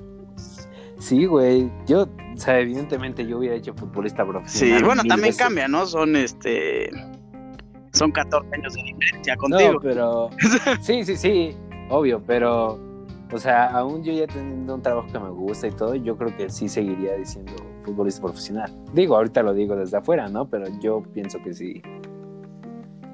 Sí, 1.01 1.25
güey. 1.27 1.71
Yo, 1.87 2.03
o 2.03 2.37
sea, 2.37 2.61
evidentemente 2.61 3.27
yo 3.27 3.39
hubiera 3.39 3.57
hecho 3.57 3.75
futbolista 3.75 4.23
Sí, 4.25 4.31
profesional. 4.31 4.85
bueno, 4.85 5.03
mil 5.03 5.09
también 5.09 5.29
veces. 5.31 5.43
cambia, 5.43 5.67
¿no? 5.67 5.87
Son 5.87 6.15
este. 6.15 6.91
Son 7.93 8.13
14 8.13 8.49
años 8.55 8.73
de 8.75 8.83
diferencia 8.85 9.35
No, 9.35 9.41
contigo. 9.41 9.81
pero. 9.83 10.31
Sí, 10.81 11.05
sí, 11.05 11.17
sí. 11.17 11.57
Obvio, 11.89 12.23
pero. 12.27 12.79
O 13.33 13.39
sea, 13.39 13.67
aún 13.69 14.03
yo 14.03 14.13
ya 14.13 14.27
teniendo 14.27 14.75
un 14.75 14.83
trabajo 14.83 15.07
que 15.13 15.19
me 15.19 15.31
gusta 15.31 15.69
y 15.69 15.71
todo, 15.71 15.95
yo 15.95 16.17
creo 16.17 16.37
que 16.37 16.51
sí 16.51 16.69
seguiría 16.69 17.15
diciendo 17.15 17.53
futbolista 17.85 18.23
profesional. 18.23 18.73
Digo, 18.93 19.15
ahorita 19.17 19.43
lo 19.43 19.55
digo 19.55 19.77
desde 19.77 19.97
afuera, 19.99 20.29
¿no? 20.29 20.49
Pero 20.49 20.67
yo 20.81 21.03
pienso 21.15 21.41
que 21.43 21.55
sí. 21.55 21.81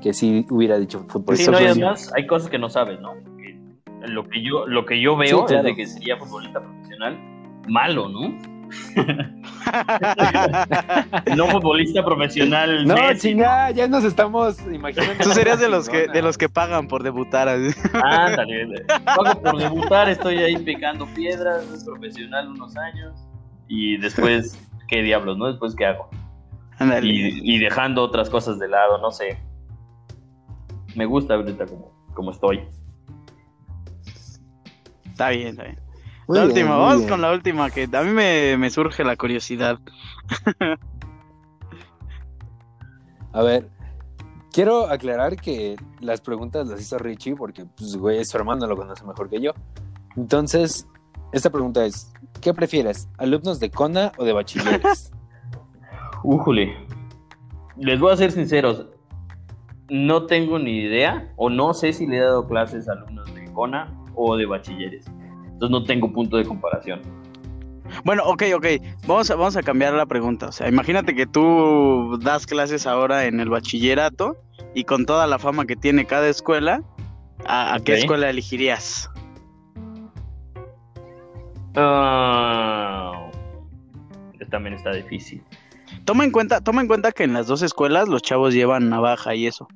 Que 0.03 0.13
sí 0.15 0.47
hubiera 0.51 0.79
dicho 0.79 1.01
Sí, 1.01 1.05
futbolista 1.09 1.51
no, 1.51 1.59
y 1.59 1.61
profesional. 1.61 1.89
además 1.95 2.13
hay 2.17 2.27
cosas 2.27 2.49
que 2.51 2.59
no 2.59 2.69
sabes, 2.71 2.99
¿no? 3.01 3.13
Porque 3.25 3.59
lo 4.09 4.25
que 4.29 4.43
yo, 4.43 4.67
lo 4.67 4.87
que 4.87 5.01
yo 5.01 5.13
Sí, 5.15 5.19
veo 5.31 5.45
claro. 5.45 5.59
es 5.61 5.65
de 5.65 5.75
que 5.77 5.87
sería 5.87 6.17
futbolista 6.17 6.61
profesional 6.61 7.19
malo, 7.67 8.09
¿no? 8.09 8.37
No 11.37 11.47
futbolista 11.49 12.05
profesional. 12.05 12.87
No, 12.87 12.95
Messi, 12.95 13.29
chinga, 13.29 13.71
ya 13.71 13.87
nos 13.89 14.05
estamos 14.05 14.59
imaginando. 14.73 15.23
Tú 15.23 15.31
serías 15.31 15.61
de 15.61 15.69
los 15.69 15.89
que 15.89 16.09
de 16.09 16.23
los 16.23 16.37
que 16.37 16.49
pagan 16.49 16.89
por 16.89 17.03
debutar. 17.03 17.49
así. 17.49 17.79
Ándale, 17.93 18.85
pago 19.05 19.41
por 19.41 19.59
debutar, 19.59 20.09
estoy 20.09 20.39
ahí 20.39 20.57
picando 20.59 21.07
piedras, 21.15 21.65
soy 21.67 21.85
profesional 21.85 22.49
unos 22.49 22.77
años 22.77 23.15
y 23.69 23.97
después, 23.99 24.59
¿qué 24.89 25.03
diablos, 25.03 25.39
no? 25.39 25.47
Después, 25.47 25.75
¿qué 25.75 25.87
hago? 25.87 26.09
Ándale. 26.79 27.07
Y, 27.07 27.55
y 27.55 27.59
dejando 27.59 28.03
otras 28.03 28.31
cosas 28.31 28.59
de 28.59 28.69
lado, 28.69 28.99
no 28.99 29.11
sé. 29.11 29.39
Me 30.95 31.07
gusta 31.07 31.35
ahorita 31.35 31.67
como, 31.67 31.93
como 32.15 32.31
estoy. 32.31 32.63
Está 35.05 35.31
bien, 35.31 35.49
está 35.49 35.65
bien. 35.65 35.86
Muy 36.29 36.39
la 36.39 36.45
bien, 36.45 36.57
última, 36.57 36.77
vamos 36.77 36.97
bien. 36.99 37.09
con 37.09 37.21
la 37.21 37.33
última, 37.33 37.71
que 37.71 37.89
a 37.93 38.03
mí 38.03 38.11
me, 38.11 38.57
me 38.57 38.71
surge 38.71 39.05
la 39.05 39.17
curiosidad. 39.17 39.79
A 43.33 43.43
ver, 43.43 43.69
quiero 44.53 44.89
aclarar 44.89 45.37
que 45.37 45.77
las 46.01 46.21
preguntas 46.21 46.67
las 46.69 46.81
hizo 46.81 46.99
Richie 46.99 47.37
porque, 47.37 47.65
pues, 47.67 47.97
güey, 47.97 48.25
su 48.25 48.37
hermano 48.37 48.67
lo 48.67 48.77
conoce 48.77 49.05
mejor 49.05 49.29
que 49.29 49.41
yo. 49.41 49.53
Entonces, 50.17 50.89
esta 51.33 51.51
pregunta 51.51 51.85
es, 51.85 52.13
¿qué 52.41 52.55
prefieres? 52.55 53.09
¿Alumnos 53.19 53.61
de 53.61 53.71
CONA 53.71 54.13
o 54.17 54.25
de 54.25 54.33
bachilleres? 54.33 55.13
Újule. 56.25 56.75
Les 57.77 58.01
voy 58.01 58.13
a 58.13 58.17
ser 58.17 58.33
sinceros. 58.33 58.87
No 59.91 60.25
tengo 60.27 60.59
ni 60.59 60.79
idea, 60.79 61.31
o 61.37 61.51
no 61.51 61.75
sé 61.75 61.93
si 61.93 62.07
le 62.07 62.17
he 62.17 62.21
dado 62.21 62.49
clases 62.49 62.89
a 62.89 62.93
alumnos 62.93 63.33
de 63.35 63.53
CONA 63.53 63.93
o 64.15 64.37
de 64.37 64.47
bachilleres. 64.47 65.05
Entonces 65.57 65.71
no 65.71 65.85
tengo 65.85 66.13
punto 66.13 66.37
de 66.37 66.45
comparación. 66.45 67.01
Bueno, 68.05 68.25
ok, 68.27 68.43
ok. 68.57 68.67
Vamos 69.07 69.31
a, 69.31 69.37
vamos 69.37 69.57
a 69.57 69.63
cambiar 69.63 69.95
la 69.95 70.05
pregunta. 70.05 70.49
O 70.49 70.53
sea, 70.53 70.69
imagínate 70.69 71.15
que 71.15 71.27
tú 71.27 72.19
das 72.21 72.47
clases 72.47 72.87
ahora 72.87 73.25
en 73.25 73.41
el 73.41 73.49
bachillerato 73.49 74.37
y 74.75 74.85
con 74.85 75.07
toda 75.07 75.27
la 75.27 75.39
fama 75.39 75.65
que 75.65 75.75
tiene 75.75 76.05
cada 76.05 76.29
escuela, 76.29 76.83
¿a, 77.47 77.75
a 77.75 77.81
qué 77.81 77.95
escuela 77.95 78.29
elegirías? 78.29 79.09
Ah, 81.75 83.31
también 84.51 84.75
está 84.75 84.93
difícil. 84.93 85.43
Toma 86.05 86.25
en 86.25 86.33
cuenta, 86.33 86.61
toma 86.61 86.83
en 86.83 86.89
cuenta 86.89 87.13
que 87.13 87.25
en 87.25 87.33
las 87.33 87.47
dos 87.47 87.63
escuelas 87.63 88.09
los 88.09 88.21
chavos 88.21 88.53
llevan 88.53 88.91
navaja 88.91 89.35
y 89.35 89.47
eso. 89.47 89.69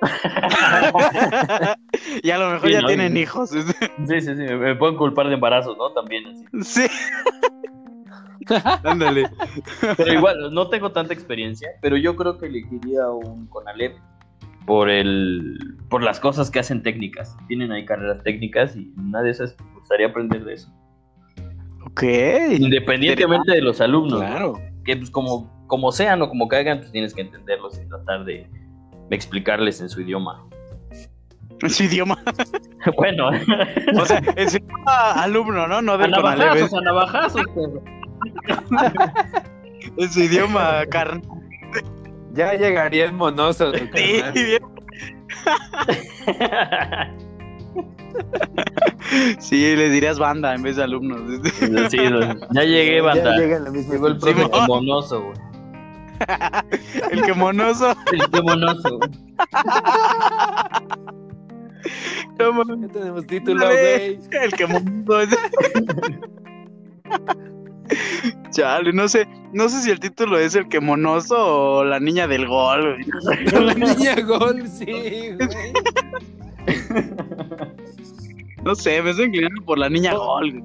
y 2.22 2.30
a 2.30 2.38
lo 2.38 2.50
mejor 2.50 2.68
Sí, 2.68 2.72
ya 2.74 2.80
¿no? 2.82 2.88
tienen 2.88 3.16
hijos. 3.16 3.50
Sí, 3.50 3.60
sí, 4.06 4.20
sí. 4.20 4.34
Me 4.34 4.76
pueden 4.76 4.96
culpar 4.96 5.28
de 5.28 5.34
embarazos, 5.34 5.76
¿no? 5.76 5.90
También 5.92 6.24
así. 6.26 6.44
sí. 6.64 6.86
Ándale. 8.84 9.28
Pero 9.96 10.12
igual, 10.12 10.52
no 10.52 10.68
tengo 10.68 10.92
tanta 10.92 11.12
experiencia, 11.12 11.68
pero 11.82 11.96
yo 11.96 12.16
creo 12.16 12.38
que 12.38 12.46
elegiría 12.46 13.08
un 13.10 13.46
Conalep 13.48 13.96
por 14.66 14.90
el 14.90 15.76
por 15.88 16.02
las 16.02 16.20
cosas 16.20 16.50
que 16.50 16.58
hacen 16.58 16.82
técnicas. 16.82 17.36
Tienen 17.48 17.72
ahí 17.72 17.84
carreras 17.84 18.22
técnicas 18.22 18.76
y 18.76 18.92
una 18.96 19.22
de 19.22 19.30
esas 19.30 19.56
me 19.60 19.80
gustaría 19.80 20.08
aprender 20.08 20.44
de 20.44 20.54
eso. 20.54 20.72
Ok. 21.84 22.02
Independientemente 22.58 23.52
de 23.52 23.62
los 23.62 23.80
alumnos. 23.80 24.20
¿no? 24.20 24.26
claro. 24.26 24.52
Que 24.84 24.96
pues 24.96 25.10
como, 25.10 25.66
como 25.66 25.92
sean 25.92 26.22
o 26.22 26.28
como 26.28 26.48
caigan, 26.48 26.78
pues 26.78 26.92
tienes 26.92 27.14
que 27.14 27.22
entenderlos 27.22 27.78
y 27.78 27.88
tratar 27.88 28.24
de 28.24 28.48
explicarles 29.10 29.80
en 29.80 29.88
su 29.88 30.00
idioma. 30.00 30.44
En 31.60 31.70
su 31.70 31.82
idioma. 31.84 32.22
bueno, 32.96 33.30
O 34.00 34.04
sea, 34.06 34.22
en 34.36 34.50
su 34.50 34.56
idioma 34.58 35.12
alumno, 35.22 35.66
¿no? 35.66 35.82
No 35.82 35.92
a 35.94 35.98
del 35.98 36.12
Conalep. 36.12 36.38
navajazos, 36.46 36.74
a 36.74 36.80
navajazos. 36.82 37.42
perro. 37.54 37.82
En 39.96 40.10
su 40.12 40.20
idioma 40.20 40.84
carnal. 40.90 41.22
Ya 42.34 42.52
llegaría 42.54 43.04
el 43.06 43.12
monoso. 43.12 43.72
tu 43.72 43.78
Sí, 43.78 44.20
carnal. 44.20 44.32
bien. 44.34 44.62
Sí, 49.38 49.76
les 49.76 49.92
dirías 49.92 50.18
banda 50.18 50.54
en 50.54 50.62
vez 50.62 50.76
de 50.76 50.82
alumnos. 50.84 51.20
Sí, 51.90 51.98
ya 52.52 52.62
llegué, 52.64 53.00
banda. 53.00 53.36
Ya 53.36 53.36
llega 53.42 53.58
la 53.60 53.70
misma 53.70 54.08
el 54.08 54.18
profe 54.18 54.46
monoso, 54.66 55.22
güey. 55.22 55.36
El 57.10 57.22
que 57.22 57.32
monoso. 57.34 57.94
El 58.12 58.30
que 58.30 58.42
monoso. 58.42 59.00
No. 62.38 62.76
Ya 62.80 62.88
tenemos 62.92 63.26
título, 63.26 63.66
güey. 63.66 64.18
El 64.42 64.52
que 64.52 64.66
monoso. 64.66 65.36
Chale, 68.50 68.92
no 68.92 69.08
sé, 69.08 69.26
no 69.52 69.68
sé 69.68 69.82
si 69.82 69.90
el 69.90 70.00
título 70.00 70.38
es 70.38 70.54
el 70.54 70.68
que 70.68 70.80
monoso 70.80 71.36
o 71.38 71.84
la 71.84 71.98
niña 72.00 72.26
del 72.26 72.46
gol. 72.46 72.96
güey. 73.22 73.46
La 73.64 73.74
niña 73.74 74.16
gol, 74.22 74.66
sí, 74.68 74.84
güey. 74.84 75.72
No 78.64 78.74
sé, 78.74 79.00
me 79.02 79.10
estoy 79.10 79.26
inclinando 79.26 79.62
por 79.64 79.78
la 79.78 79.88
niña 79.88 80.14
gol. 80.14 80.50
güey. 80.60 80.64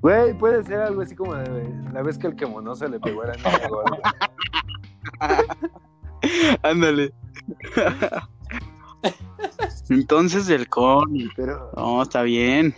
Güey, 0.00 0.34
puede 0.34 0.62
ser 0.64 0.80
algo 0.80 1.02
así 1.02 1.14
como 1.16 1.34
de 1.34 1.68
la 1.92 2.02
vez 2.02 2.18
que 2.18 2.28
el 2.28 2.36
que 2.36 2.46
monoso 2.46 2.86
le 2.88 3.00
pegó 3.00 3.22
a 3.22 3.26
la 3.28 3.32
niña. 3.34 3.50
Ándale. 6.62 7.12
Entonces 9.90 10.48
el 10.50 10.68
con. 10.68 11.12
Pero, 11.36 11.70
No, 11.76 12.02
está 12.02 12.22
bien. 12.22 12.74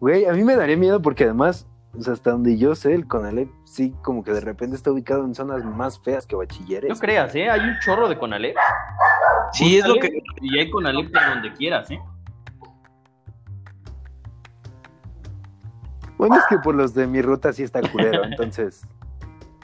güey, 0.00 0.24
a 0.26 0.32
mí 0.32 0.44
me 0.44 0.56
daría 0.56 0.76
miedo 0.76 1.00
porque 1.00 1.24
además, 1.24 1.66
o 1.96 2.02
sea, 2.02 2.12
hasta 2.12 2.32
donde 2.32 2.58
yo 2.58 2.74
sé, 2.74 2.92
el 2.94 3.06
Conalep 3.06 3.48
sí 3.64 3.94
como 4.02 4.22
que 4.24 4.32
de 4.32 4.40
repente 4.40 4.76
está 4.76 4.90
ubicado 4.90 5.24
en 5.24 5.34
zonas 5.34 5.64
más 5.64 5.98
feas 6.00 6.26
que 6.26 6.36
bachilleres. 6.36 6.90
No 6.90 6.96
creas, 6.98 7.34
¿eh? 7.34 7.48
Hay 7.48 7.60
un 7.60 7.76
chorro 7.84 8.08
de 8.08 8.18
Conalep. 8.18 8.56
Sí, 9.52 9.78
es 9.78 9.86
lo 9.86 9.94
que. 9.94 10.10
Y 10.40 10.58
hay 10.58 10.70
Conalep 10.70 11.12
por 11.12 11.24
donde 11.26 11.52
quieras, 11.52 11.90
¿eh? 11.90 12.00
Bueno, 16.18 16.36
es 16.36 16.44
que 16.48 16.58
por 16.58 16.74
los 16.74 16.94
de 16.94 17.06
mi 17.06 17.20
ruta 17.22 17.52
sí 17.52 17.62
está 17.62 17.80
culero, 17.82 18.24
entonces. 18.24 18.82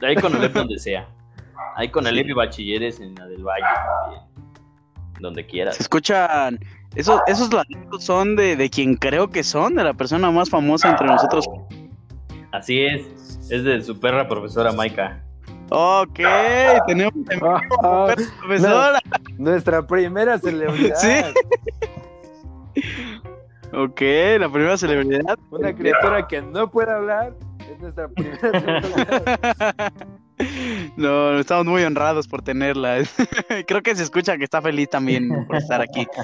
Hay 0.01 0.15
Conalep 0.15 0.53
donde 0.53 0.77
sea. 0.79 1.07
Hay 1.75 1.89
Conalep 1.89 2.27
y 2.27 2.33
bachilleres 2.33 2.99
en 2.99 3.15
la 3.15 3.25
del 3.27 3.43
Valle 3.43 3.65
también. 4.01 4.21
Donde 5.19 5.45
quieras. 5.45 5.75
Se 5.77 5.83
escuchan. 5.83 6.59
Esos, 6.95 7.21
esos 7.27 7.51
ladridos 7.51 8.03
son 8.03 8.35
de, 8.35 8.55
de 8.55 8.69
quien 8.69 8.95
creo 8.95 9.29
que 9.29 9.43
son, 9.43 9.75
de 9.75 9.83
la 9.83 9.93
persona 9.93 10.29
más 10.29 10.49
famosa 10.49 10.89
entre 10.91 11.07
nosotros. 11.07 11.45
Así 12.51 12.81
es. 12.85 13.39
Es 13.49 13.63
de 13.63 13.81
su 13.81 13.99
perra 13.99 14.27
profesora 14.27 14.71
Maika. 14.71 15.23
Ok, 15.69 16.19
tenemos 16.85 17.13
en 17.15 17.23
vivo 17.25 17.57
Ah, 17.83 18.13
profesora. 18.41 18.99
nuestra 19.37 19.85
primera 19.87 20.37
celebridad. 20.37 20.95
Sí. 22.75 22.81
Ok, 23.73 24.01
la 24.39 24.49
primera 24.51 24.77
celebridad. 24.77 25.37
Una 25.49 25.73
criatura 25.73 26.27
que 26.27 26.41
no 26.41 26.69
puede 26.69 26.91
hablar 26.91 27.35
es 27.59 27.79
nuestra 27.79 28.07
primera 28.07 28.37
celebridad. 28.51 29.93
No, 30.95 31.39
estamos 31.39 31.65
muy 31.65 31.83
honrados 31.83 32.27
por 32.27 32.41
tenerla. 32.41 33.03
Creo 33.67 33.81
que 33.81 33.95
se 33.95 34.03
escucha 34.03 34.37
que 34.37 34.43
está 34.43 34.61
feliz 34.61 34.89
también 34.89 35.45
por 35.47 35.57
estar 35.57 35.81
aquí. 35.81 36.07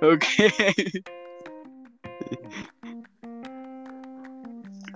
Ok. 0.00 0.24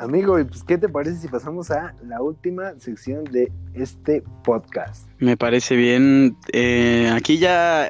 Amigo, 0.02 0.36
¿y 0.40 0.44
pues 0.44 0.64
qué 0.64 0.78
te 0.78 0.88
parece 0.88 1.16
si 1.18 1.28
pasamos 1.28 1.70
a 1.70 1.94
la 2.04 2.20
última 2.20 2.76
sección 2.76 3.22
de 3.22 3.52
este 3.72 4.24
podcast? 4.42 5.08
Me 5.20 5.36
parece 5.36 5.76
bien. 5.76 6.36
Eh, 6.52 7.08
aquí 7.14 7.38
ya 7.38 7.86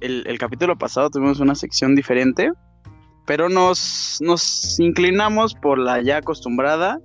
el, 0.00 0.24
el 0.28 0.38
capítulo 0.38 0.78
pasado 0.78 1.10
tuvimos 1.10 1.40
una 1.40 1.56
sección 1.56 1.96
diferente, 1.96 2.52
pero 3.26 3.48
nos, 3.48 4.18
nos 4.20 4.78
inclinamos 4.78 5.56
por 5.56 5.78
la 5.80 6.00
ya 6.02 6.18
acostumbrada 6.18 7.00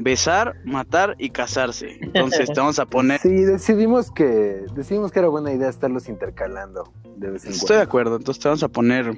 besar, 0.00 0.54
matar 0.64 1.14
y 1.20 1.30
casarse. 1.30 1.96
Entonces 2.00 2.48
te 2.52 2.54
vamos 2.60 2.80
a 2.80 2.86
poner... 2.86 3.20
Sí, 3.20 3.28
decidimos 3.44 4.10
que 4.10 4.64
decidimos 4.74 5.12
que 5.12 5.20
era 5.20 5.28
buena 5.28 5.52
idea 5.52 5.68
estarlos 5.68 6.08
intercalando 6.08 6.92
de 7.16 7.30
vez 7.30 7.44
en 7.44 7.52
Estoy 7.52 7.66
de 7.66 7.68
cuando. 7.74 7.82
acuerdo, 7.84 8.16
entonces 8.16 8.42
te 8.42 8.48
vamos 8.48 8.64
a 8.64 8.68
poner 8.68 9.16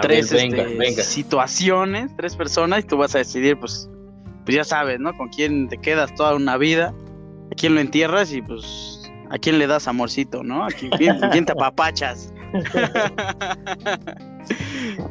tres 0.00 0.30
ver, 0.30 0.42
venga, 0.50 0.62
este, 0.62 0.78
venga. 0.78 1.02
situaciones, 1.02 2.14
tres 2.16 2.36
personas 2.36 2.80
y 2.80 2.86
tú 2.86 2.96
vas 2.96 3.14
a 3.14 3.18
decidir, 3.18 3.58
pues, 3.58 3.88
pues 4.44 4.56
ya 4.56 4.64
sabes, 4.64 4.98
¿no? 5.00 5.16
Con 5.16 5.28
quién 5.28 5.68
te 5.68 5.78
quedas 5.78 6.14
toda 6.14 6.34
una 6.34 6.56
vida, 6.56 6.94
a 7.50 7.54
quién 7.54 7.74
lo 7.74 7.80
entierras 7.80 8.32
y 8.32 8.42
pues 8.42 9.10
a 9.30 9.38
quién 9.38 9.58
le 9.58 9.66
das 9.66 9.88
amorcito, 9.88 10.42
¿no? 10.42 10.64
A 10.64 10.68
quién, 10.68 10.90
quién- 10.92 11.22
a 11.24 11.30
quién 11.30 11.44
te 11.44 11.52
apapachas. 11.52 12.32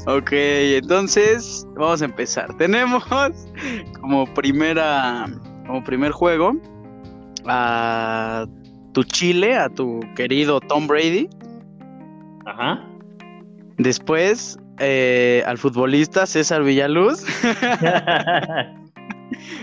ok, 0.06 0.30
entonces 0.32 1.66
vamos 1.76 2.02
a 2.02 2.06
empezar. 2.06 2.56
Tenemos 2.58 3.04
como 4.00 4.32
primera, 4.34 5.26
como 5.66 5.84
primer 5.84 6.12
juego 6.12 6.54
a 7.48 8.46
tu 8.94 9.04
Chile, 9.04 9.56
a 9.58 9.70
tu 9.70 10.00
querido 10.16 10.60
Tom 10.60 10.88
Brady. 10.88 11.30
Ajá. 12.46 12.86
Después 13.78 14.60
eh, 14.82 15.44
al 15.46 15.58
futbolista 15.58 16.26
César 16.26 16.64
Villaluz. 16.64 17.24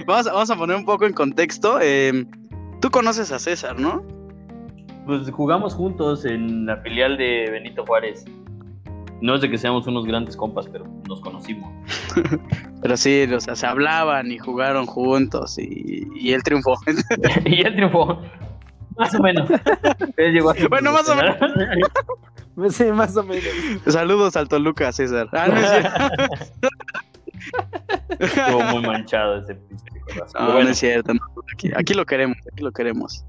vamos, 0.07 0.27
a, 0.27 0.33
vamos 0.33 0.51
a 0.51 0.57
poner 0.57 0.77
un 0.77 0.85
poco 0.85 1.07
en 1.07 1.13
contexto. 1.13 1.79
eh, 1.83 2.27
Tú 2.81 2.91
conoces 2.91 3.33
a 3.33 3.39
César, 3.39 3.79
¿no? 3.79 4.05
pues 5.05 5.31
jugamos 5.31 5.75
juntos 5.75 6.27
en 6.27 6.67
la 6.67 6.77
filial 6.83 7.17
de 7.17 7.49
Benito 7.51 7.83
Juárez. 7.87 8.27
No 9.23 9.35
es 9.35 9.41
de 9.41 9.49
que 9.51 9.57
seamos 9.57 9.87
unos 9.87 10.05
grandes 10.05 10.37
compas, 10.37 10.69
pero 10.71 10.85
nos 11.09 11.21
conocimos. 11.23 11.71
Pero 12.83 12.97
sí, 12.97 13.25
o 13.35 13.41
sea, 13.41 13.57
se 13.57 13.67
hablaban 13.67 14.31
y 14.31 14.39
jugaron 14.39 14.87
juntos 14.87 15.59
y, 15.59 16.07
y 16.15 16.33
él 16.33 16.43
triunfó. 16.45 16.75
y 17.45 17.63
él 17.63 17.75
triunfó. 17.75 18.21
Más 18.99 19.15
o 19.15 19.23
menos. 19.23 19.49
Él 20.17 20.33
llegó 20.33 20.51
a 20.51 20.55
ser 20.55 20.69
Bueno, 20.69 20.93
más 20.93 21.09
o 21.09 21.15
profesional. 21.15 21.81
Sí, 22.71 22.85
más 22.87 23.17
o 23.17 23.23
menos. 23.23 23.45
Saludos 23.87 24.35
al 24.35 24.49
Toluca, 24.49 24.91
César. 24.91 25.29
Ah, 25.33 25.47
no 25.47 25.57
es 25.57 25.71
cierto. 25.71 26.69
Estuvo 28.19 28.63
muy 28.65 28.83
manchado 28.83 29.39
ese 29.39 29.55
pinche 29.55 30.01
corazón. 30.01 30.41
No, 30.41 30.47
bueno, 30.47 30.65
no 30.65 30.71
es 30.71 30.79
cierto. 30.79 31.15
no, 31.15 31.21
aquí, 31.55 31.71
aquí 31.77 31.95
lo 31.95 32.05
queremos, 32.05 32.37
aquí 32.53 32.65
lo 32.65 32.73
queremos. 32.73 33.25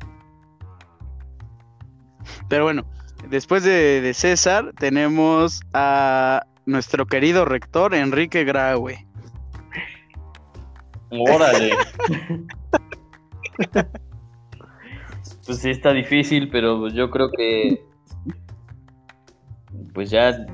Pero 2.47 2.63
bueno, 2.63 2.85
después 3.29 3.63
de, 3.63 4.01
de 4.01 4.15
César 4.15 4.73
tenemos 4.79 5.61
a 5.73 6.43
nuestro 6.65 7.05
querido 7.05 7.45
rector 7.45 7.93
Enrique 7.93 8.43
Graue. 8.43 9.05
órale. 11.11 11.73
pues 15.49 15.61
sí 15.61 15.71
está 15.71 15.91
difícil, 15.93 16.47
pero 16.51 16.77
pues 16.79 16.93
yo 16.93 17.09
creo 17.09 17.31
que 17.31 17.81
pues 19.95 20.11
ya 20.11 20.45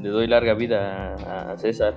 le 0.00 0.08
doy 0.08 0.26
larga 0.26 0.54
vida 0.54 1.14
a, 1.14 1.52
a 1.52 1.58
César. 1.58 1.94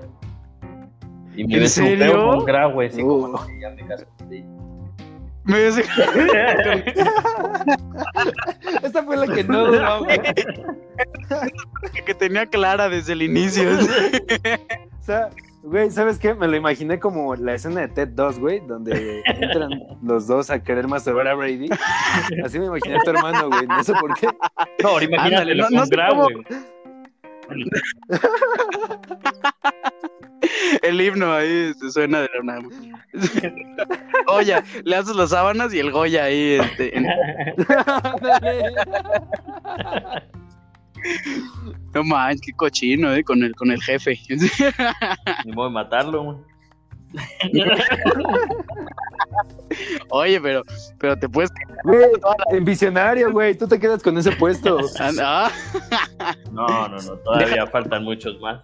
Y 1.35 1.43
me 1.45 1.55
¿En 1.55 1.61
desupeo 1.61 1.97
serio? 1.97 2.29
con 2.29 2.45
Graue, 2.45 2.91
sí, 2.91 3.01
como 3.01 3.15
Uh. 3.15 3.27
no, 3.29 3.47
que 3.47 3.59
ya 3.59 3.69
me 3.71 3.87
caso. 3.87 4.05
Me 5.43 5.59
dice- 5.59 5.83
Esta 8.83 9.03
fue 9.03 9.17
la 9.17 9.25
que 9.33 9.43
no 9.43 9.65
duró, 9.65 10.03
güey. 10.03 10.19
que 12.05 12.13
tenía 12.13 12.45
clara 12.45 12.89
desde 12.89 13.13
el 13.13 13.23
inicio. 13.23 13.71
O 14.99 15.03
sea, 15.05 15.29
güey, 15.65 15.91
¿sabes 15.91 16.17
qué? 16.19 16.33
Me 16.33 16.47
lo 16.47 16.55
imaginé 16.55 16.97
como 16.99 17.35
la 17.35 17.53
escena 17.55 17.81
de 17.81 17.87
Ted 17.89 18.07
2, 18.09 18.39
güey, 18.39 18.59
donde 18.65 19.21
entran 19.25 19.71
los 20.01 20.27
dos 20.27 20.49
a 20.49 20.63
querer 20.63 20.87
masturbar 20.87 21.27
a 21.27 21.35
Brady. 21.35 21.69
Así 22.43 22.57
me 22.59 22.65
imaginé 22.67 22.95
a 22.97 23.01
tu 23.01 23.09
hermano, 23.11 23.49
güey. 23.49 23.67
No 23.67 23.83
sé 23.83 23.93
por 23.93 24.13
qué. 24.17 24.27
No, 24.83 24.89
ahora 24.89 25.05
imagínate 25.05 25.35
Ándale, 25.41 25.55
no- 25.61 25.69
no 25.69 25.85
sé 25.85 25.91
Graue. 25.91 26.33
El 30.83 31.01
himno 31.01 31.33
ahí 31.33 31.73
se 31.79 31.91
suena 31.91 32.21
de 32.21 32.29
la 32.33 32.39
UNAM. 32.41 32.69
Goya, 34.27 34.63
le 34.83 34.95
haces 34.95 35.15
las 35.15 35.29
sábanas 35.31 35.73
y 35.73 35.79
el 35.79 35.91
Goya 35.91 36.25
ahí. 36.25 36.59
Este, 36.61 36.95
en- 36.97 37.07
No 41.93 42.03
manches, 42.03 42.41
qué 42.41 42.51
cochino, 42.53 43.13
eh, 43.13 43.23
con 43.23 43.43
el, 43.43 43.53
con 43.55 43.71
el 43.71 43.81
jefe. 43.81 44.19
Ni 45.45 45.51
modo 45.51 45.67
de 45.67 45.73
matarlo. 45.73 46.23
güey. 46.23 46.37
Oye, 50.09 50.39
pero, 50.41 50.61
pero 50.99 51.17
te 51.17 51.29
puedes. 51.29 51.51
Güey, 51.83 52.05
en 52.51 52.65
visionario, 52.65 53.31
güey. 53.31 53.57
Tú 53.57 53.67
te 53.67 53.79
quedas 53.79 54.01
con 54.03 54.17
ese 54.17 54.31
puesto. 54.33 54.79
Ah, 55.21 55.51
No, 56.51 56.87
no, 56.87 56.97
no, 56.97 57.15
todavía 57.17 57.67
faltan 57.67 58.03
muchos 58.03 58.39
más. 58.41 58.61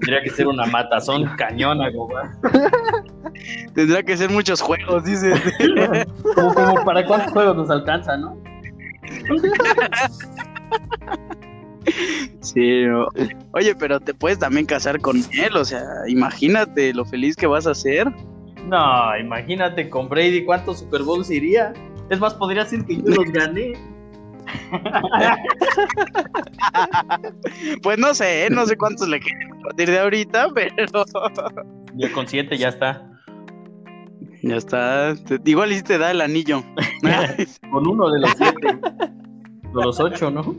Tendría 0.00 0.22
que 0.22 0.30
ser 0.30 0.48
una 0.48 0.66
matazón 0.66 1.24
cañona, 1.36 1.90
güey. 1.90 2.16
tendrá 3.74 4.02
que 4.02 4.16
ser 4.16 4.30
muchos 4.30 4.60
juegos, 4.60 5.04
dices. 5.04 5.40
Como, 6.34 6.54
como 6.54 6.84
para 6.84 7.06
cuántos 7.06 7.32
juegos 7.32 7.56
nos 7.56 7.70
alcanza, 7.70 8.16
¿no? 8.16 8.36
Sí, 12.40 12.84
o- 12.86 13.08
oye, 13.52 13.74
pero 13.74 14.00
te 14.00 14.14
puedes 14.14 14.38
también 14.38 14.66
casar 14.66 15.00
con 15.00 15.16
él, 15.32 15.56
o 15.56 15.64
sea, 15.64 15.82
imagínate 16.08 16.92
lo 16.94 17.04
feliz 17.04 17.36
que 17.36 17.46
vas 17.46 17.66
a 17.66 17.74
ser. 17.74 18.08
No, 18.68 19.16
imagínate 19.18 19.88
con 19.90 20.08
Brady 20.08 20.44
cuántos 20.44 20.78
Super 20.80 21.02
Bowls 21.02 21.30
iría. 21.30 21.72
Es 22.10 22.20
más, 22.20 22.34
podría 22.34 22.64
ser 22.66 22.84
que 22.84 22.96
yo 22.96 23.02
los 23.06 23.24
gané. 23.32 23.72
Pues 27.82 27.98
no 27.98 28.14
sé, 28.14 28.46
¿eh? 28.46 28.50
no 28.50 28.66
sé 28.66 28.76
cuántos 28.76 29.08
le 29.08 29.20
quedan 29.20 29.52
a 29.52 29.60
partir 29.62 29.90
de 29.90 29.98
ahorita, 29.98 30.48
pero 30.54 31.04
Ya 31.94 32.12
con 32.12 32.26
siete 32.26 32.56
ya 32.58 32.68
está. 32.68 33.08
ya 34.42 34.56
está. 34.56 35.14
Igual 35.44 35.72
y 35.72 35.82
te 35.82 35.98
da 35.98 36.10
el 36.10 36.20
anillo. 36.20 36.62
Con 37.70 37.86
uno 37.88 38.10
de 38.10 38.20
los 38.20 38.30
siete. 38.36 38.78
De 38.82 39.84
los 39.84 39.98
ocho, 40.00 40.30
¿no? 40.30 40.54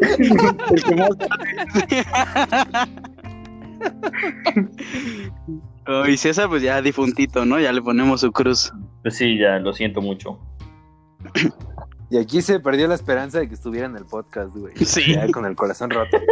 El 0.01 0.83
que 0.83 0.95
más 0.95 1.11
Oh, 5.87 6.05
y 6.07 6.15
César, 6.15 6.47
pues 6.47 6.61
ya 6.61 6.81
difuntito, 6.81 7.45
¿no? 7.45 7.59
Ya 7.59 7.71
le 7.71 7.81
ponemos 7.81 8.21
su 8.21 8.31
cruz. 8.31 8.71
Pues 9.01 9.17
sí, 9.17 9.37
ya 9.37 9.59
lo 9.59 9.73
siento 9.73 10.01
mucho. 10.01 10.39
Y 12.09 12.17
aquí 12.17 12.41
se 12.41 12.59
perdió 12.59 12.87
la 12.87 12.95
esperanza 12.95 13.39
de 13.39 13.47
que 13.47 13.55
estuviera 13.55 13.87
en 13.87 13.95
el 13.95 14.05
podcast, 14.05 14.55
güey. 14.55 14.73
Sí. 14.77 15.15
Ya 15.15 15.27
con 15.29 15.45
el 15.45 15.55
corazón 15.55 15.89
roto. 15.89 16.17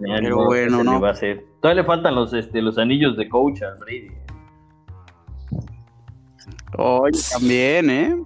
Pero 0.00 0.20
ni 0.20 0.30
modo, 0.30 0.50
¿qué 0.50 0.68
bueno, 0.68 0.78
se 0.78 0.84
le 0.84 0.90
¿no? 0.90 1.00
va 1.00 1.08
a 1.08 1.12
hacer? 1.12 1.44
Todavía 1.60 1.82
le 1.82 1.86
faltan 1.86 2.14
los, 2.14 2.32
este, 2.32 2.62
los 2.62 2.78
anillos 2.78 3.16
de 3.16 3.28
coach 3.28 3.62
al 3.62 3.76
Brady. 3.78 4.10
Oye, 6.76 7.18
también, 7.32 7.90
¿eh? 7.90 8.22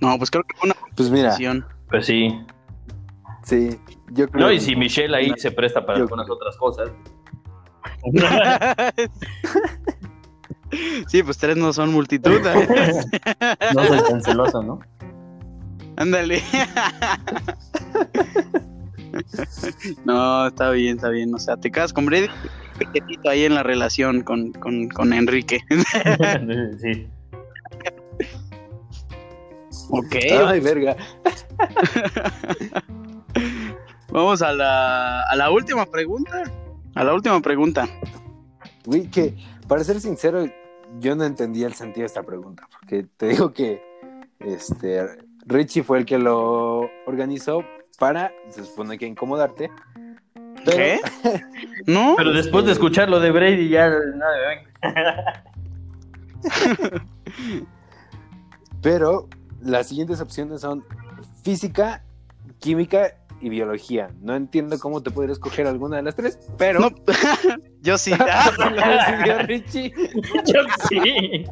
No, 0.00 0.16
pues 0.18 0.30
creo 0.30 0.44
que 0.44 0.56
fue 0.56 0.70
una 0.70 0.76
Pues 0.96 1.10
mira, 1.10 1.28
decisión. 1.30 1.66
Pues 1.88 2.06
sí. 2.06 2.28
sí, 3.44 3.78
yo 4.12 4.28
creo 4.28 4.46
No, 4.46 4.52
y 4.52 4.56
que- 4.56 4.60
si 4.64 4.76
Michelle 4.76 5.16
ahí 5.16 5.32
se 5.36 5.50
presta 5.50 5.84
para 5.84 5.98
Yo- 5.98 6.04
algunas 6.04 6.28
otras 6.30 6.56
cosas. 6.56 6.90
sí, 11.08 11.22
pues 11.22 11.38
tres 11.38 11.56
no 11.56 11.72
son 11.72 11.92
multitud. 11.92 12.40
¿eh? 12.44 13.04
No 13.74 13.84
soy 13.84 14.00
tan 14.08 14.22
celoso, 14.22 14.62
¿no? 14.62 14.80
Ándale. 15.96 16.42
No, 20.04 20.48
está 20.48 20.70
bien, 20.70 20.96
está 20.96 21.08
bien. 21.08 21.34
O 21.34 21.38
sea, 21.38 21.56
te 21.56 21.70
casas 21.70 21.92
con 21.92 22.06
Brady, 22.06 22.28
quietito 22.92 23.28
ahí 23.28 23.44
en 23.44 23.54
la 23.54 23.62
relación 23.62 24.22
con, 24.22 24.52
con, 24.52 24.88
con 24.88 25.12
Enrique. 25.12 25.60
sí. 26.80 27.08
ok. 29.90 30.16
Ay, 30.46 30.60
verga. 30.60 30.96
Vamos 34.10 34.42
a 34.42 34.52
la, 34.52 35.22
a 35.22 35.36
la 35.36 35.50
última 35.50 35.86
pregunta. 35.86 36.42
A 36.94 37.04
la 37.04 37.14
última 37.14 37.40
pregunta. 37.40 37.88
Güey, 38.84 39.10
que 39.10 39.34
para 39.66 39.82
ser 39.82 40.00
sincero, 40.00 40.46
yo 41.00 41.16
no 41.16 41.24
entendía 41.24 41.66
el 41.66 41.74
sentido 41.74 42.02
de 42.02 42.06
esta 42.06 42.22
pregunta, 42.22 42.68
porque 42.70 43.06
te 43.16 43.28
digo 43.28 43.52
que 43.52 43.82
este 44.40 45.06
Richie 45.46 45.82
fue 45.82 45.98
el 45.98 46.06
que 46.06 46.18
lo 46.18 46.88
organizó 47.06 47.64
para, 47.98 48.32
se 48.50 48.64
supone 48.64 48.98
que 48.98 49.06
incomodarte. 49.06 49.70
Pero, 50.64 50.76
¿Qué? 50.76 51.00
¿No? 51.86 52.14
Pero 52.16 52.32
después 52.32 52.64
de 52.64 52.72
escuchar 52.72 53.08
lo 53.10 53.20
de 53.20 53.30
Brady, 53.30 53.68
ya 53.68 53.88
nada, 54.14 54.62
pero 58.82 59.28
las 59.62 59.88
siguientes 59.88 60.20
opciones 60.20 60.60
son 60.60 60.84
física, 61.42 62.02
química 62.60 63.14
y 63.40 63.48
biología. 63.48 64.10
No 64.20 64.34
entiendo 64.34 64.78
cómo 64.78 65.02
te 65.02 65.10
podrías 65.10 65.38
escoger 65.38 65.66
alguna 65.66 65.96
de 65.96 66.02
las 66.02 66.14
tres, 66.14 66.38
pero 66.58 66.80
No. 66.80 66.90
Yo 67.82 67.96
sí. 67.98 68.10
Yo 68.12 68.16
sí. 70.88 71.44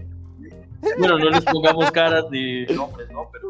Bueno, 0.99 1.19
no 1.19 1.31
les 1.31 1.45
pongamos 1.45 1.91
caras 1.93 2.25
ni 2.31 2.65
nombres, 2.67 3.09
¿no? 3.11 3.29
Pero 3.33 3.49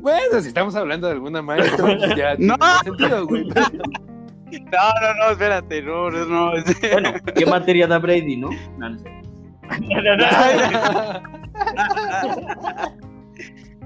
Bueno, 0.00 0.40
si 0.40 0.48
estamos 0.48 0.74
hablando 0.76 1.06
de 1.08 1.12
alguna 1.14 1.42
maestra, 1.42 2.14
ya 2.16 2.36
No. 2.38 2.56
tiene 2.56 2.78
sentido, 2.84 3.26
güey. 3.26 3.48
No, 4.60 4.92
no, 5.00 5.14
no, 5.26 5.30
espérate, 5.32 5.82
no, 5.82 6.10
no, 6.10 6.24
no. 6.26 6.50
bueno, 6.92 7.12
¿qué 7.34 7.46
materia 7.46 7.86
da 7.86 7.98
Brady, 7.98 8.36
no? 8.36 8.50
No, 8.78 8.90
no 8.90 8.98
sé. 8.98 9.10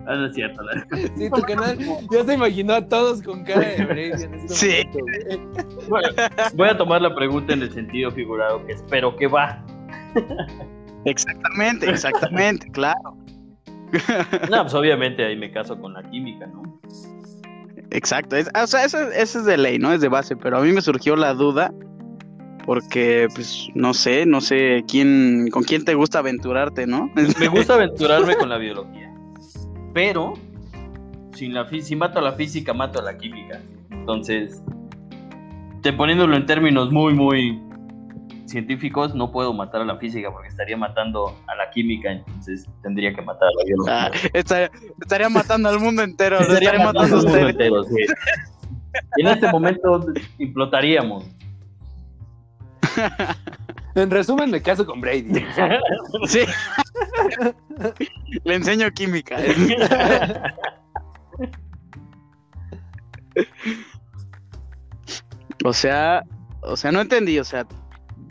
Ah, 0.07 0.15
no 0.17 0.27
es 0.27 0.35
cierto. 0.35 0.63
la- 0.63 0.87
Sí, 1.17 1.29
tu 1.31 1.43
canal 1.43 1.79
ya 2.11 2.25
se 2.25 2.35
imaginó 2.35 2.75
a 2.75 2.87
todos 2.89 3.23
con 3.23 3.45
cara 3.45 3.61
de 3.69 3.85
Brady 3.85 4.23
en 4.25 4.35
este 4.35 4.49
Sí. 4.55 4.89
momento. 4.89 5.87
Bueno, 5.89 6.09
voy 6.55 6.69
a 6.69 6.77
tomar 6.77 7.03
la 7.03 7.15
pregunta 7.15 7.53
en 7.53 7.63
el 7.63 7.73
sentido 7.73 8.11
figurado 8.11 8.65
que 8.67 8.73
espero 8.73 9.15
que 9.17 9.27
va. 9.27 9.63
Exactamente, 11.05 11.91
exactamente, 11.91 12.71
claro. 12.71 13.17
No, 14.51 14.63
pues 14.63 14.75
obviamente 14.75 15.25
ahí 15.25 15.37
me 15.37 15.51
caso 15.51 15.79
con 15.81 15.93
la 15.95 16.03
química, 16.11 16.47
¿no? 16.47 16.81
Exacto. 17.91 18.37
Es- 18.37 18.51
o 18.61 18.67
sea, 18.67 18.85
eso, 18.85 18.99
eso 19.11 19.39
es 19.41 19.45
de 19.45 19.57
ley, 19.57 19.79
¿no? 19.79 19.93
Es 19.93 20.01
de 20.01 20.09
base, 20.09 20.37
pero 20.37 20.59
a 20.59 20.61
mí 20.61 20.73
me 20.73 20.81
surgió 20.81 21.17
la 21.17 21.35
duda 21.35 21.73
porque, 22.65 23.29
pues, 23.35 23.69
no 23.75 23.95
sé, 23.95 24.27
no 24.27 24.41
sé 24.43 24.85
quién, 24.87 25.49
con 25.51 25.65
quién 25.65 25.85
te 25.85 25.95
gusta 25.95 26.19
aventurarte, 26.19 26.87
¿no? 26.87 27.11
Me 27.41 27.49
gusta 27.49 27.75
aventurarme 27.75 28.37
con 28.37 28.51
la 28.51 28.59
biología, 28.59 29.11
pero 29.95 30.35
sin 31.33 31.55
la 31.55 31.67
si 31.69 31.97
mato 31.97 32.19
a 32.19 32.23
la 32.23 32.33
física, 32.33 32.75
mato 32.75 32.99
a 32.99 33.03
la 33.03 33.17
química. 33.17 33.61
Entonces, 33.91 34.63
te 35.83 35.93
poniéndolo 35.93 36.37
en 36.37 36.45
términos 36.45 36.91
muy, 36.93 37.15
muy 37.15 37.59
científicos, 38.49 39.15
no 39.15 39.31
puedo 39.31 39.53
matar 39.53 39.83
a 39.83 39.85
la 39.85 39.97
física 39.97 40.31
porque 40.33 40.49
estaría 40.49 40.77
matando 40.77 41.39
a 41.47 41.55
la 41.55 41.71
química, 41.71 42.11
entonces 42.13 42.67
tendría 42.83 43.15
que 43.15 43.23
matar 43.23 43.49
a 43.49 43.53
la 43.59 43.65
biología. 43.65 44.07
Ah, 44.07 44.11
estaría, 44.33 44.71
estaría 45.01 45.29
matando 45.29 45.69
al 45.69 45.79
mundo 45.79 46.03
entero, 46.03 46.39
Estaría 46.39 46.71
estaría 46.71 46.85
matando 46.85 47.17
a 47.17 47.21
al 47.21 47.27
mundo 47.27 47.49
entero, 47.49 47.85
sí. 47.85 48.07
En 49.19 49.27
este 49.27 49.51
momento 49.51 50.07
implotaríamos. 50.39 51.25
En 53.95 54.11
resumen, 54.11 54.51
me 54.51 54.63
caso 54.63 54.87
con 54.87 55.01
Brady. 55.01 55.45
Sí. 56.27 56.41
Le 58.45 58.55
enseño 58.55 58.91
química. 58.93 59.37
O 65.65 65.73
sea, 65.73 66.23
o 66.63 66.77
sea, 66.77 66.93
no 66.93 67.01
entendí, 67.01 67.39
o 67.39 67.45
sea, 67.45 67.67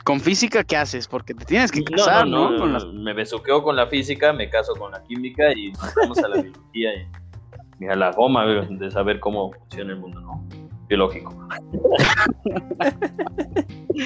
con 0.07 0.21
física 0.21 0.63
qué 0.63 0.77
haces, 0.77 1.05
porque 1.05 1.33
te 1.33 1.43
tienes 1.43 1.69
que 1.69 1.83
casar, 1.83 2.25
¿no? 2.25 2.55
Con 2.57 2.71
las- 2.71 2.85
Me 2.85 3.11
besuqueo 3.13 3.61
con 3.61 3.75
la 3.75 3.87
física, 3.87 4.31
me 4.31 4.49
caso 4.49 4.73
con 4.75 4.93
la 4.93 5.03
química 5.03 5.51
y 5.53 5.73
pasamos 5.73 6.17
a 6.19 6.29
la 6.29 6.41
biología 6.41 6.91
y, 6.95 7.83
y 7.83 7.87
a 7.89 7.95
la 7.97 8.11
goma 8.13 8.45
de 8.45 8.89
saber 8.89 9.19
cómo 9.19 9.51
funciona 9.51 9.91
el 9.91 9.99
mundo, 9.99 10.21
¿no? 10.21 10.47
Biológico. 10.87 11.35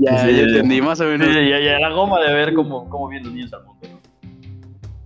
ya, 0.00 0.18
Sí. 0.18 0.36
ya 0.36 0.42
entendí 0.42 0.80
más 0.80 1.00
o 1.00 1.04
menos. 1.04 1.28
y- 1.28 1.48
y 1.48 1.52
a 1.68 1.78
la 1.80 1.90
goma 1.90 2.20
de 2.20 2.32
ver 2.32 2.54
cómo, 2.54 2.88
cómo 2.88 3.08
vienen 3.08 3.26
los 3.26 3.34
niños 3.34 3.52
al 3.52 3.64
mundo. 3.64 3.88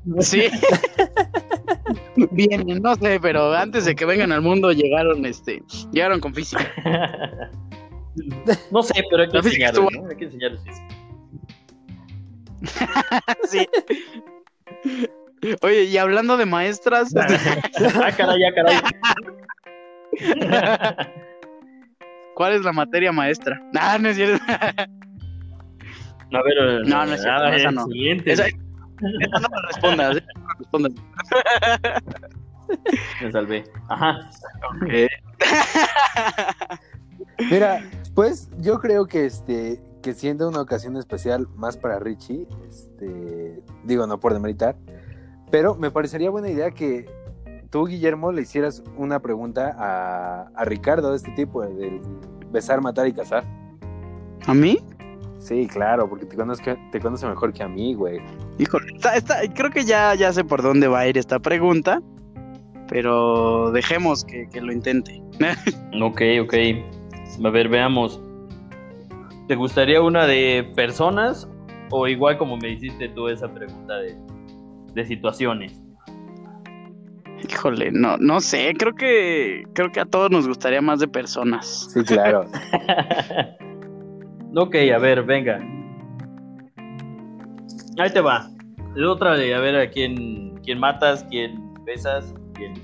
¿no? 0.04 0.20
Sí. 0.22 0.44
Bien, 2.32 2.66
no 2.82 2.94
sé, 2.96 3.18
pero 3.20 3.52
antes 3.54 3.84
de 3.86 3.94
que 3.94 4.04
vengan 4.04 4.30
al 4.32 4.42
mundo 4.42 4.72
llegaron, 4.72 5.24
este, 5.24 5.62
llegaron 5.92 6.20
con 6.20 6.34
física. 6.34 6.66
No 8.70 8.82
sé, 8.82 9.02
pero 9.10 9.22
hay 9.22 9.28
que 9.30 9.38
estuvo- 9.64 9.90
¿no? 9.90 10.08
Hay 10.08 10.16
que 10.16 10.24
enseñarles 10.24 10.60
física. 10.62 10.88
Sí. 13.48 13.68
Oye, 15.62 15.84
y 15.84 15.96
hablando 15.96 16.36
de 16.36 16.44
maestras, 16.46 17.14
ah, 17.16 18.10
caray, 18.16 18.40
ya, 18.40 18.52
caray. 18.54 18.76
¿cuál 22.34 22.52
es 22.54 22.62
la 22.62 22.72
materia 22.72 23.10
maestra? 23.12 23.58
Ah, 23.78 23.96
no 23.98 24.08
es 24.10 24.16
cierto. 24.16 24.42
A 24.48 26.42
ver, 26.42 26.86
No, 26.86 27.06
no 27.06 27.12
es 27.14 27.22
cierto, 27.22 27.42
ah, 27.44 27.56
esa 27.56 27.70
no. 27.70 27.86
Esa- 28.26 28.46
Esa 28.48 28.56
no 29.40 29.48
me 29.48 29.62
respondas, 29.66 30.16
esa 30.16 30.26
no 30.34 30.44
me 30.46 30.54
respondas. 30.58 30.92
Me 33.22 33.32
salvé. 33.32 33.64
Ajá. 33.88 34.30
Ok. 34.82 34.92
Mira, 37.50 37.88
pues 38.14 38.48
yo 38.58 38.80
creo 38.80 39.06
que 39.06 39.26
este 39.26 39.80
que 40.02 40.14
siendo 40.14 40.48
una 40.48 40.62
ocasión 40.62 40.96
especial 40.96 41.46
más 41.56 41.76
para 41.76 41.98
Richie, 41.98 42.46
este, 42.66 43.62
digo 43.84 44.06
no 44.06 44.18
por 44.18 44.32
demeritar, 44.32 44.76
pero 45.50 45.74
me 45.74 45.90
parecería 45.90 46.30
buena 46.30 46.48
idea 46.48 46.70
que 46.70 47.04
tú 47.68 47.86
Guillermo 47.86 48.32
le 48.32 48.42
hicieras 48.42 48.82
una 48.96 49.20
pregunta 49.20 49.76
a, 49.78 50.48
a 50.54 50.64
Ricardo 50.64 51.10
de 51.10 51.16
este 51.18 51.30
tipo 51.32 51.60
del 51.62 52.00
besar, 52.50 52.80
matar 52.80 53.06
y 53.08 53.12
casar. 53.12 53.44
¿A 54.46 54.54
mí? 54.54 54.78
Sí, 55.38 55.66
claro, 55.68 56.08
porque 56.08 56.24
te 56.26 56.36
conoce 57.00 57.26
mejor 57.26 57.52
que 57.52 57.62
a 57.62 57.68
mí, 57.68 57.92
güey. 57.94 58.20
Híjole, 58.58 58.92
está- 58.94 59.16
está- 59.16 59.40
creo 59.54 59.70
que 59.70 59.84
ya, 59.84 60.14
ya 60.14 60.32
sé 60.32 60.44
por 60.44 60.62
dónde 60.62 60.88
va 60.88 61.00
a 61.00 61.08
ir 61.08 61.18
esta 61.18 61.38
pregunta. 61.38 62.00
pero 62.88 63.70
dejemos 63.70 64.24
que, 64.24 64.48
que 64.48 64.60
lo 64.60 64.72
intente. 64.72 65.22
Ok, 66.02 66.20
ok. 66.42 66.54
A 67.44 67.50
ver, 67.50 67.68
veamos. 67.68 68.20
¿Te 69.48 69.54
gustaría 69.54 70.00
una 70.00 70.26
de 70.26 70.70
personas 70.76 71.48
o 71.90 72.06
igual 72.06 72.38
como 72.38 72.56
me 72.56 72.70
hiciste 72.70 73.08
tú 73.10 73.28
esa 73.28 73.52
pregunta 73.52 73.96
de, 73.96 74.16
de 74.94 75.04
situaciones? 75.04 75.80
Híjole, 77.48 77.90
no, 77.90 78.16
no 78.18 78.40
sé, 78.40 78.74
creo 78.78 78.94
que 78.94 79.64
creo 79.74 79.90
que 79.90 80.00
a 80.00 80.04
todos 80.04 80.30
nos 80.30 80.46
gustaría 80.46 80.80
más 80.80 81.00
de 81.00 81.08
personas. 81.08 81.88
Sí, 81.92 82.04
claro. 82.04 82.42
ok, 84.54 84.76
a 84.94 84.98
ver, 84.98 85.24
venga. 85.24 85.58
Ahí 87.98 88.10
te 88.12 88.20
va. 88.20 88.48
Es 88.96 89.04
otra 89.04 89.36
de 89.36 89.54
a 89.54 89.58
ver 89.58 89.76
a 89.76 89.90
quién, 89.90 90.54
quién 90.62 90.78
matas, 90.78 91.24
quién 91.30 91.74
besas, 91.84 92.34
quién 92.54 92.74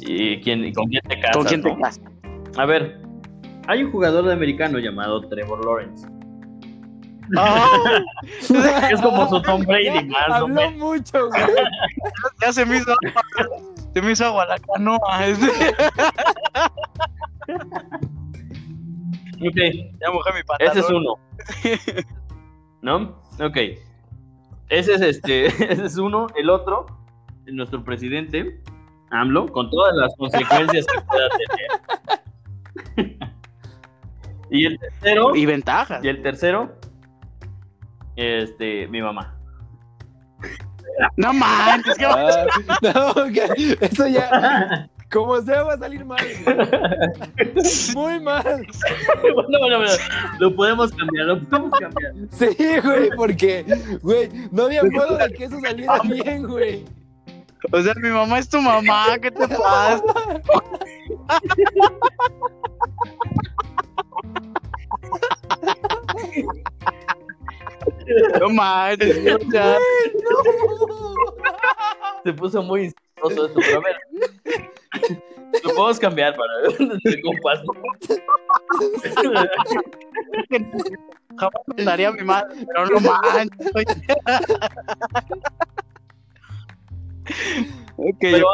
y 0.00 0.40
quién 0.40 0.72
con 0.74 0.88
quién 0.88 1.02
te 1.08 1.20
casas. 1.20 1.36
¿Con 1.36 1.46
quién 1.46 1.62
te 1.62 1.70
¿no? 1.70 1.80
casas? 1.80 2.04
A 2.56 2.66
ver, 2.66 3.01
hay 3.68 3.84
un 3.84 3.92
jugador 3.92 4.24
de 4.26 4.32
americano 4.32 4.78
llamado 4.78 5.28
Trevor 5.28 5.64
Lawrence. 5.64 6.06
¡Ah! 7.36 7.68
Es 8.90 9.00
como 9.00 9.28
su 9.28 9.40
Tom 9.42 9.62
Brady, 9.62 10.06
más 10.08 10.30
Habló 10.30 10.70
mucho, 10.72 11.28
güey. 11.28 11.42
ya 12.40 12.52
se 12.52 12.66
me 12.66 12.76
hizo 12.78 12.94
se 13.94 14.02
me 14.02 14.12
hizo 14.12 14.26
agua 14.26 14.46
la 14.46 14.58
canoa. 14.58 14.98
Ok, 19.44 19.56
ya 20.00 20.10
mojé 20.12 20.32
mi 20.34 20.42
pantalón. 20.44 20.78
ese 20.78 20.80
es 20.80 20.90
uno. 20.90 21.18
¿No? 22.82 23.22
Ok. 23.44 23.56
Ese 24.68 24.94
es 24.94 25.00
este, 25.00 25.46
ese 25.72 25.84
es 25.84 25.98
uno. 25.98 26.28
El 26.36 26.48
otro, 26.48 26.86
nuestro 27.46 27.82
presidente, 27.84 28.62
AMLO, 29.10 29.48
con 29.48 29.68
todas 29.70 29.94
las 29.96 30.14
consecuencias 30.16 30.86
que 30.86 31.00
pueda 31.00 31.28
tener. 32.96 33.11
Y 34.52 34.66
el 34.66 34.78
tercero, 34.78 35.34
Y 35.36 35.46
ventajas. 35.46 36.04
y 36.04 36.08
el 36.08 36.22
tercero, 36.22 36.72
este, 38.16 38.86
mi 38.88 39.00
mamá. 39.02 39.34
No 41.16 41.32
manches, 41.32 41.96
que 41.96 42.04
Ah, 42.04 42.46
no, 42.82 43.14
que- 43.32 43.78
eso 43.80 44.06
ya, 44.08 44.88
como 45.10 45.40
sea, 45.40 45.62
va 45.62 45.74
a 45.74 45.78
salir 45.78 46.04
mal. 46.04 46.18
güey. 46.44 46.56
Muy 47.94 48.20
mal. 48.20 48.44
bueno, 49.22 49.58
bueno, 49.58 49.78
bueno, 49.78 49.92
lo 50.38 50.54
podemos 50.54 50.92
cambiar, 50.92 51.26
lo 51.26 51.40
podemos 51.44 51.80
cambiar. 51.80 52.12
Sí, 52.30 52.48
güey, 52.84 53.08
porque, 53.16 53.64
güey, 54.02 54.28
no 54.50 54.64
había 54.64 54.82
modo 54.84 55.16
de 55.16 55.32
que 55.32 55.44
eso 55.44 55.58
saliera 55.60 55.98
bien, 56.04 56.46
güey. 56.46 56.84
O 57.70 57.80
sea, 57.80 57.94
mi 58.02 58.08
mamá 58.10 58.38
es 58.40 58.48
tu 58.48 58.60
mamá, 58.60 59.06
¿qué 59.22 59.30
te 59.30 59.46
pasa? 59.48 60.02
No 68.40 68.48
manches, 68.50 69.24
ya. 69.52 69.76
Se 72.24 72.32
puso 72.32 72.62
muy 72.62 72.84
insidioso 72.84 73.46
esto, 73.46 73.60
pero 73.60 73.78
a 73.78 73.82
ver. 73.82 73.96
Lo 75.64 75.74
podemos 75.74 75.98
cambiar 75.98 76.34
para 76.36 76.52
de 77.04 77.22
compas. 77.22 77.60
Jamás 81.38 81.62
mataría 81.66 82.08
a 82.08 82.12
mi 82.12 82.22
madre, 82.22 82.66
pero 82.66 82.86
no 82.86 83.00
manches. 83.00 83.70
oye. 83.74 84.02
Ok, 87.96 88.16
Pero 88.20 88.46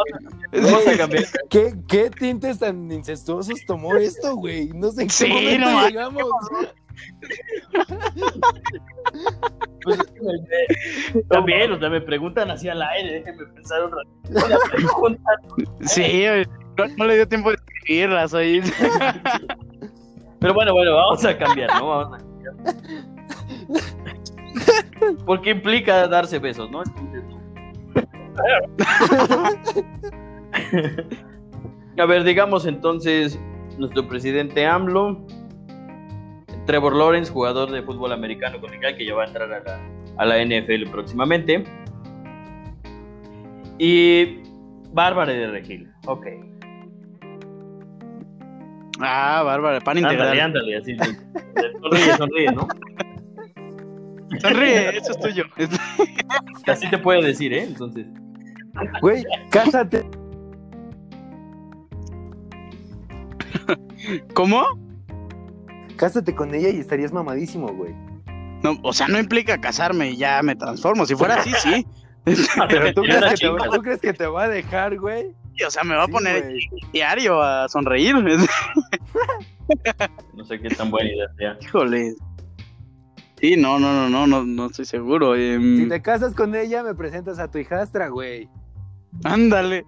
vamos 0.53 0.87
a 0.87 0.97
cambiar. 0.97 1.25
¿Qué, 1.49 1.75
¿Qué 1.89 2.11
tintes 2.11 2.59
tan 2.59 2.91
incestuosos 2.91 3.65
tomó 3.67 3.97
esto, 3.97 4.37
güey? 4.37 4.69
No 4.75 4.91
sé 4.91 5.03
en 5.03 5.09
qué 5.09 5.15
Sí, 5.15 5.29
momento 5.29 5.71
no 5.71 5.89
llegamos. 5.89 6.25
Pues, 9.83 9.99
también, 11.29 11.73
o 11.73 11.79
sea, 11.79 11.89
me 11.89 12.01
preguntan 12.01 12.51
así 12.51 12.69
al 12.69 12.83
aire, 12.83 13.13
déjenme 13.15 13.47
pensar 13.47 13.85
un 13.85 13.93
pregunta, 14.71 15.31
sí, 15.83 16.25
no, 16.77 16.87
no 16.97 17.05
le 17.07 17.15
dio 17.17 17.29
tiempo 17.29 17.51
de 17.51 17.57
escribirlas, 17.57 18.33
oye. 18.35 18.63
Pero 20.41 20.55
bueno, 20.55 20.73
bueno, 20.73 20.95
vamos 20.95 21.25
a 21.25 21.37
cambiar, 21.37 21.69
¿no? 21.81 21.89
Vamos 21.89 22.15
a 22.15 22.19
cambiar. 22.19 22.55
Porque 25.27 25.51
implica 25.51 26.07
darse 26.07 26.39
besos, 26.39 26.71
no. 26.71 26.85
A 31.99 32.07
ver, 32.07 32.23
digamos 32.23 32.67
entonces, 32.67 33.37
nuestro 33.77 34.07
presidente 34.07 34.65
AMLO, 34.65 35.21
Trevor 36.69 36.95
Lawrence, 36.95 37.33
jugador 37.33 37.71
de 37.71 37.83
fútbol 37.83 38.13
americano 38.13 38.61
colegial 38.61 38.95
que 38.95 39.07
ya 39.07 39.15
va 39.15 39.25
a 39.25 39.27
entrar 39.29 39.51
a 39.51 39.61
la, 39.61 39.81
a 40.19 40.27
la 40.27 40.45
NFL 40.45 40.91
próximamente. 40.91 41.65
Y 43.79 44.43
Bárbara 44.93 45.33
de 45.33 45.47
Regil. 45.47 45.91
Ok. 46.05 46.27
Ah, 49.01 49.43
Bárbara, 49.47 49.81
pan 49.81 49.97
Ándale, 49.97 50.15
integral. 50.17 50.41
ándale, 50.41 50.77
así. 50.77 50.95
Sonríe, 51.81 52.17
sonríe, 52.19 52.53
¿no? 52.53 52.69
Sonríe, 54.39 54.91
eso 54.99 55.13
es 55.13 55.21
tuyo. 55.21 55.45
Así 56.67 56.91
te 56.91 56.99
puede 56.99 57.23
decir, 57.23 57.55
¿eh? 57.55 57.63
Entonces. 57.63 58.05
Güey, 59.01 59.25
cásate. 59.51 60.05
¿Cómo? 64.35 64.67
Cásate 65.99 66.35
con 66.35 66.55
ella 66.55 66.71
y 66.71 66.79
estarías 66.81 67.13
mamadísimo, 67.13 67.69
güey. 67.69 67.93
No, 68.63 68.79
o 68.83 68.93
sea, 68.93 69.07
no 69.09 69.19
implica 69.19 69.61
casarme 69.61 70.11
y 70.13 70.17
ya 70.17 70.41
me 70.43 70.57
transformo. 70.57 71.05
Si 71.07 71.15
fuera 71.15 71.35
así, 71.41 71.53
sí. 71.63 71.87
Pero 72.69 72.95
¿tú 72.95 73.03
crees, 73.05 73.25
que 73.35 73.37
te, 73.37 73.49
va- 73.49 73.69
¿tú 73.71 73.83
crees 73.83 74.01
que 74.01 74.13
te 74.13 74.27
va 74.27 74.45
a 74.45 74.49
dejar, 74.49 74.99
güey? 74.99 75.35
O 75.67 75.71
sea, 75.71 75.83
me 75.85 75.95
va 75.97 76.05
a 76.05 76.09
poner 76.09 76.43
güey. 76.45 76.61
diario 76.93 77.43
a 77.43 77.69
sonreír. 77.69 78.15
No 80.35 80.45
sé 80.45 80.59
qué 80.61 80.71
tan 80.71 80.91
buena 80.91 81.11
idea 81.13 81.27
sea. 81.37 81.59
Híjole. 81.61 82.15
Sí, 83.39 83.57
no, 83.57 83.79
no, 83.79 83.93
no, 83.93 84.09
no, 84.09 84.27
no, 84.27 84.45
no 84.45 84.67
estoy 84.67 84.87
seguro. 84.87 85.37
em, 85.37 85.77
Si 85.83 85.89
te 85.89 86.01
casas 86.01 86.33
con 86.35 86.55
ella, 86.55 86.83
me 86.83 86.95
presentas 86.95 87.39
a 87.39 87.51
tu 87.51 87.59
hijastra, 87.59 88.09
güey. 88.09 88.49
Ándale. 89.25 89.85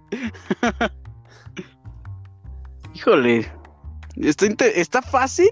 Híjole. 2.93 3.51
Está, 4.17 4.45
está 4.67 5.01
fácil, 5.01 5.49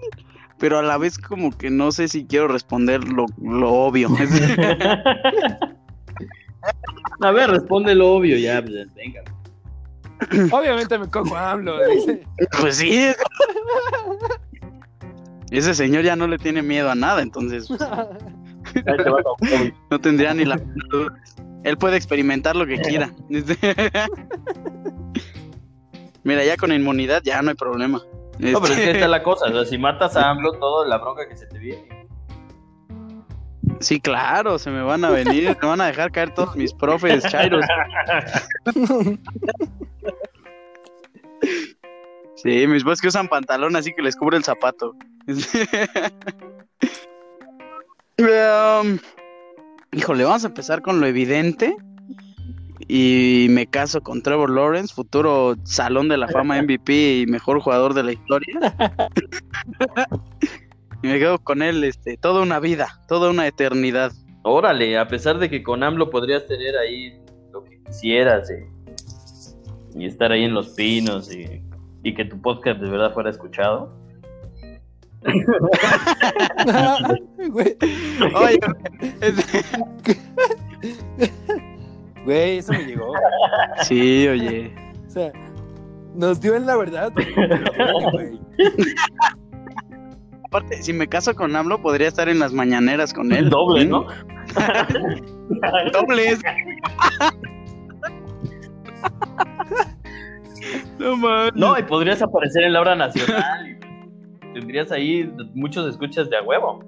pero 0.60 0.78
a 0.78 0.82
la 0.82 0.96
vez 0.98 1.18
como 1.18 1.50
que 1.50 1.70
no 1.70 1.90
sé 1.90 2.06
si 2.06 2.26
quiero 2.26 2.46
responder 2.46 3.02
lo, 3.02 3.24
lo 3.42 3.72
obvio. 3.72 4.10
A 7.22 7.30
ver, 7.32 7.50
responde 7.50 7.94
lo 7.94 8.12
obvio 8.12 8.36
ya. 8.36 8.62
pues, 8.62 8.94
Venga. 8.94 9.22
Obviamente 10.52 10.98
me 10.98 11.08
cojo 11.08 11.34
a 11.34 11.52
AMLO, 11.52 11.78
dice. 11.88 12.22
pues 12.60 12.76
sí. 12.76 13.10
Ese 15.50 15.74
señor 15.74 16.04
ya 16.04 16.14
no 16.14 16.26
le 16.26 16.36
tiene 16.36 16.60
miedo 16.62 16.90
a 16.90 16.94
nada, 16.94 17.22
entonces 17.22 17.66
pues, 17.68 17.80
no 19.90 19.98
tendría 19.98 20.34
ni 20.34 20.44
la. 20.44 20.60
Él 21.64 21.78
puede 21.78 21.96
experimentar 21.96 22.54
lo 22.54 22.66
que 22.66 22.78
quiera. 22.80 23.10
Mira, 26.22 26.44
ya 26.44 26.58
con 26.58 26.70
inmunidad 26.72 27.22
ya 27.24 27.40
no 27.40 27.48
hay 27.50 27.56
problema. 27.56 28.02
No, 28.40 28.60
pero 28.60 28.72
es 28.72 28.78
que 28.78 28.84
Este, 28.84 28.90
esta 28.92 29.04
es 29.04 29.10
la 29.10 29.22
cosa. 29.22 29.46
O 29.46 29.52
sea, 29.52 29.64
si 29.64 29.78
matas 29.78 30.16
a 30.16 30.30
AMLO, 30.30 30.52
toda 30.52 30.86
la 30.86 30.98
bronca 30.98 31.28
que 31.28 31.36
se 31.36 31.46
te 31.46 31.58
viene. 31.58 32.08
Sí, 33.80 34.00
claro, 34.00 34.58
se 34.58 34.70
me 34.70 34.82
van 34.82 35.04
a 35.04 35.10
venir, 35.10 35.56
me 35.60 35.68
van 35.68 35.80
a 35.80 35.86
dejar 35.86 36.10
caer 36.12 36.34
todos 36.34 36.56
mis 36.56 36.72
profes, 36.74 37.24
chairos. 37.24 37.64
Sí, 42.42 42.66
mis 42.66 42.84
pues 42.84 43.00
que 43.02 43.08
usan 43.08 43.28
pantalón 43.28 43.76
así 43.76 43.92
que 43.92 44.00
les 44.00 44.16
cubre 44.16 44.38
el 44.38 44.44
zapato. 44.44 44.94
Um, 48.18 48.98
híjole, 49.92 50.24
vamos 50.24 50.44
a 50.44 50.48
empezar 50.48 50.80
con 50.80 51.00
lo 51.00 51.06
evidente. 51.06 51.76
Y 52.92 53.46
me 53.50 53.68
caso 53.68 54.00
con 54.00 54.20
Trevor 54.20 54.50
Lawrence, 54.50 54.92
futuro 54.92 55.54
Salón 55.62 56.08
de 56.08 56.16
la 56.16 56.26
Fama 56.26 56.60
MVP 56.62 57.20
y 57.20 57.26
mejor 57.26 57.60
jugador 57.60 57.94
de 57.94 58.02
la 58.02 58.10
historia. 58.10 58.56
y 61.02 61.06
me 61.06 61.20
quedo 61.20 61.38
con 61.38 61.62
él 61.62 61.84
este, 61.84 62.16
toda 62.16 62.42
una 62.42 62.58
vida, 62.58 63.00
toda 63.06 63.30
una 63.30 63.46
eternidad. 63.46 64.10
Órale, 64.42 64.98
a 64.98 65.06
pesar 65.06 65.38
de 65.38 65.48
que 65.48 65.62
con 65.62 65.84
AMLO 65.84 66.10
podrías 66.10 66.48
tener 66.48 66.76
ahí 66.76 67.16
lo 67.52 67.62
que 67.62 67.80
quisieras 67.84 68.50
eh, 68.50 68.68
y 69.94 70.06
estar 70.06 70.32
ahí 70.32 70.42
en 70.42 70.54
los 70.54 70.70
pinos 70.70 71.32
y, 71.32 71.62
y 72.02 72.12
que 72.12 72.24
tu 72.24 72.42
podcast 72.42 72.80
de 72.80 72.90
verdad 72.90 73.14
fuera 73.14 73.30
escuchado. 73.30 73.94
Oye, 78.34 78.58
es- 79.20 79.46
güey, 82.24 82.58
eso 82.58 82.72
me 82.72 82.84
llegó. 82.84 83.12
sí, 83.82 84.28
oye. 84.28 84.74
O 85.06 85.10
sea, 85.10 85.32
nos 86.14 86.40
dio 86.40 86.54
en 86.54 86.66
la 86.66 86.76
verdad. 86.76 87.12
güey. 88.12 88.40
Aparte, 90.44 90.82
si 90.82 90.92
me 90.92 91.06
caso 91.06 91.34
con 91.34 91.54
AMLO, 91.54 91.80
podría 91.80 92.08
estar 92.08 92.28
en 92.28 92.40
las 92.40 92.52
mañaneras 92.52 93.14
con 93.14 93.32
él. 93.32 93.48
Doble, 93.50 93.84
¿no? 93.84 94.04
Dobles. 95.92 96.40
no 100.98 101.16
mames. 101.16 101.52
No, 101.54 101.78
y 101.78 101.82
podrías 101.84 102.20
aparecer 102.22 102.64
en 102.64 102.72
la 102.72 102.80
hora 102.80 102.96
nacional. 102.96 103.68
y 103.70 104.54
Tendrías 104.54 104.90
ahí 104.90 105.32
muchos 105.54 105.88
escuchas 105.88 106.28
de 106.30 106.36
a 106.38 106.42
huevo. 106.42 106.84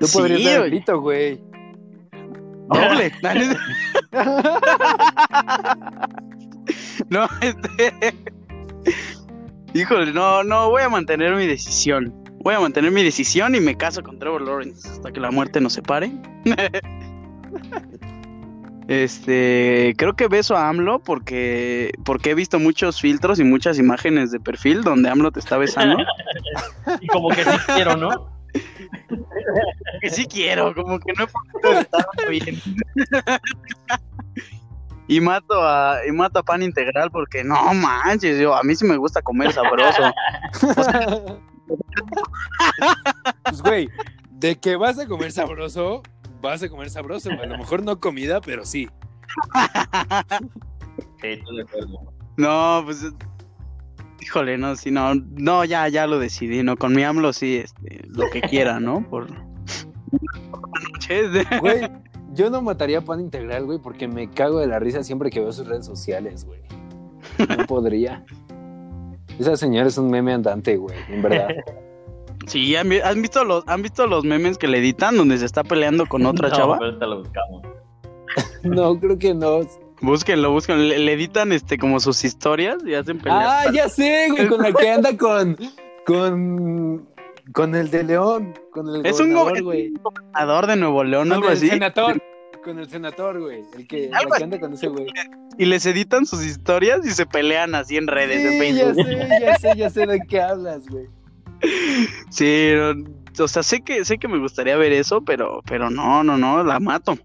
Tú 0.00 0.06
podrías 0.12 0.40
Sí, 0.40 0.44
dar 0.46 0.62
el 0.64 0.70
grito, 0.70 1.00
güey. 1.00 1.40
Doble. 2.68 3.12
no, 7.08 7.28
este. 7.40 8.14
Híjole, 9.74 10.12
no, 10.12 10.42
no, 10.42 10.70
voy 10.70 10.82
a 10.82 10.88
mantener 10.88 11.34
mi 11.34 11.46
decisión. 11.46 12.14
Voy 12.40 12.54
a 12.54 12.60
mantener 12.60 12.90
mi 12.92 13.02
decisión 13.02 13.54
y 13.54 13.60
me 13.60 13.76
caso 13.76 14.02
con 14.02 14.18
Trevor 14.18 14.42
Lawrence 14.42 14.88
hasta 14.88 15.12
que 15.12 15.20
la 15.20 15.30
muerte 15.30 15.60
nos 15.60 15.74
separe. 15.74 16.10
Este, 18.88 19.96
creo 19.98 20.14
que 20.14 20.28
beso 20.28 20.56
a 20.56 20.68
AMLO 20.68 21.00
porque, 21.00 21.90
porque 22.04 22.30
he 22.30 22.34
visto 22.34 22.60
muchos 22.60 23.00
filtros 23.00 23.40
y 23.40 23.42
muchas 23.42 23.80
imágenes 23.80 24.30
de 24.30 24.38
perfil 24.38 24.82
donde 24.82 25.10
AMLO 25.10 25.32
te 25.32 25.40
está 25.40 25.56
besando. 25.56 25.96
Y 27.00 27.08
como 27.08 27.30
que 27.30 27.42
sí 27.42 27.50
quiero, 27.74 27.96
¿no? 27.96 28.35
Que 30.00 30.10
sí 30.10 30.26
quiero, 30.26 30.74
como 30.74 30.98
que 30.98 31.12
no 31.12 31.24
he 31.24 31.26
podido 31.26 31.80
estar 31.80 32.06
bien. 32.28 32.60
y 35.08 35.20
mato 35.20 35.62
a 35.62 35.98
y 36.06 36.12
mato 36.12 36.40
a 36.40 36.42
pan 36.42 36.62
integral 36.62 37.10
porque 37.10 37.44
no 37.44 37.72
manches, 37.74 38.38
yo 38.38 38.54
a 38.54 38.62
mí 38.62 38.74
sí 38.74 38.84
me 38.84 38.96
gusta 38.96 39.22
comer 39.22 39.52
sabroso. 39.52 40.02
Pues, 43.42 43.62
güey, 43.62 43.88
de 44.30 44.56
que 44.56 44.76
vas 44.76 44.98
a 44.98 45.06
comer 45.06 45.32
sabroso, 45.32 46.02
vas 46.40 46.62
a 46.62 46.68
comer 46.68 46.90
sabroso. 46.90 47.30
A 47.30 47.46
lo 47.46 47.58
mejor 47.58 47.82
no 47.82 47.98
comida, 47.98 48.40
pero 48.40 48.64
sí. 48.64 48.88
Sí, 51.20 51.26
estoy 51.26 51.56
de 51.56 51.62
acuerdo. 51.62 52.12
No, 52.36 52.82
pues 52.84 53.04
híjole, 54.20 54.58
no, 54.58 54.76
sí, 54.76 54.90
no, 54.90 55.14
no, 55.14 55.64
ya, 55.64 55.88
ya 55.88 56.06
lo 56.06 56.18
decidí, 56.18 56.62
no, 56.62 56.76
con 56.76 56.94
mi 56.94 57.02
AMLO 57.04 57.32
sí, 57.32 57.56
este, 57.56 58.02
lo 58.08 58.28
que 58.30 58.40
quiera, 58.40 58.80
¿no? 58.80 59.06
Por 59.08 59.28
noches. 59.30 59.86
Güey, 61.60 61.88
yo 62.34 62.50
no 62.50 62.62
mataría 62.62 62.98
a 62.98 63.02
pan 63.02 63.20
integral, 63.20 63.64
güey, 63.66 63.78
porque 63.78 64.08
me 64.08 64.28
cago 64.30 64.58
de 64.58 64.66
la 64.66 64.78
risa 64.78 65.02
siempre 65.02 65.30
que 65.30 65.40
veo 65.40 65.52
sus 65.52 65.66
redes 65.66 65.86
sociales, 65.86 66.44
güey. 66.44 66.60
No 67.56 67.56
podría. 67.66 68.24
Esa 69.38 69.56
señora 69.56 69.88
es 69.88 69.98
un 69.98 70.10
meme 70.10 70.32
andante, 70.32 70.76
güey, 70.76 70.96
en 71.08 71.22
verdad. 71.22 71.48
Sí, 72.46 72.76
¿han, 72.76 72.88
vi- 72.88 73.00
han 73.00 73.20
visto 73.22 73.44
los, 73.44 73.64
han 73.66 73.82
visto 73.82 74.06
los 74.06 74.24
memes 74.24 74.56
que 74.56 74.68
le 74.68 74.78
editan 74.78 75.16
donde 75.16 75.36
se 75.38 75.44
está 75.44 75.64
peleando 75.64 76.06
con 76.06 76.24
otra 76.26 76.48
No, 76.48 76.56
chava? 76.56 76.78
pero 76.78 76.90
ahorita 76.90 77.06
lo 77.06 77.18
buscamos. 77.20 77.62
No, 78.62 78.98
creo 78.98 79.16
que 79.18 79.32
no. 79.32 79.60
Búsquenlo, 80.00 80.50
búsquenlo. 80.52 80.82
Le, 80.82 80.98
le 80.98 81.12
editan 81.14 81.52
este 81.52 81.78
como 81.78 82.00
sus 82.00 82.24
historias 82.24 82.76
y 82.84 82.94
hacen 82.94 83.18
peleas. 83.18 83.44
Ah, 83.66 83.72
ya 83.72 83.88
sé, 83.88 84.28
güey, 84.30 84.46
con 84.48 84.62
la 84.62 84.72
que 84.72 84.90
anda 84.90 85.16
con. 85.16 85.56
con. 86.06 87.08
con 87.52 87.74
el 87.74 87.90
de 87.90 88.04
León. 88.04 88.54
Con 88.72 88.94
el 88.94 89.06
Es 89.06 89.18
un 89.20 89.32
gobernador, 89.32 89.58
go- 89.62 89.64
güey. 89.66 89.92
gobernador 90.02 90.66
de 90.66 90.76
Nuevo 90.76 91.04
León, 91.04 91.28
Con 91.28 91.32
algo 91.36 91.48
el 91.48 91.56
así. 91.56 91.68
senador. 91.68 92.22
Con 92.62 92.78
el 92.80 92.88
senador, 92.90 93.40
güey. 93.40 93.62
El 93.76 93.86
que, 93.86 94.10
anda 94.42 94.58
con 94.60 94.72
ese 94.74 94.88
güey. 94.88 95.06
Y 95.56 95.64
les 95.66 95.86
editan 95.86 96.26
sus 96.26 96.44
historias 96.44 97.06
y 97.06 97.10
se 97.10 97.24
pelean 97.24 97.74
así 97.74 97.96
en 97.96 98.06
redes, 98.08 98.44
en 98.44 98.52
Sí, 98.60 98.74
ya 98.74 98.84
Facebook. 98.92 99.06
sé, 99.06 99.40
ya 99.40 99.58
sé, 99.58 99.72
ya 99.78 99.90
sé 99.90 100.06
de 100.06 100.20
qué 100.28 100.40
hablas, 100.40 100.86
güey. 100.88 101.06
Sí, 102.30 102.70
o 103.38 103.48
sea, 103.48 103.62
sé 103.62 103.80
que, 103.82 104.04
sé 104.04 104.18
que 104.18 104.28
me 104.28 104.38
gustaría 104.38 104.76
ver 104.76 104.92
eso, 104.92 105.22
pero, 105.24 105.62
pero 105.66 105.90
no, 105.90 106.22
no, 106.24 106.36
no, 106.36 106.62
la 106.64 106.80
mato. 106.80 107.16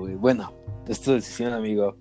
Güey. 0.00 0.14
Bueno, 0.14 0.52
es 0.88 1.00
tu 1.00 1.12
decisión, 1.12 1.52
amigo. 1.52 1.96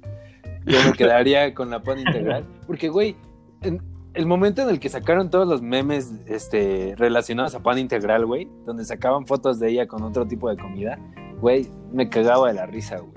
Yo 0.65 0.77
me 0.85 0.93
quedaría 0.93 1.53
con 1.53 1.69
la 1.69 1.81
pan 1.81 1.99
integral. 1.99 2.45
Porque, 2.67 2.89
güey, 2.89 3.15
en 3.61 3.81
el 4.13 4.25
momento 4.25 4.61
en 4.61 4.69
el 4.69 4.79
que 4.79 4.89
sacaron 4.89 5.29
todos 5.29 5.47
los 5.47 5.61
memes 5.61 6.11
este, 6.27 6.95
relacionados 6.97 7.55
a 7.55 7.61
pan 7.61 7.77
integral, 7.77 8.25
güey, 8.25 8.47
donde 8.65 8.83
sacaban 8.85 9.25
fotos 9.25 9.59
de 9.59 9.69
ella 9.69 9.87
con 9.87 10.03
otro 10.03 10.27
tipo 10.27 10.49
de 10.49 10.57
comida, 10.57 10.99
güey, 11.39 11.69
me 11.91 12.09
cagaba 12.09 12.47
de 12.49 12.55
la 12.55 12.65
risa, 12.65 12.97
güey. 12.97 13.13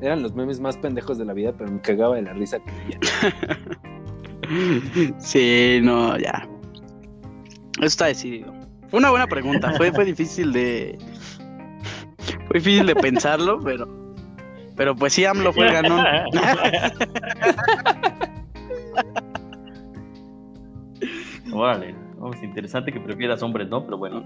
Eran 0.00 0.22
los 0.22 0.34
memes 0.34 0.58
más 0.58 0.76
pendejos 0.76 1.16
de 1.16 1.24
la 1.24 1.32
vida, 1.32 1.54
pero 1.56 1.70
me 1.70 1.80
cagaba 1.80 2.16
de 2.16 2.22
la 2.22 2.32
risa 2.32 2.58
con 2.58 2.74
ella. 2.86 2.98
Sí, 5.18 5.80
no, 5.82 6.18
ya. 6.18 6.46
Eso 7.78 7.86
está 7.86 8.06
decidido. 8.06 8.52
Fue 8.88 8.98
una 8.98 9.10
buena 9.10 9.26
pregunta. 9.26 9.72
Fue, 9.76 9.92
fue 9.92 10.04
difícil 10.04 10.52
de. 10.52 10.98
Fue 12.48 12.58
difícil 12.58 12.86
de 12.86 12.94
pensarlo, 12.94 13.60
pero. 13.60 14.01
Pero 14.76 14.94
pues 14.96 15.12
sí, 15.12 15.24
AMLO 15.24 15.52
fue 15.52 15.66
el 15.66 15.72
ganón. 15.74 16.04
Órale, 21.52 21.94
vamos, 22.18 22.42
interesante 22.42 22.92
que 22.92 23.00
prefieras 23.00 23.42
hombres, 23.42 23.68
¿no? 23.68 23.84
Pero 23.84 23.98
bueno. 23.98 24.22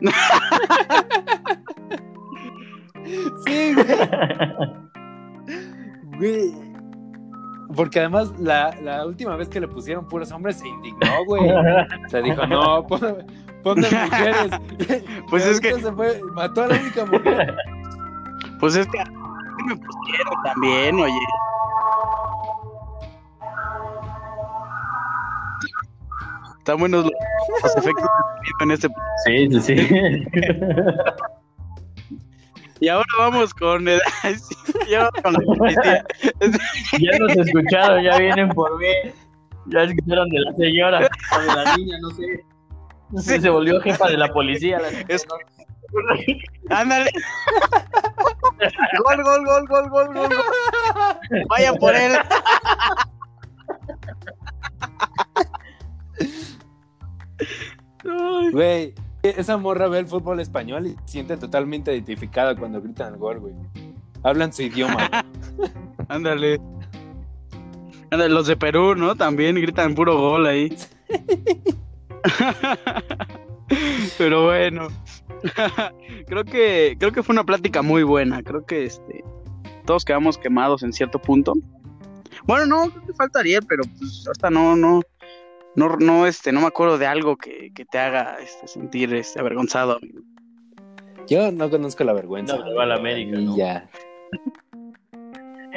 Sí, 3.46 3.74
güey. 3.74 3.86
Güey. 6.18 6.52
Porque 7.74 8.00
además 8.00 8.32
la, 8.38 8.74
la 8.82 9.06
última 9.06 9.36
vez 9.36 9.48
que 9.48 9.58
le 9.60 9.66
pusieron 9.68 10.06
puros 10.06 10.30
hombres 10.32 10.56
se 10.58 10.68
indignó, 10.68 11.24
güey. 11.26 11.50
O 11.50 12.08
sea, 12.08 12.20
dijo, 12.20 12.46
no, 12.46 12.86
pon- 12.86 13.24
ponme 13.62 13.86
mujeres. 13.90 14.50
Pues 15.30 15.46
es 15.46 15.60
que- 15.60 15.74
se 15.80 15.92
fue, 15.92 16.20
mató 16.34 16.62
a 16.64 16.68
la 16.68 16.76
única 16.80 17.04
mujer. 17.06 17.56
Pues 18.60 18.76
es 18.76 18.86
que. 18.86 18.98
¿qué 18.98 19.64
me 19.66 19.76
pusieron 19.76 20.34
también, 20.44 21.00
oye. 21.00 21.18
Están 26.58 26.78
buenos 26.78 27.04
los, 27.04 27.12
los 27.62 27.76
efectos 27.76 28.08
en 28.60 28.70
este. 28.70 28.88
Sí, 29.24 29.48
sí, 29.50 29.60
sí. 29.60 29.98
Y 32.80 32.88
ahora 32.88 33.06
vamos 33.18 33.52
con. 33.54 33.88
el- 33.88 34.00
ya 34.90 35.08
con 35.22 35.32
la 35.34 35.40
policía. 35.40 36.04
ya 36.98 37.18
nos 37.18 37.36
escucharon, 37.36 38.02
ya 38.02 38.18
vienen 38.18 38.48
por 38.50 38.78
mí. 38.78 38.86
Ya 39.66 39.82
escucharon 39.82 40.28
de 40.30 40.40
la 40.40 40.52
señora 40.54 41.08
o 41.36 41.40
de 41.40 41.46
la 41.46 41.76
niña, 41.76 41.96
no 42.00 42.10
sé. 42.10 42.44
Sí. 43.16 43.40
Se 43.40 43.50
volvió 43.50 43.80
jefa 43.80 44.08
de 44.08 44.16
la 44.16 44.32
policía. 44.32 44.78
La 44.80 44.88
Es- 45.08 45.26
Ándale. 46.70 47.10
Gol, 49.04 49.22
gol, 49.22 49.44
gol, 49.44 49.68
gol, 49.68 49.88
gol, 49.88 50.14
gol, 50.14 50.28
gol. 50.28 51.46
Vayan 51.48 51.76
por 51.76 51.94
él. 51.94 52.12
Güey, 58.52 58.94
esa 59.22 59.56
morra 59.56 59.88
ve 59.88 60.00
el 60.00 60.06
fútbol 60.06 60.40
español 60.40 60.86
y 60.86 60.90
se 60.90 61.12
siente 61.12 61.36
totalmente 61.36 61.92
identificada 61.92 62.56
cuando 62.56 62.80
gritan 62.80 63.14
el 63.14 63.18
gol, 63.18 63.40
güey. 63.40 63.54
Hablan 64.22 64.52
su 64.52 64.62
idioma. 64.62 65.08
Ándale. 66.08 66.60
Ándale, 68.10 68.34
los 68.34 68.46
de 68.46 68.56
Perú, 68.56 68.94
¿no? 68.96 69.14
También 69.14 69.56
gritan 69.56 69.94
puro 69.94 70.18
gol 70.18 70.46
ahí. 70.46 70.76
Pero 74.18 74.44
bueno. 74.46 74.88
creo 76.26 76.44
que 76.44 76.96
creo 76.98 77.12
que 77.12 77.22
fue 77.22 77.32
una 77.32 77.44
plática 77.44 77.82
muy 77.82 78.02
buena. 78.02 78.42
Creo 78.42 78.66
que 78.66 78.84
este 78.84 79.24
todos 79.86 80.04
quedamos 80.04 80.36
quemados 80.38 80.82
en 80.82 80.92
cierto 80.92 81.18
punto. 81.20 81.54
Bueno, 82.44 82.66
no, 82.66 82.90
creo 82.90 83.06
que 83.06 83.12
falta 83.14 83.40
Ariel, 83.40 83.64
pero 83.68 83.82
pues 83.98 84.26
hasta 84.30 84.50
no 84.50 84.76
no 84.76 85.00
no 85.76 85.96
no 85.96 86.26
este 86.26 86.52
no 86.52 86.60
me 86.60 86.66
acuerdo 86.66 86.98
de 86.98 87.06
algo 87.06 87.36
que, 87.36 87.72
que 87.74 87.84
te 87.84 87.98
haga 87.98 88.36
este, 88.40 88.68
sentir 88.68 89.14
este 89.14 89.40
avergonzado. 89.40 89.96
amigo. 89.96 90.20
Yo 91.26 91.52
no 91.52 91.70
conozco 91.70 92.02
la 92.04 92.12
vergüenza. 92.12 92.56
No, 92.56 92.74
va 92.74 92.82
a 92.82 92.86
la 92.86 92.96
América, 92.96 93.38
Y 93.38 93.44
¿no? 93.44 93.56
ya. 93.56 93.88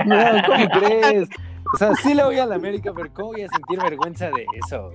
No, 0.05 0.17
¿cómo 0.47 0.67
crees? 0.79 1.29
O 1.73 1.77
sea, 1.77 1.93
sí 1.95 2.13
le 2.13 2.23
voy 2.23 2.37
a 2.39 2.45
la 2.45 2.55
América, 2.55 2.91
pero 2.95 3.13
¿cómo 3.13 3.27
voy 3.29 3.43
a 3.43 3.47
sentir 3.49 3.79
vergüenza 3.79 4.31
de 4.31 4.45
eso? 4.65 4.91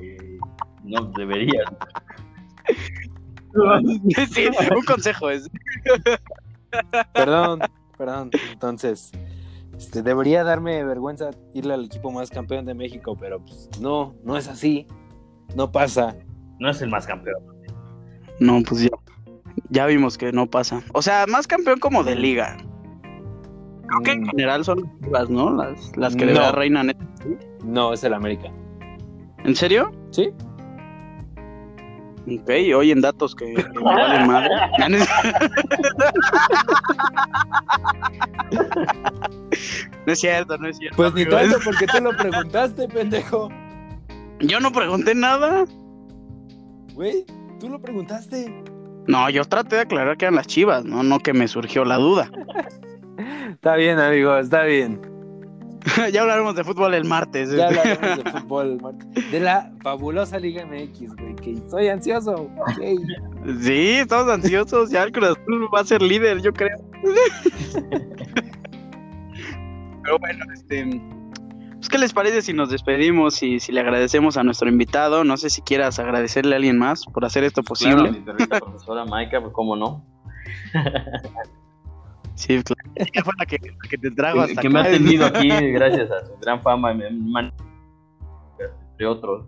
No, 0.84 1.04
debería. 1.16 1.64
sí, 4.32 4.46
un 4.76 4.84
consejo 4.84 5.30
es. 5.30 5.48
Perdón, 7.14 7.60
perdón. 7.96 8.30
Entonces, 8.52 9.10
este, 9.76 10.02
debería 10.02 10.44
darme 10.44 10.84
vergüenza 10.84 11.30
irle 11.54 11.74
al 11.74 11.84
equipo 11.86 12.10
más 12.10 12.30
campeón 12.30 12.64
de 12.66 12.74
México, 12.74 13.16
pero 13.18 13.40
pues 13.40 13.68
no, 13.80 14.14
no 14.24 14.36
es 14.36 14.48
así. 14.48 14.86
No 15.56 15.72
pasa. 15.72 16.14
No 16.58 16.68
es 16.70 16.82
el 16.82 16.90
más 16.90 17.06
campeón. 17.06 17.42
No, 18.40 18.60
pues 18.62 18.82
ya. 18.82 18.90
Ya 19.70 19.86
vimos 19.86 20.16
que 20.18 20.30
no 20.32 20.46
pasa. 20.46 20.82
O 20.92 21.02
sea, 21.02 21.26
más 21.26 21.46
campeón 21.46 21.78
como 21.80 22.04
de 22.04 22.14
liga. 22.14 22.56
Creo 23.86 24.02
que 24.04 24.10
en 24.12 24.22
Mm, 24.22 24.30
general 24.30 24.64
son 24.64 24.92
las 25.10 25.30
¿no? 25.30 25.50
Las, 25.50 25.96
las 25.96 26.14
que 26.14 26.26
de 26.26 26.34
No. 26.34 26.40
verdad 26.40 26.54
reinan. 26.54 26.94
No, 27.64 27.92
es 27.94 28.04
el 28.04 28.12
América. 28.14 28.52
¿En 29.44 29.56
serio? 29.56 29.90
¿Sí? 30.10 30.30
Ok, 32.26 32.50
oyen 32.76 33.00
datos 33.00 33.34
que, 33.34 33.54
que 33.54 33.68
me 33.70 33.80
valen 33.82 34.26
madre. 34.26 34.50
No 40.06 40.12
es- 40.12 40.20
cierto, 40.20 40.56
no 40.58 40.68
es 40.68 40.78
cierto. 40.78 40.96
Pues 40.96 41.12
ni 41.14 41.26
tanto 41.26 41.58
porque 41.64 41.86
tú 41.86 42.00
lo 42.02 42.16
preguntaste, 42.16 42.88
pendejo. 42.88 43.48
Yo 44.40 44.60
no 44.60 44.72
pregunté 44.72 45.14
nada. 45.14 45.64
Güey, 46.94 47.24
tú 47.60 47.68
lo 47.68 47.80
preguntaste. 47.80 48.52
No, 49.06 49.28
yo 49.30 49.44
traté 49.44 49.76
de 49.76 49.82
aclarar 49.82 50.16
que 50.16 50.24
eran 50.26 50.36
las 50.36 50.46
chivas, 50.46 50.84
no, 50.84 51.02
no 51.02 51.18
que 51.18 51.32
me 51.32 51.48
surgió 51.48 51.84
la 51.84 51.96
duda. 51.96 52.30
Está 53.52 53.74
bien, 53.74 53.98
amigo, 53.98 54.36
está 54.38 54.62
bien. 54.62 55.00
ya 56.12 56.22
hablaremos 56.22 56.54
de 56.54 56.64
fútbol 56.64 56.94
el 56.94 57.04
martes. 57.04 57.50
Ya 57.50 57.66
hablaremos 57.68 58.24
de 58.24 58.30
fútbol, 58.30 58.80
Marta. 58.80 59.06
De 59.30 59.40
la 59.40 59.72
fabulosa 59.82 60.38
Liga 60.38 60.64
MX, 60.66 61.16
güey, 61.16 61.34
que 61.36 61.52
estoy 61.52 61.88
ansioso. 61.88 62.50
Ok. 62.58 62.80
Sí, 63.60 63.90
estamos 63.98 64.32
ansiosos. 64.32 64.90
Ya 64.90 65.04
el 65.04 65.12
Cruz 65.12 65.30
Azul 65.30 65.68
va 65.74 65.80
a 65.80 65.84
ser 65.84 66.02
líder, 66.02 66.40
yo 66.42 66.52
creo. 66.52 66.76
Pero 70.02 70.18
bueno, 70.18 70.44
este. 70.52 71.00
Pues, 71.74 71.88
¿qué 71.88 71.98
les 71.98 72.12
parece 72.12 72.42
si 72.42 72.52
nos 72.52 72.70
despedimos 72.70 73.42
y 73.42 73.60
si 73.60 73.72
le 73.72 73.80
agradecemos 73.80 74.36
a 74.36 74.42
nuestro 74.42 74.68
invitado? 74.68 75.22
No 75.22 75.36
sé 75.36 75.48
si 75.50 75.62
quieras 75.62 75.98
agradecerle 75.98 76.54
a 76.54 76.56
alguien 76.56 76.78
más 76.78 77.04
por 77.06 77.24
hacer 77.24 77.44
esto 77.44 77.62
posible. 77.62 78.22
Claro, 78.22 78.38
mi 78.38 78.46
profesora 78.46 79.04
Maika, 79.04 79.40
pues 79.40 79.52
cómo 79.52 79.76
no. 79.76 80.04
Sí, 82.38 82.62
claro. 82.62 82.80
Ella 82.94 83.24
fue 83.24 83.34
la 83.36 83.46
que, 83.46 83.58
la 83.58 83.88
que 83.90 83.98
te 83.98 84.10
trajo 84.12 84.40
hasta 84.40 84.62
que 84.62 84.68
me 84.68 84.78
ha 84.78 84.84
atendido 84.84 85.26
aquí 85.26 85.48
gracias 85.72 86.08
a 86.10 86.24
su 86.24 86.36
gran 86.40 86.62
fama, 86.62 86.92
entre 86.92 87.50
otros. 89.06 89.46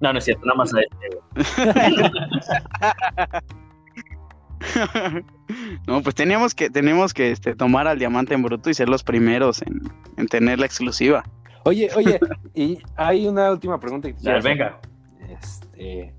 No, 0.00 0.12
no 0.12 0.18
es 0.18 0.24
cierto, 0.24 0.44
nada 0.46 0.56
más 0.56 0.74
a 0.74 0.80
este. 0.80 1.10
no, 5.86 6.02
pues 6.02 6.14
teníamos 6.14 6.54
que, 6.54 6.70
tenemos 6.70 7.12
que 7.12 7.30
este, 7.30 7.54
tomar 7.54 7.86
al 7.86 7.98
diamante 7.98 8.32
en 8.34 8.42
bruto 8.42 8.70
y 8.70 8.74
ser 8.74 8.88
los 8.88 9.04
primeros 9.04 9.60
en, 9.62 9.82
en 10.16 10.26
tener 10.26 10.58
la 10.58 10.66
exclusiva. 10.66 11.22
Oye, 11.64 11.88
oye, 11.94 12.18
y 12.54 12.78
hay 12.96 13.28
una 13.28 13.52
última 13.52 13.78
pregunta 13.78 14.08
que 14.08 14.14
te 14.14 14.40
venga. 14.40 14.80
Este. 15.28 16.14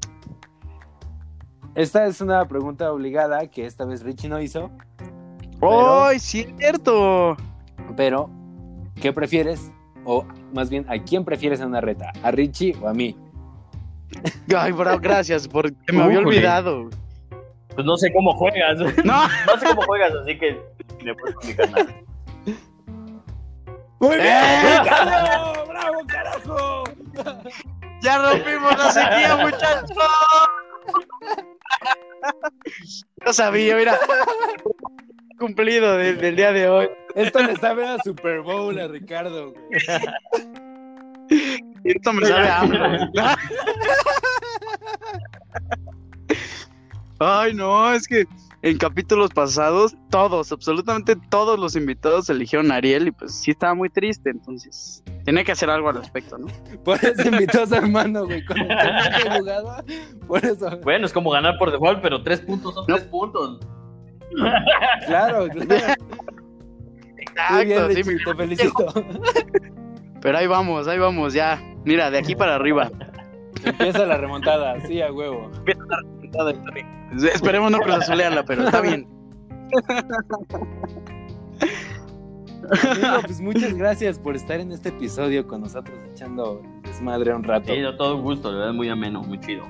Esta 1.76 2.06
es 2.06 2.22
una 2.22 2.48
pregunta 2.48 2.92
obligada 2.92 3.48
que 3.48 3.66
esta 3.66 3.86
vez 3.86 4.04
Richie 4.04 4.30
no 4.30 4.40
hizo, 4.40 4.70
¡Ay, 5.72 6.20
cierto! 6.20 7.38
pero 7.96 8.30
¿qué 9.02 9.14
prefieres? 9.14 9.72
O 10.06 10.26
más 10.54 10.70
bien, 10.70 10.86
¿a 10.90 10.98
quién 11.02 11.24
prefieres 11.24 11.60
en 11.60 11.68
una 11.68 11.82
reta? 11.82 12.12
¿A 12.24 12.32
Richie 12.32 12.76
o 12.82 12.88
a 12.88 12.94
mí? 12.94 13.16
Ay, 14.56 14.72
bro, 14.72 15.00
gracias, 15.00 15.48
porque 15.48 15.76
me 15.94 16.04
había 16.04 16.20
olvidado. 16.20 16.90
Pues 17.76 17.86
no 17.86 17.98
sé 17.98 18.12
cómo 18.14 18.34
juegas. 18.34 18.80
No, 19.04 19.28
No 19.46 19.60
sé 19.60 19.66
cómo 19.68 19.82
juegas, 19.84 20.14
así 20.22 20.38
que 20.38 20.62
me 21.04 21.16
puedes 21.16 21.36
con 21.36 21.48
mi 21.48 21.56
canal. 21.56 21.96
¡Muy 24.00 24.18
bien, 24.18 24.84
¡Bravo! 24.84 25.66
¡Bravo, 25.68 26.00
carajo! 26.08 26.84
ya 28.02 28.18
rompimos 28.18 28.78
la 28.78 28.92
sequía, 28.92 29.38
muchachos. 29.38 29.98
Yo 33.26 33.34
sabía, 33.34 33.78
mira. 33.78 33.98
Cumplido 35.38 35.98
del, 35.98 36.18
del 36.20 36.36
día 36.36 36.52
de 36.54 36.68
hoy. 36.70 36.90
Esto 37.16 37.40
le 37.44 37.56
sabe 37.58 37.86
a 37.88 37.98
Super 38.04 38.42
Bowl 38.42 38.78
a 38.80 38.88
Ricardo, 38.88 39.52
güey. 39.52 39.82
Esto 41.84 42.14
me 42.14 42.26
sabe 42.26 42.48
a 42.48 42.60
hambre. 42.62 42.80
Ay, 47.20 47.54
no, 47.54 47.94
es 47.94 48.08
que 48.08 48.26
en 48.64 48.78
capítulos 48.78 49.30
pasados, 49.32 49.96
todos, 50.10 50.52
absolutamente 50.52 51.16
todos 51.30 51.60
los 51.60 51.76
invitados 51.76 52.30
eligieron 52.30 52.72
a 52.72 52.76
Ariel 52.76 53.08
y 53.08 53.12
pues 53.12 53.34
sí 53.36 53.52
estaba 53.52 53.74
muy 53.74 53.90
triste, 53.90 54.30
entonces 54.30 55.04
tenía 55.26 55.44
que 55.44 55.52
hacer 55.52 55.70
algo 55.70 55.90
al 55.90 55.96
respecto, 55.96 56.38
¿no? 56.38 56.48
Por 56.84 56.98
eso 57.04 57.28
invitó 57.28 57.64
a 57.64 57.68
su 57.68 57.76
hermano, 57.76 58.26
güey, 58.26 58.44
con 58.46 58.58
el 58.60 58.68
jugaba. 59.38 59.84
Por 60.28 60.46
eso. 60.46 60.78
Bueno, 60.84 61.06
es 61.06 61.14
como 61.14 61.30
ganar 61.30 61.58
por 61.58 61.72
default, 61.72 62.02
pero 62.02 62.24
tres 62.24 62.42
puntos 62.42 62.74
son 62.74 62.86
No. 62.88 62.96
tres 62.96 63.08
puntos. 63.08 63.60
Claro, 65.06 65.48
claro. 65.50 65.94
Muy 67.52 67.66
bien, 67.66 67.80
Exacto, 67.80 67.94
sí, 67.96 68.18
te 68.26 68.36
felicito. 68.36 68.94
pero 70.22 70.38
ahí 70.38 70.48
vamos, 70.48 70.88
ahí 70.88 71.00
vamos, 71.00 71.34
ya. 71.34 71.62
Mira, 71.84 72.12
de 72.12 72.20
aquí 72.20 72.36
para 72.36 72.56
arriba. 72.56 72.92
Empieza 73.64 74.06
la 74.06 74.18
remontada, 74.18 74.80
sí, 74.82 75.02
a 75.02 75.12
huevo. 75.12 75.50
Esperemos 77.34 77.72
no 77.72 77.80
cruzazulearla, 77.80 78.44
pero 78.44 78.66
está 78.66 78.82
bien. 78.82 79.08
Amigo, 82.82 83.22
pues 83.26 83.42
muchas 83.42 83.74
gracias 83.74 84.18
por 84.18 84.36
estar 84.36 84.60
en 84.60 84.72
este 84.72 84.90
episodio 84.90 85.46
con 85.48 85.62
nosotros 85.62 85.98
echando 86.12 86.62
desmadre 86.84 87.34
un 87.34 87.44
rato. 87.44 87.74
Sí, 87.74 87.82
todo 87.98 88.16
un 88.16 88.22
gusto, 88.24 88.52
la 88.52 88.60
verdad, 88.60 88.74
muy 88.74 88.90
ameno, 88.90 89.22
muy 89.22 89.40
chido. 89.40 89.64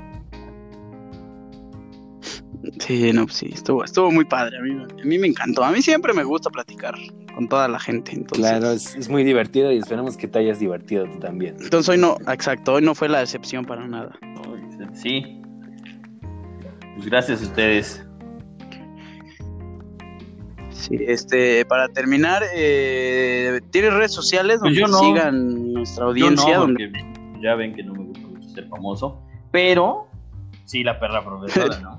Sí, 2.79 3.11
no, 3.13 3.25
pues 3.25 3.35
sí, 3.37 3.49
estuvo, 3.53 3.83
estuvo 3.83 4.09
muy 4.11 4.25
padre. 4.25 4.57
A 4.57 4.61
mí, 4.61 4.71
a 5.01 5.05
mí 5.05 5.17
me 5.17 5.27
encantó. 5.27 5.63
A 5.63 5.71
mí 5.71 5.81
siempre 5.81 6.13
me 6.13 6.23
gusta 6.23 6.49
platicar 6.49 6.95
con 7.35 7.47
toda 7.49 7.67
la 7.67 7.79
gente. 7.79 8.13
Entonces, 8.13 8.45
Claro, 8.49 8.71
es, 8.71 8.95
es 8.95 9.09
muy 9.09 9.23
divertido 9.23 9.71
y 9.71 9.77
esperemos 9.77 10.15
que 10.17 10.27
te 10.27 10.39
hayas 10.39 10.59
divertido 10.59 11.05
tú 11.09 11.19
también. 11.19 11.55
entonces 11.59 11.89
hoy 11.89 11.97
no, 11.97 12.15
exacto, 12.31 12.73
hoy 12.73 12.81
no 12.81 12.95
fue 12.95 13.09
la 13.09 13.21
excepción 13.21 13.65
para 13.65 13.85
nada. 13.87 14.17
Sí. 14.93 15.41
Pues 16.95 17.05
gracias 17.07 17.41
a 17.41 17.43
ustedes. 17.45 18.05
Sí, 20.69 20.97
este, 21.07 21.65
para 21.65 21.87
terminar, 21.89 22.43
eh, 22.55 23.61
¿tienes 23.71 23.93
redes 23.93 24.11
sociales 24.11 24.57
Pues 24.59 24.75
donde 24.75 24.81
yo 24.81 24.87
no. 24.87 24.99
sigan 24.99 25.73
nuestra 25.73 26.03
Yo 26.03 26.07
audiencia? 26.09 26.53
no, 26.55 26.61
donde... 26.61 26.91
ya 27.41 27.55
ven 27.55 27.73
que 27.73 27.83
no 27.83 27.93
me 27.93 28.03
gusta 28.05 28.27
mucho 28.27 28.49
ser 28.49 28.67
famoso, 28.67 29.21
pero 29.51 30.07
sí 30.65 30.83
la 30.83 30.99
perra 30.99 31.23
profesora, 31.23 31.79
¿no? 31.81 31.92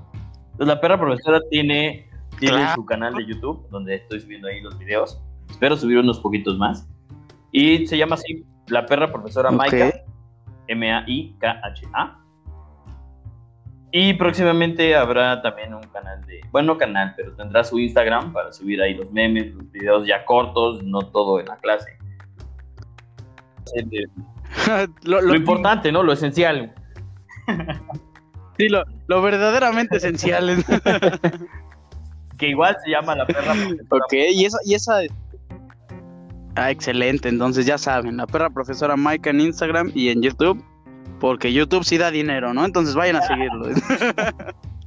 Entonces, 0.55 0.67
la 0.75 0.79
perra 0.81 0.97
profesora 0.97 1.39
tiene, 1.49 2.09
tiene 2.39 2.57
Claro. 2.59 2.75
su 2.75 2.85
canal 2.85 3.13
de 3.13 3.25
YouTube, 3.25 3.67
donde 3.69 3.95
estoy 3.95 4.21
subiendo 4.21 4.47
ahí 4.47 4.61
los 4.61 4.77
videos. 4.79 5.21
Espero 5.49 5.75
subir 5.75 5.97
unos 5.97 6.19
poquitos 6.19 6.57
más. 6.57 6.87
Y 7.51 7.85
se 7.87 7.97
llama 7.97 8.15
así, 8.15 8.45
la 8.67 8.85
perra 8.85 9.11
profesora. 9.11 9.51
Maika, 9.51 9.91
M-A-I-K-H-A. 10.67 12.19
Y 13.91 14.13
próximamente 14.15 14.95
habrá 14.95 15.41
también 15.41 15.73
un 15.73 15.83
canal 15.83 16.25
de, 16.25 16.41
bueno, 16.51 16.73
no 16.73 16.77
canal, 16.77 17.13
pero 17.15 17.33
tendrá 17.33 17.63
su 17.63 17.77
Instagram 17.79 18.33
para 18.33 18.51
subir 18.51 18.81
ahí 18.81 18.93
los 18.93 19.09
memes, 19.11 19.53
los 19.53 19.71
videos 19.71 20.07
ya 20.07 20.25
cortos, 20.25 20.83
no 20.83 20.99
todo 20.99 21.39
en 21.39 21.45
la 21.47 21.57
clase. 21.57 21.97
lo, 25.03 25.21
Lo 25.21 25.21
lo- 25.21 25.35
importante, 25.35 25.91
¿no? 25.91 26.01
Lo 26.03 26.13
esencial. 26.13 26.73
sí, 28.57 28.69
lo, 28.69 28.83
lo 29.07 29.21
verdaderamente 29.21 29.97
esencial. 29.97 30.49
es- 30.49 30.65
Que 32.37 32.49
igual 32.49 32.75
se 32.83 32.91
llama 32.91 33.15
la 33.15 33.25
perra 33.25 33.53
profesora. 33.53 33.83
ok, 33.91 34.13
y 34.33 34.45
esa, 34.45 34.57
y 34.65 34.73
esa. 34.73 34.99
Ah, 36.55 36.69
excelente. 36.69 37.29
Entonces 37.29 37.65
ya 37.65 37.77
saben, 37.77 38.17
la 38.17 38.27
perra 38.27 38.49
profesora 38.49 38.97
Mike 38.97 39.29
en 39.29 39.39
Instagram 39.39 39.91
y 39.95 40.09
en 40.09 40.21
YouTube. 40.21 40.61
Porque 41.21 41.53
YouTube 41.53 41.85
sí 41.85 41.97
da 41.97 42.11
dinero, 42.11 42.53
¿no? 42.53 42.65
Entonces 42.65 42.93
vayan 42.93 43.15
a 43.15 43.21
seguirlo. 43.27 43.73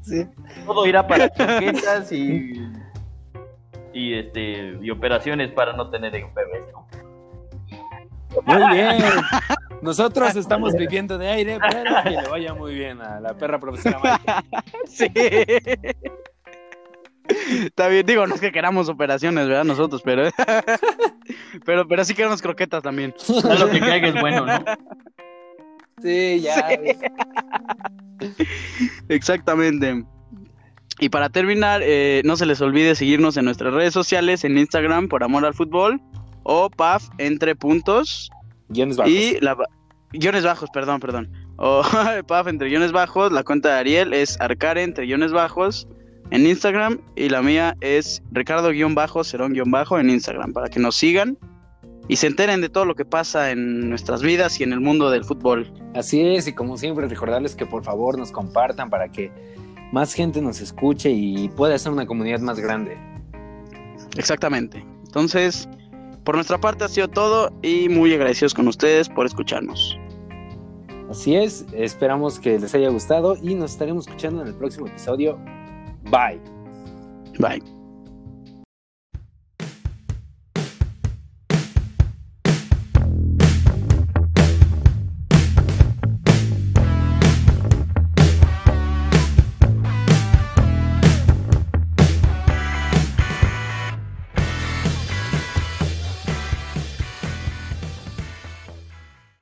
Sí. 0.02 0.26
Todo 0.66 0.86
irá 0.86 1.06
para 1.06 1.30
chaquetas 1.34 2.12
y, 2.12 2.52
y, 3.94 4.12
este, 4.14 4.76
y 4.82 4.90
operaciones 4.90 5.50
para 5.52 5.72
no 5.72 5.88
tener 5.88 6.12
bebés, 6.12 6.64
¿no? 6.72 6.86
Muy 8.44 8.74
bien. 8.76 8.96
Nosotros 9.82 10.36
estamos 10.36 10.74
viviendo 10.74 11.18
de 11.18 11.28
aire, 11.28 11.58
pero 11.70 12.02
que 12.02 12.10
le 12.10 12.28
vaya 12.28 12.54
muy 12.54 12.74
bien 12.74 13.00
a 13.00 13.20
la 13.20 13.36
perra 13.36 13.58
profesora 13.58 13.98
Maika. 13.98 14.44
Sí. 14.86 15.10
Está 17.64 17.88
bien, 17.88 18.06
digo, 18.06 18.26
no 18.26 18.34
es 18.34 18.40
que 18.40 18.52
queramos 18.52 18.88
operaciones, 18.88 19.46
¿verdad? 19.46 19.64
Nosotros, 19.64 20.02
pero. 20.02 20.30
pero, 21.64 21.86
pero 21.86 22.04
sí 22.04 22.14
queremos 22.14 22.40
croquetas 22.40 22.82
también. 22.82 23.14
Lo 23.58 23.70
que 23.70 23.80
caiga 23.80 24.08
es 24.08 24.20
bueno, 24.20 24.46
¿no? 24.46 24.64
Sí, 26.02 26.40
ya. 26.40 26.68
Exactamente. 29.08 30.04
Y 31.00 31.08
para 31.10 31.28
terminar, 31.28 31.80
eh, 31.84 32.22
no 32.24 32.36
se 32.36 32.46
les 32.46 32.60
olvide 32.60 32.94
seguirnos 32.94 33.36
en 33.36 33.44
nuestras 33.44 33.72
redes 33.72 33.94
sociales, 33.94 34.44
en 34.44 34.58
Instagram 34.58 35.08
por 35.08 35.22
Amor 35.22 35.44
al 35.44 35.54
Fútbol 35.54 36.00
o 36.42 36.70
PAF 36.70 37.04
entre 37.18 37.54
puntos 37.54 38.30
Guiones 38.68 38.96
bajos. 38.96 39.12
y 39.12 39.38
la 39.40 39.56
guiones 40.12 40.44
bajos, 40.44 40.70
perdón, 40.70 41.00
perdón. 41.00 41.30
O 41.56 41.82
PAF 42.26 42.48
entre 42.48 42.68
guiones 42.68 42.92
bajos, 42.92 43.32
la 43.32 43.42
cuenta 43.42 43.70
de 43.74 43.78
Ariel 43.80 44.12
es 44.14 44.40
Arcare 44.40 44.82
entre 44.82 45.06
guiones 45.06 45.32
bajos 45.32 45.86
en 46.30 46.46
Instagram 46.46 47.00
y 47.16 47.28
la 47.28 47.42
mía 47.42 47.76
es 47.80 48.22
Ricardo-Cerón- 48.32 50.00
en 50.00 50.10
Instagram 50.10 50.52
para 50.52 50.68
que 50.68 50.78
nos 50.80 50.96
sigan 50.96 51.38
y 52.06 52.16
se 52.16 52.26
enteren 52.26 52.60
de 52.60 52.68
todo 52.70 52.84
lo 52.86 52.94
que 52.94 53.04
pasa 53.04 53.50
en 53.50 53.88
nuestras 53.90 54.22
vidas 54.22 54.58
y 54.60 54.64
en 54.64 54.72
el 54.72 54.80
mundo 54.80 55.10
del 55.10 55.24
fútbol. 55.24 55.70
Así 55.94 56.20
es, 56.20 56.46
y 56.48 56.54
como 56.54 56.76
siempre, 56.78 57.06
recordarles 57.06 57.54
que 57.54 57.66
por 57.66 57.84
favor 57.84 58.16
nos 58.18 58.30
compartan 58.30 58.88
para 58.88 59.08
que 59.12 59.30
más 59.92 60.14
gente 60.14 60.40
nos 60.40 60.60
escuche 60.60 61.10
y 61.10 61.48
pueda 61.50 61.78
ser 61.78 61.92
una 61.92 62.06
comunidad 62.06 62.40
más 62.40 62.58
grande. 62.60 62.96
Exactamente. 64.16 64.84
Entonces, 65.04 65.68
por 66.28 66.34
nuestra 66.34 66.58
parte 66.58 66.84
ha 66.84 66.88
sido 66.88 67.08
todo 67.08 67.50
y 67.62 67.88
muy 67.88 68.12
agradecidos 68.12 68.52
con 68.52 68.68
ustedes 68.68 69.08
por 69.08 69.24
escucharnos. 69.24 69.98
Así 71.08 71.34
es, 71.34 71.64
esperamos 71.72 72.38
que 72.38 72.58
les 72.58 72.74
haya 72.74 72.90
gustado 72.90 73.34
y 73.40 73.54
nos 73.54 73.72
estaremos 73.72 74.06
escuchando 74.06 74.42
en 74.42 74.48
el 74.48 74.54
próximo 74.54 74.88
episodio. 74.88 75.38
Bye. 76.10 76.38
Bye. 77.38 77.77